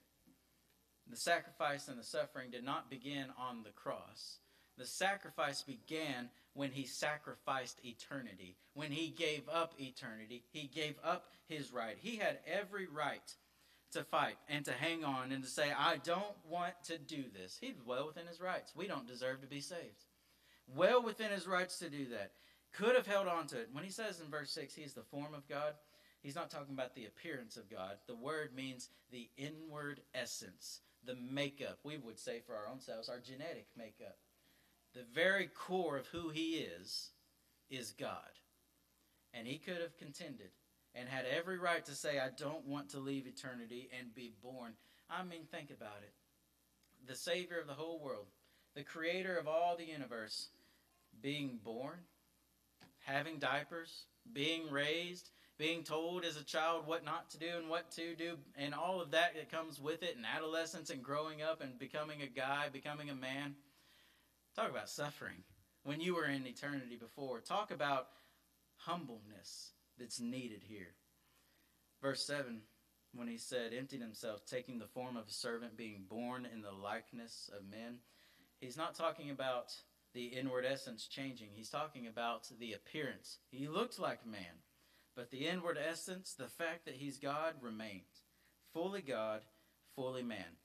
The 1.10 1.18
sacrifice 1.18 1.88
and 1.88 1.99
the 1.99 2.04
suffering 2.04 2.49
did 2.49 2.64
not 2.64 2.89
begin 2.89 3.28
on 3.38 3.64
the 3.64 3.72
cross. 3.72 4.39
The 4.78 4.86
sacrifice 4.86 5.62
began 5.62 6.30
when 6.54 6.72
he 6.72 6.86
sacrificed 6.86 7.80
eternity. 7.84 8.56
When 8.74 8.91
he 8.91 9.10
gave 9.10 9.47
up 9.49 9.74
eternity, 9.78 10.43
he 10.51 10.68
gave 10.74 10.95
up 11.04 11.26
his 11.47 11.72
right. 11.72 11.97
He 11.99 12.16
had 12.16 12.39
every 12.47 12.88
right 12.88 13.36
to 13.94 14.04
fight 14.04 14.36
and 14.50 14.66
to 14.66 14.72
hang 14.72 15.04
on 15.04 15.32
and 15.32 15.44
to 15.44 15.50
say, 15.50 15.72
I 15.78 15.98
don't 15.98 16.36
want 16.50 16.74
to 16.86 16.98
do 16.98 17.24
this. 17.34 17.58
He's 17.60 17.82
well 17.86 18.08
within 18.08 18.28
his 18.28 18.41
rights. 18.41 18.74
We 18.76 18.88
don't 18.88 19.08
deserve 19.08 19.41
to 19.41 19.48
be 19.48 19.62
saved. 19.62 20.06
Well 20.76 21.02
within 21.02 21.32
his 21.32 21.48
rights 21.48 21.80
to 21.80 21.89
do 21.89 22.06
that. 22.10 22.32
Could 22.74 22.96
have 22.96 23.08
held 23.08 23.28
on 23.28 23.48
to 23.48 23.60
it. 23.60 23.70
When 23.72 23.84
he 23.84 23.91
says 23.91 24.20
in 24.20 24.30
verse 24.30 24.52
6, 24.52 24.74
he's 24.74 24.94
the 24.94 25.04
form 25.04 25.34
of 25.34 25.48
God, 25.48 25.74
he's 26.22 26.36
not 26.36 26.50
talking 26.50 26.74
about 26.74 26.96
the 26.96 27.06
appearance 27.06 27.58
of 27.58 27.70
God. 27.70 27.98
The 28.08 28.16
word 28.16 28.56
means 28.56 28.89
the 29.12 29.30
inward 29.38 30.02
essence, 30.16 30.82
the 31.06 31.16
makeup, 31.16 31.80
we 31.84 31.98
would 31.98 32.20
say 32.20 32.39
for 32.39 32.56
our 32.56 32.68
own 32.68 32.80
selves, 32.80 33.10
our 33.10 33.20
genetic 33.20 33.68
makeup. 33.78 34.18
The 34.94 35.06
very 35.14 35.48
core 35.48 35.98
of 35.98 36.08
who 36.08 36.30
he 36.30 36.58
is, 36.58 37.10
is 37.70 37.91
God. 37.91 38.18
And 39.34 39.48
he 39.48 39.58
could 39.58 39.82
have 39.82 39.98
contended 39.98 40.50
and 40.96 41.10
had 41.10 41.26
every 41.26 41.58
right 41.58 41.84
to 41.86 41.96
say, 41.96 42.20
I 42.20 42.30
don't 42.38 42.66
want 42.68 42.89
to 42.89 43.00
leave 43.00 43.28
eternity 43.28 43.89
and 43.98 44.14
be 44.14 44.32
born. 44.41 44.74
I 45.10 45.24
mean, 45.24 45.46
think 45.52 45.70
about 45.70 46.02
it. 46.04 46.14
The 47.08 47.16
Savior 47.16 47.60
of 47.60 47.68
the 47.68 47.74
whole 47.74 48.00
world, 48.00 48.28
the 48.76 48.84
Creator 48.84 49.38
of 49.38 49.48
all 49.48 49.76
the 49.76 49.86
universe, 49.86 50.48
being 51.22 51.60
born, 51.64 52.00
having 53.06 53.39
diapers, 53.39 54.06
being 54.32 54.70
raised, 54.72 55.30
being 55.58 55.84
told 55.84 56.26
as 56.26 56.38
a 56.38 56.44
child 56.44 56.88
what 56.88 57.06
not 57.06 57.30
to 57.32 57.38
do 57.38 57.58
and 57.58 57.70
what 57.70 57.91
to 57.91 58.16
do, 58.16 58.38
and 58.56 58.74
all 58.74 59.02
of 59.02 59.12
that 59.12 59.36
that 59.36 59.52
comes 59.52 59.80
with 59.80 60.04
it, 60.04 60.16
and 60.16 60.26
adolescence 60.26 60.89
and 60.89 61.04
growing 61.04 61.41
up 61.41 61.62
and 61.62 61.78
becoming 61.78 62.22
a 62.22 62.28
guy, 62.28 62.68
becoming 62.72 63.10
a 63.10 63.16
man. 63.16 63.56
Talk 64.56 64.70
about 64.70 64.89
suffering 64.89 65.44
when 65.84 66.00
you 66.00 66.16
were 66.16 66.26
in 66.26 66.48
eternity 66.48 66.96
before. 66.96 67.39
Talk 67.39 67.72
about 67.72 68.08
humbleness 68.78 69.72
that's 69.98 70.20
needed 70.20 70.62
here. 70.64 70.96
Verse 72.02 72.26
7, 72.26 72.62
when 73.14 73.28
he 73.28 73.38
said, 73.38 73.74
emptied 73.74 74.02
himself, 74.02 74.46
taking 74.46 74.80
the 74.80 74.88
form 74.88 75.16
of 75.18 75.28
a 75.28 75.32
servant, 75.32 75.78
being 75.78 76.06
born 76.10 76.48
in 76.52 76.62
the 76.62 76.72
likeness 76.72 77.50
of 77.56 77.70
men, 77.70 78.00
he's 78.60 78.78
not 78.78 78.96
talking 78.96 79.30
about 79.30 79.74
the 80.14 80.26
inward 80.26 80.66
essence 80.66 81.08
changing. 81.08 81.50
He's 81.54 81.70
talking 81.70 82.08
about 82.08 82.48
the 82.60 82.74
appearance. 82.74 83.39
He 83.50 83.68
looked 83.68 84.00
like 84.00 84.26
man, 84.26 84.62
but 85.16 85.32
the 85.32 85.48
inward 85.48 85.78
essence, 85.78 86.34
the 86.34 86.48
fact 86.48 86.86
that 86.86 86.96
he's 86.96 87.18
God, 87.18 87.54
remained. 87.62 88.02
Fully 88.74 89.02
God, 89.02 89.41
fully 89.96 90.24
man. 90.24 90.58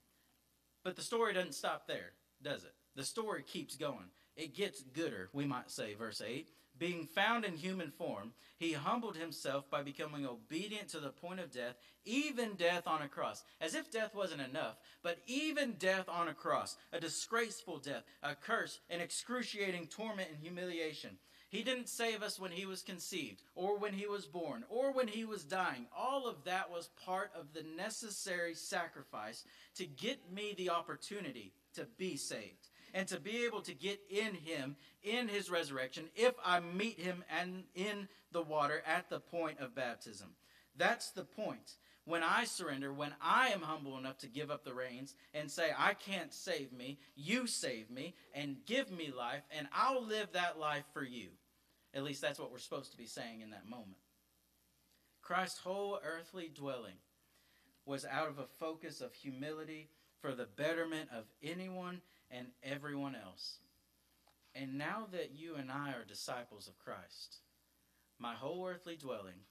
But 0.85 0.97
the 0.97 1.03
story 1.03 1.35
doesn't 1.35 1.55
stop 1.55 1.87
there, 1.87 2.13
does 2.43 2.65
it? 2.65 2.75
The 2.97 3.05
story 3.05 3.43
keeps 3.43 3.77
going. 3.77 4.11
It 4.37 4.55
gets 4.55 4.83
gooder, 4.83 5.29
we 5.33 5.45
might 5.45 5.71
say, 5.71 5.95
verse 5.95 6.23
8 6.25 6.49
being 6.79 7.07
found 7.07 7.45
in 7.45 7.57
human 7.57 7.91
form, 7.91 8.33
he 8.57 8.73
humbled 8.73 9.17
himself 9.17 9.71
by 9.71 9.83
becoming 9.83 10.27
obedient 10.27 10.89
to 10.89 11.01
the 11.01 11.11
point 11.11 11.41
of 11.41 11.53
death, 11.53 11.77
even 12.05 12.55
death 12.55 12.87
on 12.87 13.03
a 13.03 13.09
cross. 13.09 13.45
As 13.61 13.75
if 13.75 13.91
death 13.91 14.15
wasn't 14.15 14.43
enough, 14.43 14.77
but 15.03 15.19
even 15.27 15.75
death 15.75 16.09
on 16.09 16.29
a 16.29 16.35
cross, 16.35 16.77
a 16.93 17.01
disgraceful 17.01 17.79
death, 17.79 18.05
a 18.23 18.35
curse, 18.35 18.81
an 18.91 19.01
excruciating 19.01 19.87
torment 19.87 20.31
and 20.31 20.39
humiliation. 20.41 21.19
He 21.51 21.63
didn't 21.63 21.89
save 21.89 22.23
us 22.23 22.39
when 22.39 22.51
he 22.51 22.67
was 22.67 22.83
conceived, 22.83 23.43
or 23.55 23.79
when 23.79 23.95
he 23.95 24.07
was 24.07 24.27
born, 24.27 24.65
or 24.69 24.93
when 24.93 25.09
he 25.09 25.25
was 25.25 25.45
dying. 25.45 25.87
All 25.97 26.27
of 26.27 26.45
that 26.45 26.71
was 26.71 26.91
part 27.05 27.31
of 27.35 27.55
the 27.55 27.65
necessary 27.77 28.55
sacrifice 28.55 29.45
to 29.77 29.87
get 29.87 30.31
me 30.31 30.55
the 30.57 30.71
opportunity 30.71 31.53
to 31.75 31.87
be 31.97 32.17
saved 32.17 32.68
and 32.95 33.07
to 33.09 33.21
be 33.21 33.45
able 33.45 33.61
to 33.63 33.75
get 33.75 34.01
in 34.11 34.35
him 34.35 34.77
in 35.03 35.29
his 35.29 35.51
resurrection 35.51 36.05
if 36.15 36.35
I 36.45 36.61
meet 36.61 37.01
him 37.01 37.25
and 37.41 37.65
in 37.75 38.09
the 38.33 38.43
water 38.43 38.83
at 38.87 39.09
the 39.09 39.21
point 39.21 39.59
of 39.61 39.75
baptism. 39.75 40.29
That's 40.77 41.11
the 41.11 41.25
point. 41.25 41.77
When 42.05 42.23
I 42.23 42.45
surrender, 42.45 42.93
when 42.93 43.15
I 43.21 43.49
am 43.49 43.61
humble 43.61 43.99
enough 43.99 44.17
to 44.19 44.29
give 44.29 44.51
up 44.51 44.65
the 44.65 44.73
reins 44.73 45.15
and 45.35 45.51
say, 45.51 45.71
I 45.77 45.93
can't 45.93 46.33
save 46.33 46.73
me, 46.73 46.99
you 47.15 47.47
save 47.47 47.91
me 47.91 48.15
and 48.35 48.57
give 48.65 48.91
me 48.91 49.13
life, 49.15 49.43
and 49.51 49.69
I'll 49.75 50.03
live 50.03 50.29
that 50.33 50.59
life 50.59 50.85
for 50.95 51.05
you. 51.05 51.29
At 51.93 52.05
least 52.05 52.23
that's 52.23 52.39
what 52.39 52.51
we're 52.51 52.59
supposed 52.59 52.93
to 52.93 52.97
be 52.97 53.07
saying 53.07 53.43
in 53.43 53.51
that 53.51 53.69
moment. 53.69 53.99
Christ's 55.21 55.59
whole 55.59 55.99
earthly 56.03 56.51
dwelling 56.55 56.97
was 57.85 58.07
out 58.07 58.29
of 58.29 58.39
a 58.39 58.47
focus 58.59 59.03
of 59.03 59.13
humility 59.13 59.91
for 60.21 60.35
the 60.35 60.47
betterment 60.57 61.11
of 61.15 61.25
anyone 61.43 62.01
and 62.31 62.49
everyone 62.63 63.15
else. 63.15 63.59
And 64.55 64.79
now 64.79 65.07
that 65.13 65.33
you 65.35 65.55
and 65.55 65.71
I 65.71 65.91
are 65.91 66.05
disciples 66.07 66.69
of 66.69 66.79
Christ, 66.79 67.39
my 68.19 68.35
whole 68.35 68.67
earthly 68.67 68.97
dwelling 68.97 69.45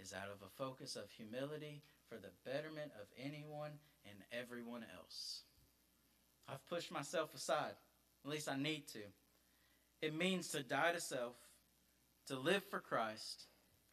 is 0.00 0.12
out 0.12 0.28
of 0.28 0.42
a 0.42 0.50
focus 0.56 0.96
of 0.96 1.10
humility 1.10 1.82
for 2.08 2.16
the 2.16 2.30
betterment 2.50 2.90
of 3.00 3.06
anyone 3.22 3.72
and 4.08 4.18
everyone 4.32 4.84
else. 4.98 5.42
I've 6.48 6.66
pushed 6.68 6.92
myself 6.92 7.34
aside. 7.34 7.74
At 8.24 8.30
least 8.30 8.48
I 8.48 8.56
need 8.56 8.88
to. 8.88 9.00
It 10.02 10.14
means 10.14 10.48
to 10.48 10.62
die 10.62 10.92
to 10.92 11.00
self, 11.00 11.36
to 12.28 12.38
live 12.38 12.64
for 12.64 12.80
Christ, 12.80 13.44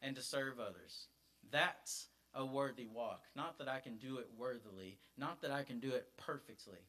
and 0.01 0.15
to 0.15 0.21
serve 0.21 0.59
others. 0.59 1.07
That's 1.51 2.07
a 2.33 2.45
worthy 2.45 2.85
walk. 2.85 3.23
Not 3.35 3.57
that 3.59 3.67
I 3.67 3.79
can 3.79 3.97
do 3.97 4.17
it 4.17 4.27
worthily, 4.37 4.97
not 5.17 5.41
that 5.41 5.51
I 5.51 5.63
can 5.63 5.79
do 5.79 5.91
it 5.91 6.07
perfectly, 6.17 6.79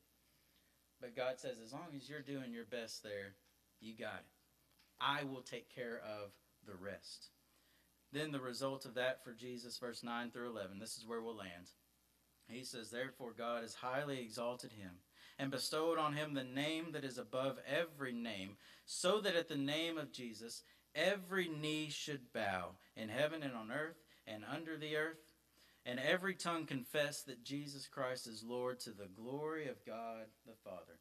but 1.03 1.17
God 1.17 1.39
says, 1.39 1.57
as 1.63 1.73
long 1.73 1.89
as 1.95 2.09
you're 2.09 2.23
doing 2.23 2.53
your 2.53 2.65
best 2.65 3.03
there, 3.03 3.35
you 3.81 3.95
got 3.99 4.21
it. 4.21 4.33
I 5.01 5.25
will 5.25 5.43
take 5.43 5.75
care 5.75 6.01
of 6.07 6.31
the 6.65 6.77
rest. 6.77 7.31
Then 8.13 8.31
the 8.31 8.41
result 8.41 8.85
of 8.85 8.95
that 8.95 9.25
for 9.25 9.33
Jesus, 9.33 9.77
verse 9.79 10.05
9 10.05 10.31
through 10.31 10.51
11, 10.51 10.79
this 10.79 10.97
is 10.97 11.07
where 11.07 11.21
we'll 11.21 11.37
land. 11.37 11.67
He 12.47 12.63
says, 12.63 12.91
Therefore 12.91 13.35
God 13.37 13.63
has 13.63 13.75
highly 13.75 14.21
exalted 14.21 14.73
him 14.73 14.93
and 15.39 15.51
bestowed 15.51 15.99
on 15.99 16.13
him 16.13 16.35
the 16.35 16.45
name 16.45 16.93
that 16.93 17.05
is 17.05 17.19
above 17.19 17.59
every 17.67 18.13
name, 18.13 18.57
so 18.85 19.21
that 19.21 19.35
at 19.35 19.49
the 19.49 19.57
name 19.57 19.99
of 19.99 20.13
Jesus 20.13 20.63
every 20.95 21.49
knee 21.49 21.89
should 21.91 22.33
bow 22.33 22.77
in 22.97 23.09
heaven 23.09 23.43
and 23.43 23.55
on 23.55 23.73
earth 23.73 23.97
and 24.27 24.45
under 24.45 24.77
the 24.77 24.97
earth, 24.97 25.19
and 25.85 25.99
every 25.99 26.35
tongue 26.35 26.67
confess 26.67 27.23
that 27.23 27.45
Jesus 27.45 27.89
Christ 27.89 28.27
is 28.27 28.45
Lord 28.45 28.81
to 28.81 28.91
the 28.91 29.09
glory 29.17 29.69
of 29.69 29.85
God 29.85 30.27
the 30.47 30.55
Father. 30.65 30.99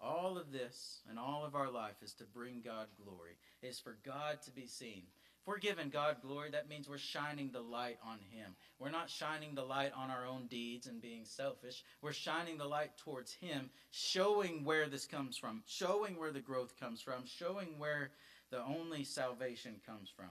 All 0.00 0.36
of 0.38 0.52
this 0.52 1.00
and 1.08 1.18
all 1.18 1.44
of 1.44 1.54
our 1.54 1.70
life 1.70 2.02
is 2.02 2.14
to 2.14 2.24
bring 2.24 2.62
God 2.64 2.86
glory, 3.02 3.36
is 3.62 3.78
for 3.78 3.98
God 4.04 4.42
to 4.42 4.50
be 4.50 4.66
seen. 4.66 5.02
If 5.40 5.46
we're 5.46 5.58
giving 5.58 5.90
God 5.90 6.16
glory, 6.22 6.50
that 6.50 6.68
means 6.68 6.88
we're 6.88 6.98
shining 6.98 7.50
the 7.52 7.60
light 7.60 7.98
on 8.04 8.18
Him. 8.30 8.56
We're 8.78 8.90
not 8.90 9.08
shining 9.08 9.54
the 9.54 9.62
light 9.62 9.92
on 9.96 10.10
our 10.10 10.26
own 10.26 10.46
deeds 10.48 10.86
and 10.86 11.00
being 11.00 11.24
selfish. 11.24 11.82
We're 12.02 12.12
shining 12.12 12.58
the 12.58 12.64
light 12.64 12.96
towards 12.98 13.32
Him, 13.32 13.70
showing 13.90 14.64
where 14.64 14.88
this 14.88 15.06
comes 15.06 15.36
from, 15.36 15.62
showing 15.66 16.18
where 16.18 16.32
the 16.32 16.40
growth 16.40 16.78
comes 16.78 17.00
from, 17.00 17.24
showing 17.24 17.78
where 17.78 18.10
the 18.50 18.62
only 18.62 19.04
salvation 19.04 19.76
comes 19.86 20.10
from. 20.14 20.30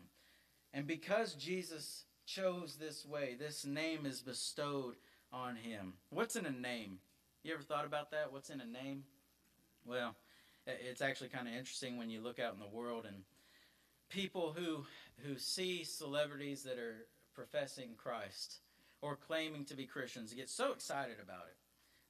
And 0.73 0.85
because 0.85 1.33
Jesus 1.35 2.05
chose 2.25 2.77
this 2.79 3.05
way. 3.05 3.35
This 3.37 3.65
name 3.65 4.05
is 4.05 4.21
bestowed 4.21 4.95
on 5.31 5.55
him. 5.55 5.93
What's 6.09 6.35
in 6.35 6.45
a 6.45 6.51
name? 6.51 6.99
You 7.43 7.53
ever 7.53 7.63
thought 7.63 7.85
about 7.85 8.11
that? 8.11 8.31
What's 8.31 8.49
in 8.49 8.61
a 8.61 8.65
name? 8.65 9.03
Well, 9.85 10.15
it's 10.65 11.01
actually 11.01 11.29
kind 11.29 11.47
of 11.47 11.53
interesting 11.53 11.97
when 11.97 12.09
you 12.09 12.21
look 12.21 12.39
out 12.39 12.53
in 12.53 12.59
the 12.59 12.75
world 12.75 13.05
and 13.05 13.17
people 14.09 14.53
who 14.57 14.85
who 15.23 15.37
see 15.37 15.83
celebrities 15.83 16.63
that 16.63 16.77
are 16.77 17.07
professing 17.33 17.89
Christ 17.97 18.59
or 19.01 19.15
claiming 19.15 19.65
to 19.65 19.75
be 19.75 19.85
Christians 19.85 20.33
get 20.33 20.49
so 20.49 20.71
excited 20.73 21.17
about 21.21 21.45
it 21.47 21.55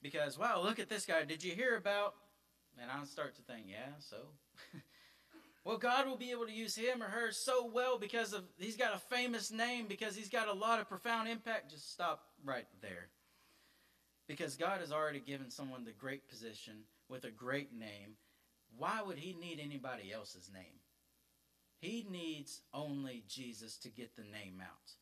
Because, 0.02 0.38
wow, 0.38 0.62
look 0.62 0.78
at 0.78 0.88
this 0.88 1.04
guy. 1.04 1.24
Did 1.24 1.44
you 1.44 1.52
hear 1.52 1.76
about? 1.76 2.14
And 2.80 2.90
I 2.90 3.04
start 3.04 3.34
to 3.36 3.42
think, 3.42 3.66
yeah, 3.68 3.92
so. 3.98 4.16
well, 5.66 5.78
God 5.78 6.06
will 6.06 6.16
be 6.16 6.30
able 6.30 6.46
to 6.46 6.52
use 6.52 6.76
him 6.76 7.02
or 7.02 7.06
her 7.06 7.32
so 7.32 7.68
well 7.74 7.98
because 7.98 8.32
of 8.32 8.44
he's 8.56 8.76
got 8.76 8.94
a 8.94 9.14
famous 9.14 9.50
name, 9.50 9.86
because 9.88 10.14
he's 10.14 10.28
got 10.28 10.46
a 10.46 10.52
lot 10.52 10.80
of 10.80 10.88
profound 10.88 11.28
impact. 11.28 11.72
Just 11.72 11.92
stop 11.92 12.22
right 12.44 12.68
there. 12.80 13.08
Because 14.28 14.54
God 14.54 14.78
has 14.78 14.92
already 14.92 15.18
given 15.18 15.50
someone 15.50 15.84
the 15.84 15.90
great 15.90 16.28
position 16.28 16.84
with 17.08 17.24
a 17.24 17.32
great 17.32 17.76
name. 17.76 18.14
Why 18.78 19.02
would 19.04 19.18
he 19.18 19.32
need 19.32 19.58
anybody 19.60 20.12
else's 20.12 20.48
name? 20.54 20.78
He 21.80 22.06
needs 22.08 22.60
only 22.72 23.24
Jesus 23.26 23.76
to 23.78 23.88
get 23.88 24.14
the 24.14 24.22
name 24.22 24.62
out. 24.62 24.92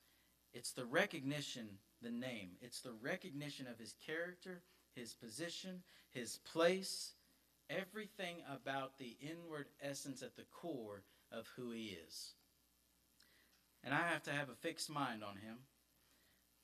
It's 0.54 0.72
the 0.72 0.86
recognition, 0.86 1.68
the 2.00 2.10
name. 2.10 2.52
It's 2.62 2.80
the 2.80 2.94
recognition 3.02 3.66
of 3.66 3.78
his 3.78 3.94
character, 4.06 4.62
his 4.94 5.12
position, 5.12 5.82
his 6.08 6.38
place, 6.38 7.12
everything 7.70 8.36
about 8.50 8.98
the 8.98 9.16
inward 9.20 9.66
essence 9.82 10.22
at 10.22 10.36
the 10.36 10.44
core 10.52 11.02
of 11.32 11.46
who 11.56 11.70
he 11.70 11.96
is. 12.06 12.32
And 13.82 13.94
I 13.94 14.08
have 14.08 14.22
to 14.24 14.32
have 14.32 14.48
a 14.48 14.54
fixed 14.54 14.90
mind 14.90 15.22
on 15.22 15.36
him 15.36 15.56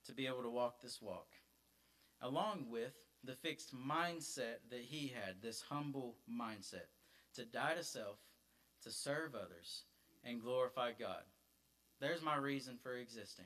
to 0.05 0.13
be 0.13 0.27
able 0.27 0.41
to 0.43 0.49
walk 0.49 0.81
this 0.81 1.01
walk, 1.01 1.27
along 2.21 2.65
with 2.69 2.93
the 3.23 3.35
fixed 3.35 3.75
mindset 3.75 4.57
that 4.69 4.81
he 4.81 5.07
had, 5.07 5.41
this 5.41 5.61
humble 5.61 6.15
mindset 6.29 6.89
to 7.35 7.45
die 7.45 7.75
to 7.75 7.83
self, 7.83 8.17
to 8.83 8.91
serve 8.91 9.35
others, 9.35 9.83
and 10.23 10.41
glorify 10.41 10.91
God. 10.97 11.23
There's 11.99 12.23
my 12.23 12.35
reason 12.35 12.77
for 12.81 12.95
existing. 12.95 13.45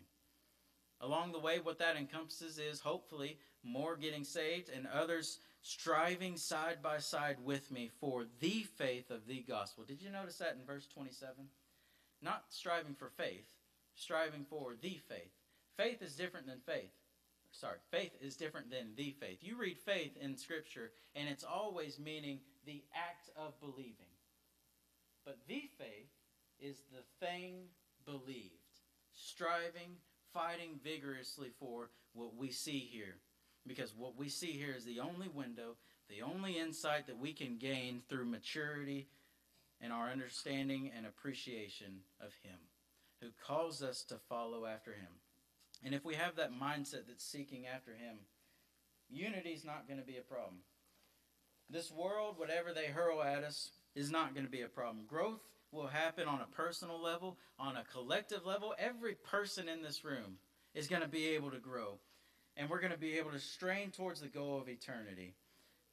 Along 1.02 1.34
the 1.34 1.40
way, 1.40 1.60
what 1.60 1.80
that 1.80 1.98
encompasses 1.98 2.58
is 2.58 2.80
hopefully 2.80 3.38
more 3.64 3.98
getting 3.98 4.24
saved 4.24 4.70
and 4.70 4.88
others 4.88 5.40
striving 5.66 6.38
side 6.38 6.78
by 6.84 7.00
side 7.00 7.38
with 7.44 7.72
me 7.72 7.90
for 8.00 8.26
the 8.40 8.68
faith 8.78 9.10
of 9.10 9.26
the 9.26 9.44
gospel. 9.48 9.84
Did 9.84 10.00
you 10.00 10.12
notice 10.12 10.38
that 10.38 10.56
in 10.60 10.66
verse 10.66 10.86
27? 10.94 11.34
Not 12.22 12.44
striving 12.50 12.94
for 12.94 13.10
faith, 13.10 13.48
striving 13.96 14.46
for 14.48 14.76
the 14.80 15.00
faith. 15.10 15.32
Faith 15.76 16.04
is 16.04 16.16
different 16.16 16.46
than 16.46 16.60
faith. 16.68 16.92
Sorry, 17.52 17.78
faith 17.90 18.12
is 18.22 18.36
different 18.36 18.70
than 18.70 18.94
the 18.96 19.16
faith. 19.20 19.40
You 19.42 19.58
read 19.58 19.80
faith 19.80 20.16
in 20.22 20.38
Scripture, 20.38 20.92
and 21.16 21.28
it's 21.28 21.44
always 21.44 21.98
meaning 21.98 22.42
the 22.68 22.84
act 22.94 23.32
of 23.36 23.60
believing. 23.60 24.14
But 25.26 25.40
the 25.48 25.64
faith 25.80 26.12
is 26.60 26.82
the 26.92 27.26
thing 27.26 27.70
believed, 28.06 28.52
striving, 29.16 29.98
fighting 30.32 30.80
vigorously 30.84 31.50
for 31.60 31.90
what 32.14 32.36
we 32.36 32.52
see 32.52 32.88
here. 32.92 33.16
Because 33.68 33.94
what 33.96 34.18
we 34.18 34.30
see 34.30 34.52
here 34.52 34.74
is 34.76 34.86
the 34.86 35.00
only 35.00 35.28
window, 35.28 35.76
the 36.10 36.22
only 36.22 36.60
insight 36.60 37.08
that 37.08 37.20
we 37.20 37.34
can 37.34 37.58
gain 37.58 38.02
through 38.08 38.26
maturity 38.26 39.08
and 39.82 39.92
our 39.92 40.10
understanding 40.10 40.92
and 40.96 41.06
appreciation 41.06 42.02
of 42.22 42.32
Him, 42.44 42.60
who 43.22 43.30
calls 43.46 43.82
us 43.82 44.04
to 44.04 44.18
follow 44.30 44.66
after 44.66 44.92
Him. 44.92 45.10
And 45.84 45.94
if 45.94 46.06
we 46.06 46.16
have 46.16 46.36
that 46.36 46.54
mindset 46.54 47.08
that's 47.08 47.26
seeking 47.26 47.66
after 47.68 47.92
Him, 47.92 48.18
unity 49.10 49.52
is 49.52 49.66
not 49.66 49.88
going 49.88 50.00
to 50.00 50.06
be 50.06 50.18
a 50.18 50.22
problem. 50.22 50.62
This 51.70 51.92
world, 51.92 52.38
whatever 52.38 52.74
they 52.74 52.86
hurl 52.86 53.24
at 53.24 53.44
us, 53.44 53.72
is 53.96 54.12
not 54.12 54.34
going 54.34 54.46
to 54.46 54.52
be 54.52 54.62
a 54.62 54.68
problem. 54.68 55.06
Growth 55.08 55.42
will 55.72 55.88
happen 55.88 56.28
on 56.28 56.42
a 56.42 56.56
personal 56.56 57.02
level, 57.02 57.38
on 57.60 57.76
a 57.76 57.84
collective 57.92 58.46
level. 58.46 58.76
Every 58.78 59.16
person 59.16 59.68
in 59.68 59.82
this 59.82 60.06
room 60.06 60.38
is 60.74 60.88
going 60.88 61.02
to 61.02 61.08
be 61.08 61.30
able 61.30 61.52
to 61.52 61.58
grow. 61.58 61.98
And 62.58 62.70
we're 62.70 62.80
going 62.80 62.94
to 62.94 62.98
be 62.98 63.18
able 63.18 63.32
to 63.32 63.40
strain 63.40 63.92
towards 63.92 64.22
the 64.22 64.28
goal 64.28 64.60
of 64.60 64.70
eternity. 64.70 65.34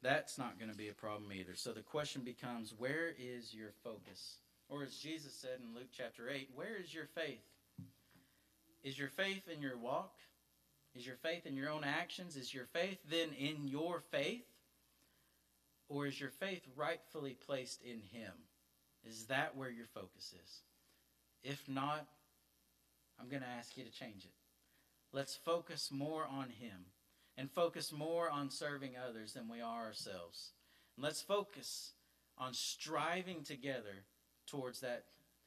That's 0.01 0.37
not 0.37 0.59
going 0.59 0.71
to 0.71 0.77
be 0.77 0.89
a 0.89 0.93
problem 0.93 1.31
either. 1.33 1.55
So 1.55 1.71
the 1.71 1.81
question 1.81 2.23
becomes 2.23 2.73
where 2.77 3.13
is 3.17 3.53
your 3.53 3.71
focus? 3.83 4.37
Or 4.69 4.83
as 4.83 4.95
Jesus 4.95 5.33
said 5.33 5.59
in 5.61 5.75
Luke 5.75 5.89
chapter 5.95 6.29
8, 6.29 6.49
where 6.55 6.75
is 6.81 6.93
your 6.93 7.05
faith? 7.05 7.43
Is 8.83 8.97
your 8.97 9.09
faith 9.09 9.47
in 9.47 9.61
your 9.61 9.77
walk? 9.77 10.13
Is 10.95 11.05
your 11.05 11.15
faith 11.15 11.45
in 11.45 11.55
your 11.55 11.69
own 11.69 11.83
actions? 11.83 12.35
Is 12.35 12.53
your 12.53 12.65
faith 12.65 12.99
then 13.09 13.29
in 13.37 13.67
your 13.67 14.01
faith? 14.11 14.45
Or 15.89 16.05
is 16.05 16.19
your 16.19 16.29
faith 16.29 16.61
rightfully 16.75 17.37
placed 17.45 17.81
in 17.81 18.01
Him? 18.11 18.33
Is 19.05 19.25
that 19.25 19.55
where 19.55 19.69
your 19.69 19.85
focus 19.87 20.33
is? 20.43 20.61
If 21.43 21.67
not, 21.67 22.05
I'm 23.19 23.29
going 23.29 23.41
to 23.41 23.47
ask 23.47 23.77
you 23.77 23.83
to 23.83 23.91
change 23.91 24.25
it. 24.25 24.31
Let's 25.13 25.35
focus 25.35 25.89
more 25.91 26.25
on 26.25 26.49
Him 26.49 26.87
and 27.37 27.49
focus 27.49 27.91
more 27.91 28.29
on 28.29 28.49
serving 28.49 28.93
others 28.97 29.33
than 29.33 29.47
we 29.47 29.61
are 29.61 29.85
ourselves. 29.85 30.51
And 30.97 31.03
let's 31.03 31.21
focus 31.21 31.93
on 32.37 32.53
striving 32.53 33.43
together 33.43 34.05
towards 34.47 34.81
that 34.81 35.05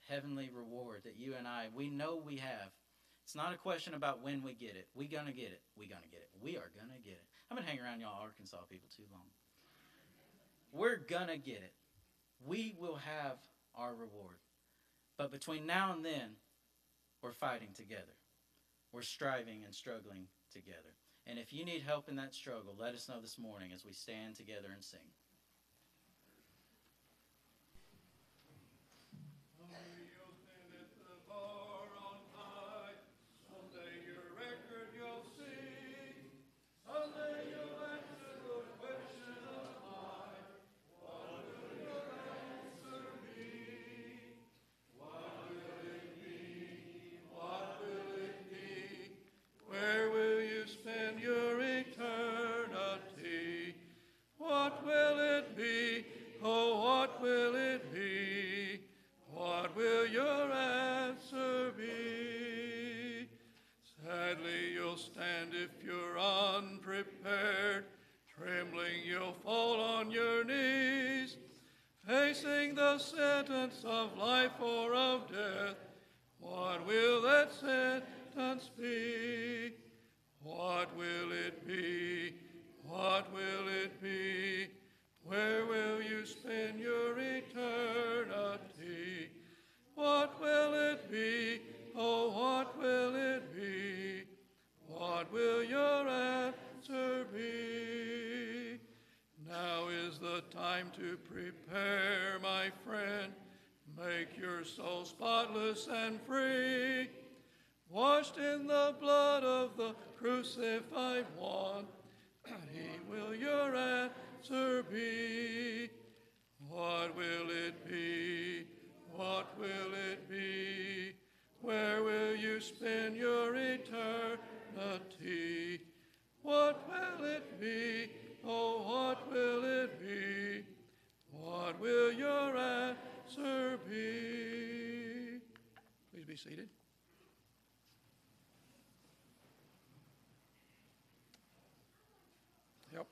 heavenly 0.08 0.48
reward 0.54 1.02
that 1.04 1.18
you 1.18 1.34
and 1.36 1.46
I, 1.46 1.66
we 1.74 1.90
know 1.90 2.16
we 2.24 2.36
have. 2.36 2.70
It's 3.24 3.34
not 3.34 3.52
a 3.52 3.58
question 3.58 3.92
about 3.94 4.22
when 4.22 4.42
we 4.42 4.54
get 4.54 4.76
it. 4.76 4.88
We 4.94 5.06
gonna 5.06 5.32
get 5.32 5.50
it. 5.50 5.62
We 5.76 5.86
gonna 5.86 6.06
get 6.10 6.20
it. 6.20 6.30
We 6.40 6.56
are 6.56 6.70
gonna 6.74 7.00
get 7.04 7.14
it. 7.14 7.24
I've 7.50 7.56
been 7.56 7.66
hanging 7.66 7.82
around 7.82 8.00
y'all 8.00 8.22
Arkansas 8.22 8.58
people 8.70 8.88
too 8.96 9.02
long. 9.12 9.26
We're 10.72 10.96
gonna 10.96 11.36
get 11.36 11.56
it 11.56 11.72
we 12.44 12.74
will 12.78 12.96
have 12.96 13.38
our 13.74 13.92
reward. 13.92 14.36
But 15.16 15.32
between 15.32 15.66
now 15.66 15.92
and 15.92 16.04
then, 16.04 16.36
we're 17.22 17.32
fighting 17.32 17.70
together. 17.74 18.02
We're 18.96 19.02
striving 19.02 19.60
and 19.62 19.74
struggling 19.74 20.24
together. 20.50 20.96
And 21.26 21.38
if 21.38 21.52
you 21.52 21.66
need 21.66 21.82
help 21.82 22.08
in 22.08 22.16
that 22.16 22.32
struggle, 22.34 22.74
let 22.80 22.94
us 22.94 23.10
know 23.10 23.20
this 23.20 23.38
morning 23.38 23.72
as 23.74 23.84
we 23.84 23.92
stand 23.92 24.36
together 24.36 24.68
and 24.72 24.82
sing. 24.82 25.12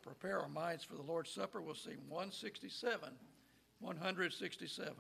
prepare 0.05 0.41
our 0.41 0.49
minds 0.49 0.85
for 0.85 0.95
the 0.95 1.03
Lord's 1.03 1.31
Supper, 1.31 1.61
we'll 1.61 1.75
sing 1.75 1.99
167. 2.09 3.09
167. 3.81 4.95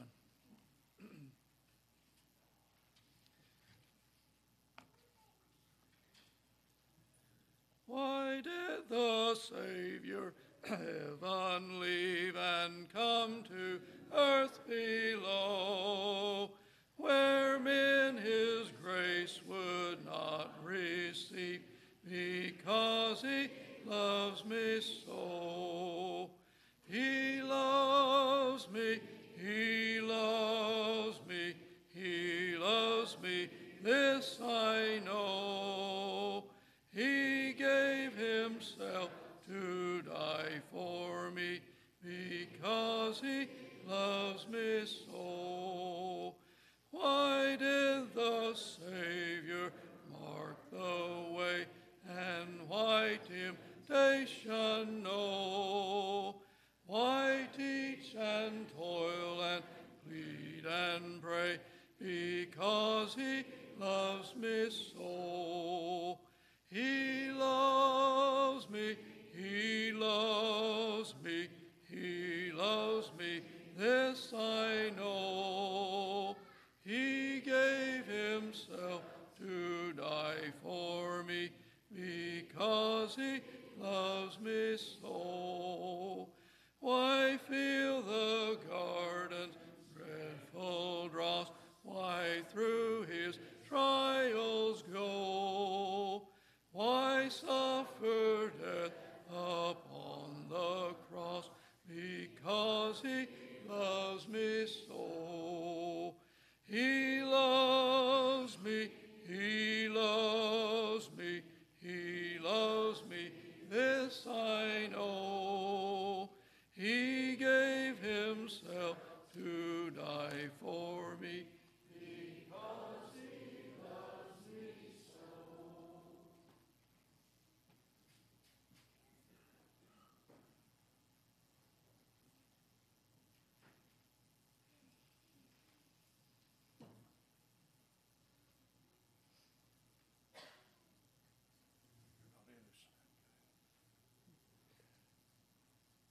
mercy. 103.04 103.43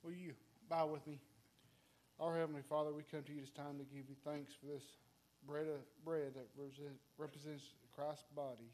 Will 0.04 0.12
you 0.12 0.34
bow 0.70 0.88
with 0.88 1.08
me? 1.08 1.20
Our 2.20 2.38
Heavenly 2.38 2.62
Father, 2.68 2.92
we 2.94 3.04
come 3.10 3.24
to 3.24 3.32
you 3.34 3.40
this 3.40 3.56
time 3.56 3.80
to 3.80 3.86
give 3.88 4.12
you 4.12 4.16
thanks 4.28 4.52
for 4.54 4.68
this 4.68 4.84
bread, 5.48 5.68
of, 5.68 5.80
bread 6.04 6.36
that 6.36 6.48
represents 7.18 7.64
Christ's 7.96 8.28
body. 8.36 8.68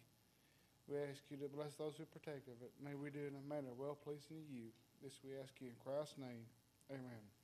We 0.88 0.98
ask 0.98 1.22
you 1.30 1.38
to 1.38 1.48
bless 1.48 1.76
those 1.76 1.94
who 1.98 2.06
partake 2.06 2.50
of 2.50 2.58
it. 2.66 2.74
May 2.84 2.96
we 2.96 3.12
do 3.12 3.20
it 3.20 3.30
in 3.30 3.38
a 3.38 3.48
manner 3.48 3.70
well 3.78 3.94
pleasing 3.94 4.42
to 4.42 4.50
you. 4.50 4.74
This 5.04 5.14
we 5.24 5.38
ask 5.38 5.54
you 5.62 5.70
in 5.70 5.78
Christ's 5.86 6.18
name. 6.18 6.50
Amen. 6.90 7.39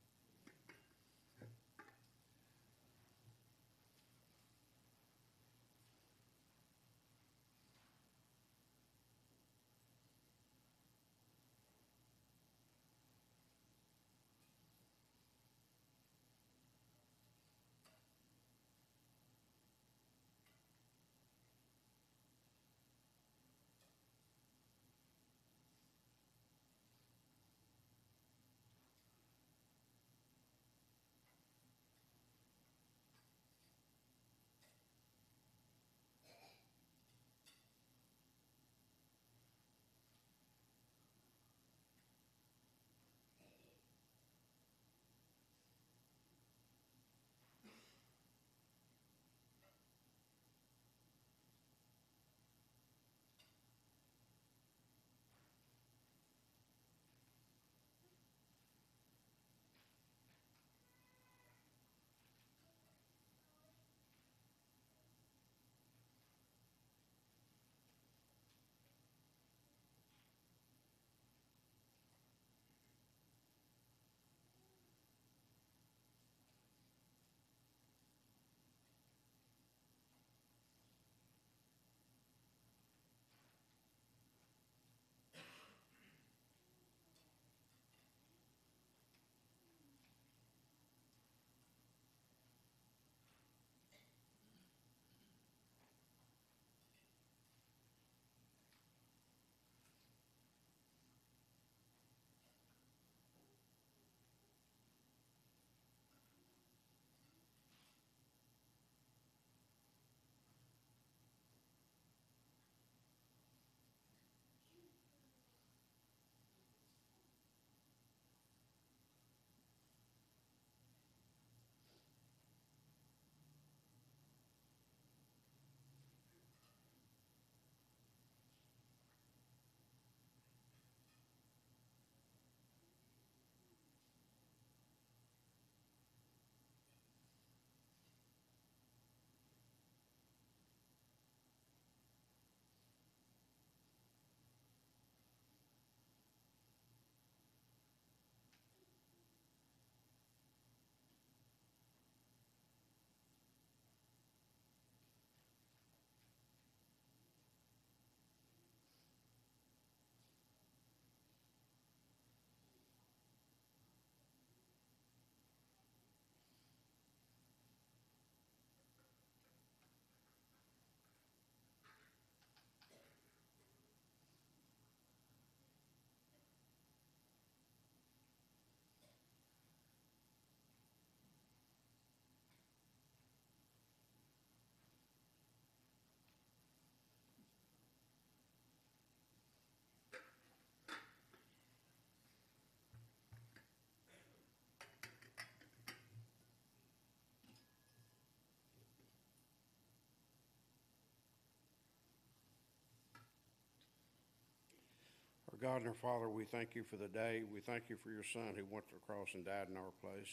Our 205.56 205.72
God 205.72 205.88
and 205.88 205.88
our 205.88 206.02
Father, 206.04 206.28
we 206.28 206.44
thank 206.44 206.76
you 206.76 206.84
for 206.84 207.00
the 207.00 207.08
day. 207.08 207.40
We 207.48 207.64
thank 207.64 207.88
you 207.88 207.96
for 207.96 208.12
your 208.12 208.26
Son 208.28 208.52
who 208.52 208.68
went 208.68 208.84
to 208.92 209.00
the 209.00 209.06
cross 209.08 209.32
and 209.32 209.40
died 209.40 209.72
in 209.72 209.80
our 209.80 209.94
place. 210.04 210.28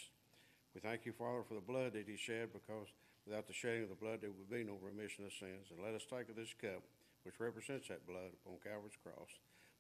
We 0.76 0.84
thank 0.84 1.08
you, 1.08 1.16
Father, 1.16 1.48
for 1.48 1.56
the 1.56 1.64
blood 1.64 1.96
that 1.96 2.12
he 2.12 2.20
shed 2.20 2.52
because 2.52 2.92
without 3.24 3.48
the 3.48 3.56
shedding 3.56 3.88
of 3.88 3.94
the 3.94 4.04
blood, 4.04 4.20
there 4.20 4.36
would 4.36 4.52
be 4.52 4.68
no 4.68 4.76
remission 4.84 5.24
of 5.24 5.32
sins. 5.32 5.72
And 5.72 5.80
let 5.80 5.96
us 5.96 6.04
take 6.04 6.28
of 6.28 6.36
this 6.36 6.52
cup, 6.60 6.84
which 7.24 7.40
represents 7.40 7.88
that 7.88 8.04
blood 8.04 8.36
upon 8.44 8.60
Calvary's 8.60 9.00
cross, 9.00 9.32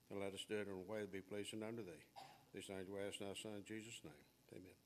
and 0.07 0.23
let 0.23 0.31
us 0.31 0.47
do 0.47 0.63
it 0.63 0.71
in 0.71 0.79
a 0.79 0.87
way 0.87 1.03
that 1.03 1.11
be 1.11 1.19
pleasing 1.19 1.59
unto 1.59 1.83
thee. 1.83 2.07
These 2.55 2.71
things 2.71 2.87
we 2.87 3.03
ask 3.03 3.19
in 3.19 3.27
thy 3.27 3.35
Son, 3.35 3.67
Jesus' 3.67 3.99
name. 3.99 4.23
Amen. 4.55 4.82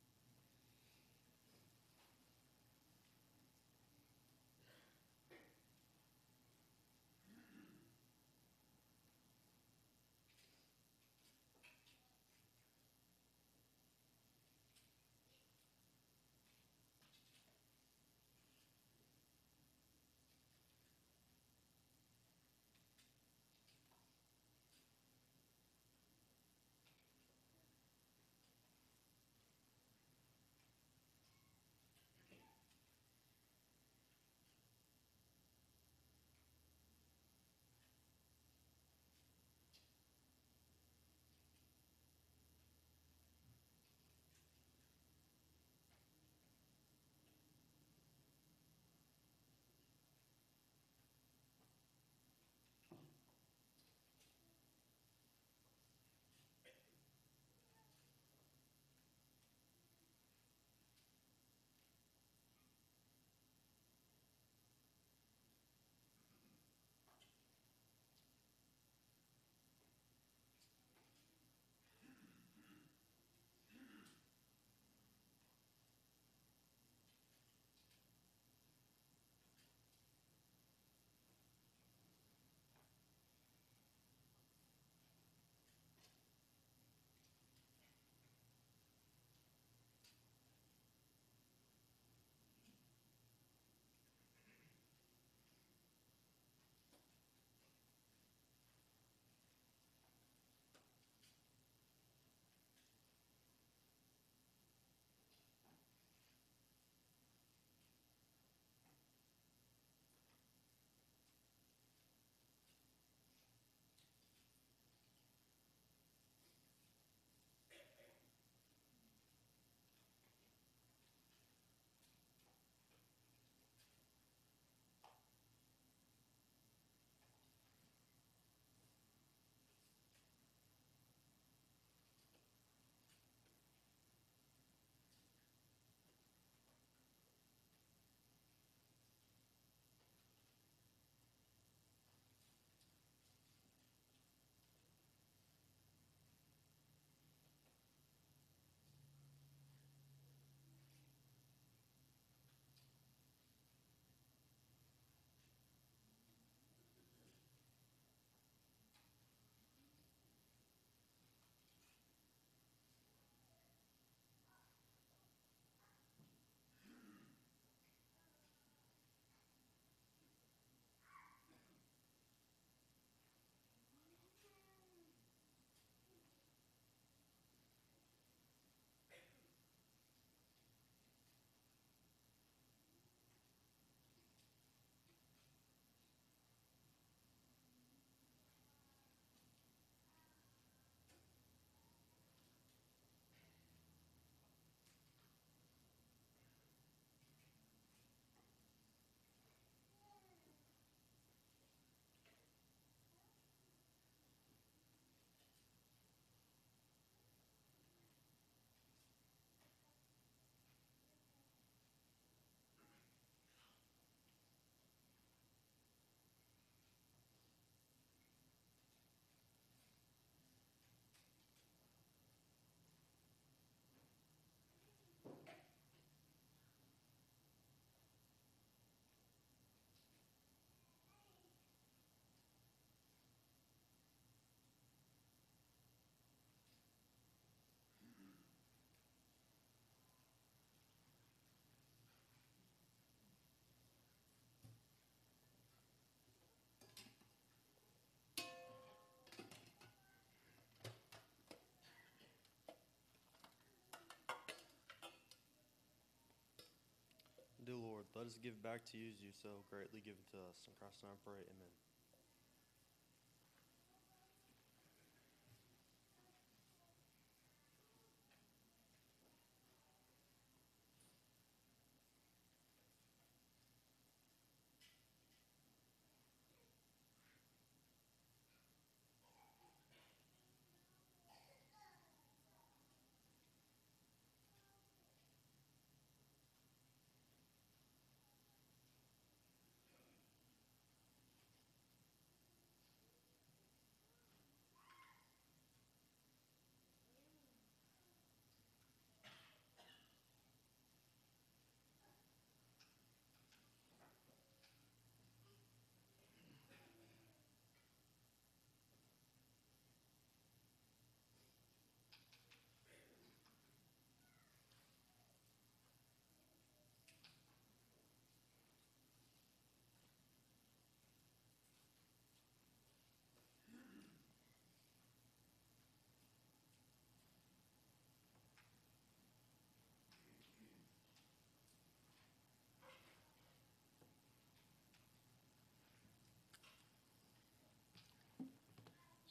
Lord, 257.78 258.06
let 258.16 258.26
us 258.26 258.38
give 258.42 258.62
back 258.62 258.84
to 258.92 258.98
you 258.98 259.10
as 259.14 259.22
you 259.22 259.30
so 259.32 259.64
greatly 259.70 260.02
given 260.02 260.26
to 260.34 260.38
us. 260.50 260.66
In 260.66 260.74
Christ's 260.78 261.04
name 261.04 261.14
I 261.14 261.20
pray, 261.24 261.42
amen. 261.46 261.87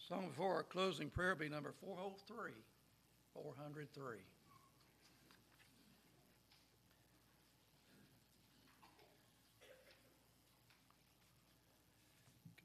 Song 0.08 0.28
before 0.28 0.54
our 0.54 0.62
closing 0.62 1.10
prayer 1.10 1.34
be 1.34 1.48
number 1.48 1.74
403. 1.80 2.52
403. 3.34 4.18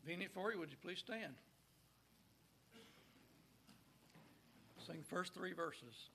Convenient 0.03 0.31
for 0.35 0.51
you, 0.51 0.59
would 0.59 0.69
you 0.69 0.77
please 0.83 0.99
stand? 0.99 1.33
Sing 4.85 4.97
the 4.99 5.03
first 5.15 5.33
three 5.33 5.53
verses. 5.53 6.09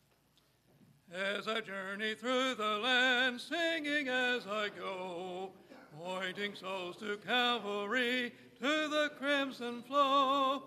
As 1.13 1.49
I 1.49 1.61
journey 1.61 2.15
through 2.15 2.55
the 2.55 2.79
land, 2.79 3.41
singing 3.41 4.07
as 4.07 4.47
I 4.47 4.69
go, 4.79 5.51
pointing 6.01 6.55
souls 6.55 6.97
to 6.99 7.17
Calvary, 7.27 8.33
to 8.61 8.89
the 8.89 9.11
crimson 9.19 9.83
flow. 9.83 10.63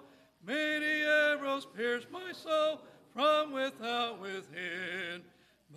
Many 0.49 1.03
arrows 1.03 1.67
pierce 1.77 2.07
my 2.11 2.31
soul 2.31 2.81
from 3.13 3.51
without 3.51 4.19
within, 4.19 5.21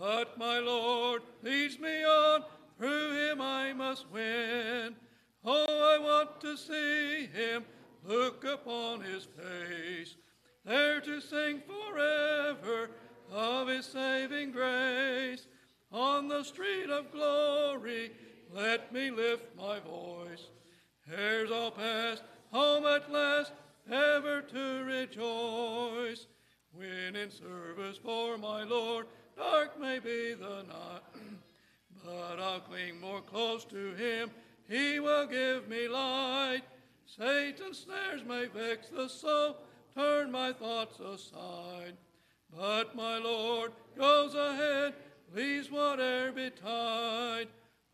but 0.00 0.38
my 0.38 0.60
Lord 0.60 1.20
leads 1.42 1.78
me 1.78 2.02
on, 2.02 2.42
through 2.78 3.12
him 3.12 3.42
I 3.42 3.74
must 3.74 4.10
win. 4.10 4.96
Oh, 5.44 5.94
I 5.94 5.98
want 5.98 6.40
to 6.40 6.56
see 6.56 7.26
him, 7.26 7.66
look 8.06 8.44
upon 8.44 9.02
his 9.02 9.26
face, 9.26 10.14
there 10.64 11.02
to 11.02 11.20
sing 11.20 11.60
forever 11.66 12.88
of 13.30 13.68
his 13.68 13.84
saving 13.84 14.52
grace. 14.52 15.48
On 15.92 16.28
the 16.28 16.44
street 16.44 16.88
of 16.88 17.12
glory, 17.12 18.12
let 18.54 18.90
me 18.90 19.10
lift 19.10 19.54
my 19.54 19.80
voice. 19.80 20.48
Cares 21.06 21.50
all 21.50 21.72
past, 21.72 22.22
home 22.50 22.86
at 22.86 23.12
last, 23.12 23.52
ever 23.90 24.42
to 24.42 24.84
rejoice. 24.84 26.26
When 26.72 27.16
in 27.16 27.30
service 27.30 27.98
for 27.98 28.38
my 28.38 28.64
Lord, 28.64 29.06
dark 29.36 29.78
may 29.80 29.98
be 29.98 30.34
the 30.34 30.62
night, 30.62 31.02
but 32.04 32.40
I'll 32.40 32.60
cling 32.60 33.00
more 33.00 33.20
close 33.20 33.64
to 33.66 33.94
him 33.94 34.30
he 34.72 35.00
will 35.00 35.26
give 35.26 35.68
me 35.68 35.86
light. 35.88 36.62
Satan's 37.04 37.78
snares 37.80 38.24
may 38.26 38.46
vex 38.46 38.88
the 38.88 39.08
soul, 39.08 39.56
turn 39.94 40.30
my 40.30 40.52
thoughts 40.52 40.98
aside. 40.98 41.94
But 42.56 42.94
my 42.96 43.18
Lord 43.18 43.72
goes 43.96 44.34
ahead, 44.34 44.94
leaves 45.34 45.70
whate'er 45.70 46.32
betide. 46.32 47.48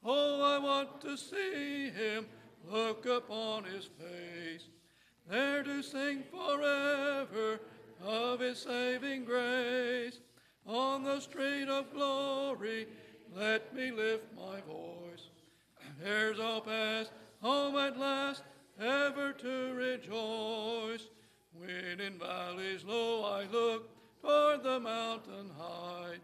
Oh, 0.04 0.42
I 0.42 0.58
want 0.58 1.00
to 1.00 1.16
see 1.16 1.90
him, 1.90 2.26
look 2.70 3.06
upon 3.06 3.64
his 3.64 3.86
face, 3.86 4.37
there 5.28 5.62
to 5.62 5.82
sing 5.82 6.22
forever 6.30 7.60
of 8.04 8.40
his 8.40 8.58
saving 8.58 9.24
grace. 9.24 10.20
On 10.66 11.02
the 11.02 11.20
street 11.20 11.68
of 11.68 11.92
glory, 11.92 12.86
let 13.34 13.74
me 13.74 13.90
lift 13.90 14.24
my 14.36 14.60
voice 14.60 15.28
cares 16.04 16.38
all 16.38 16.60
past, 16.60 17.10
home 17.42 17.76
at 17.76 17.98
last, 17.98 18.42
ever 18.80 19.32
to 19.32 19.74
rejoice. 19.74 21.08
When 21.52 22.00
in 22.00 22.18
valleys 22.18 22.84
low 22.84 23.24
I 23.24 23.44
look 23.50 23.88
toward 24.22 24.62
the 24.62 24.80
mountain 24.80 25.50
high, 25.58 26.18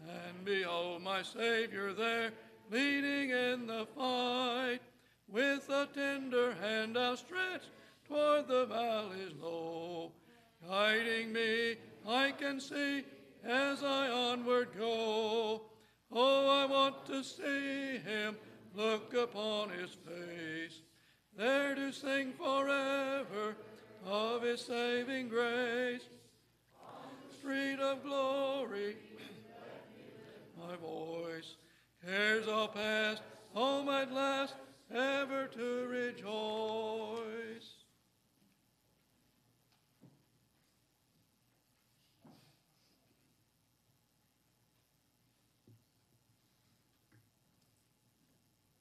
and 0.00 0.44
behold 0.44 1.02
my 1.02 1.22
Savior 1.22 1.92
there, 1.92 2.32
leading 2.70 3.30
in 3.30 3.66
the 3.66 3.86
fight. 3.96 4.80
With 5.28 5.68
a 5.70 5.88
tender 5.94 6.54
hand 6.60 6.98
outstretched 6.98 7.70
toward 8.12 8.46
the 8.46 8.66
valleys 8.66 9.32
low, 9.40 10.12
guiding 10.68 11.32
me, 11.32 11.76
I 12.06 12.32
can 12.32 12.60
see 12.60 13.04
as 13.44 13.82
I 13.82 14.10
onward 14.10 14.68
go. 14.78 15.62
Oh, 16.10 16.48
I 16.50 16.66
want 16.66 17.06
to 17.06 17.24
see 17.24 17.98
him 17.98 18.36
look 18.74 19.14
upon 19.14 19.70
his 19.70 19.90
face, 19.90 20.80
there 21.36 21.74
to 21.74 21.92
sing 21.92 22.32
forever 22.32 23.56
of 24.06 24.42
his 24.42 24.60
saving 24.60 25.28
grace. 25.28 26.02
Street 27.38 27.80
of 27.80 28.04
glory, 28.04 28.96
my 30.58 30.76
voice, 30.76 31.56
cares 32.04 32.46
all 32.46 32.68
past, 32.68 33.22
home 33.54 33.88
at 33.88 34.12
last, 34.12 34.54
ever 34.94 35.46
to 35.46 35.86
rejoice. 35.88 37.71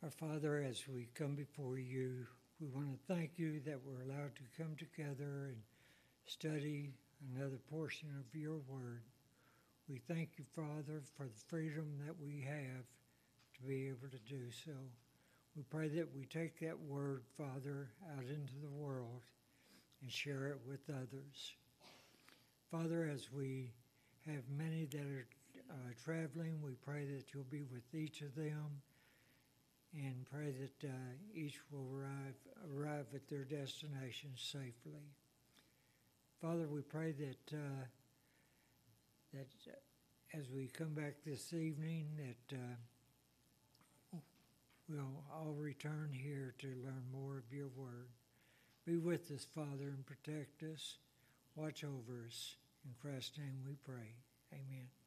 Our 0.04 0.10
Father, 0.10 0.66
as 0.68 0.88
we 0.88 1.10
come 1.14 1.36
before 1.36 1.78
you, 1.78 2.26
we 2.60 2.68
want 2.70 2.88
to 2.90 3.14
thank 3.14 3.38
you 3.38 3.60
that 3.68 3.82
we're 3.86 4.02
allowed 4.02 4.32
to 4.36 4.58
come 4.58 4.76
together 4.76 5.50
and 5.50 5.58
study 6.26 6.90
another 7.36 7.60
portion 7.70 8.10
of 8.18 8.36
your 8.36 8.58
word. 8.68 9.04
We 9.88 10.02
thank 10.08 10.40
you, 10.40 10.46
Father, 10.56 11.04
for 11.16 11.28
the 11.28 11.40
freedom 11.48 12.00
that 12.08 12.16
we 12.20 12.42
have 12.42 12.88
to 13.54 13.62
be 13.68 13.90
able 13.90 14.08
to 14.10 14.18
do 14.28 14.50
so. 14.66 14.72
We 15.56 15.62
pray 15.70 15.88
that 15.90 16.16
we 16.16 16.26
take 16.26 16.60
that 16.62 16.80
word, 16.80 17.22
Father, 17.38 17.92
out 18.18 18.24
into 18.24 18.58
the 18.60 18.72
world 18.72 19.22
and 20.02 20.12
share 20.12 20.48
it 20.48 20.58
with 20.68 20.82
others. 20.90 21.54
Father, 22.72 23.08
as 23.14 23.32
we 23.32 23.72
have 24.26 24.50
many 24.50 24.86
that 24.86 25.02
are 25.02 25.28
uh, 25.70 25.94
traveling, 26.04 26.60
we 26.64 26.72
pray 26.84 27.06
that 27.06 27.26
you'll 27.32 27.44
be 27.52 27.66
with 27.72 27.94
each 27.94 28.24
of 28.24 28.34
them 28.34 28.82
and 29.94 30.26
pray 30.32 30.52
that 30.52 30.88
uh, 30.88 30.94
each 31.34 31.60
will 31.72 31.88
arrive, 31.94 32.36
arrive 32.76 33.06
at 33.14 33.28
their 33.28 33.44
destination 33.44 34.32
safely. 34.36 35.12
Father, 36.42 36.68
we 36.68 36.82
pray 36.82 37.12
that 37.12 37.56
uh, 37.58 37.86
that 39.34 39.48
uh, 39.68 40.38
as 40.38 40.50
we 40.50 40.68
come 40.68 40.94
back 40.94 41.16
this 41.26 41.54
evening, 41.54 42.08
that 42.18 42.56
uh, 42.58 44.18
we'll 44.90 45.24
all 45.34 45.54
return 45.58 46.10
here 46.12 46.54
to 46.60 46.68
learn 46.68 47.04
more 47.12 47.38
of 47.38 47.54
your 47.54 47.70
word. 47.76 48.10
Be 48.86 48.98
with 48.98 49.30
us, 49.32 49.46
Father, 49.54 49.90
and 49.90 50.06
protect 50.06 50.64
us. 50.64 50.98
Watch 51.56 51.84
over 51.84 52.26
us. 52.28 52.56
In 52.86 52.92
Christ's 53.00 53.38
name 53.38 53.60
we 53.68 53.76
pray. 53.84 54.16
Amen. 54.54 55.01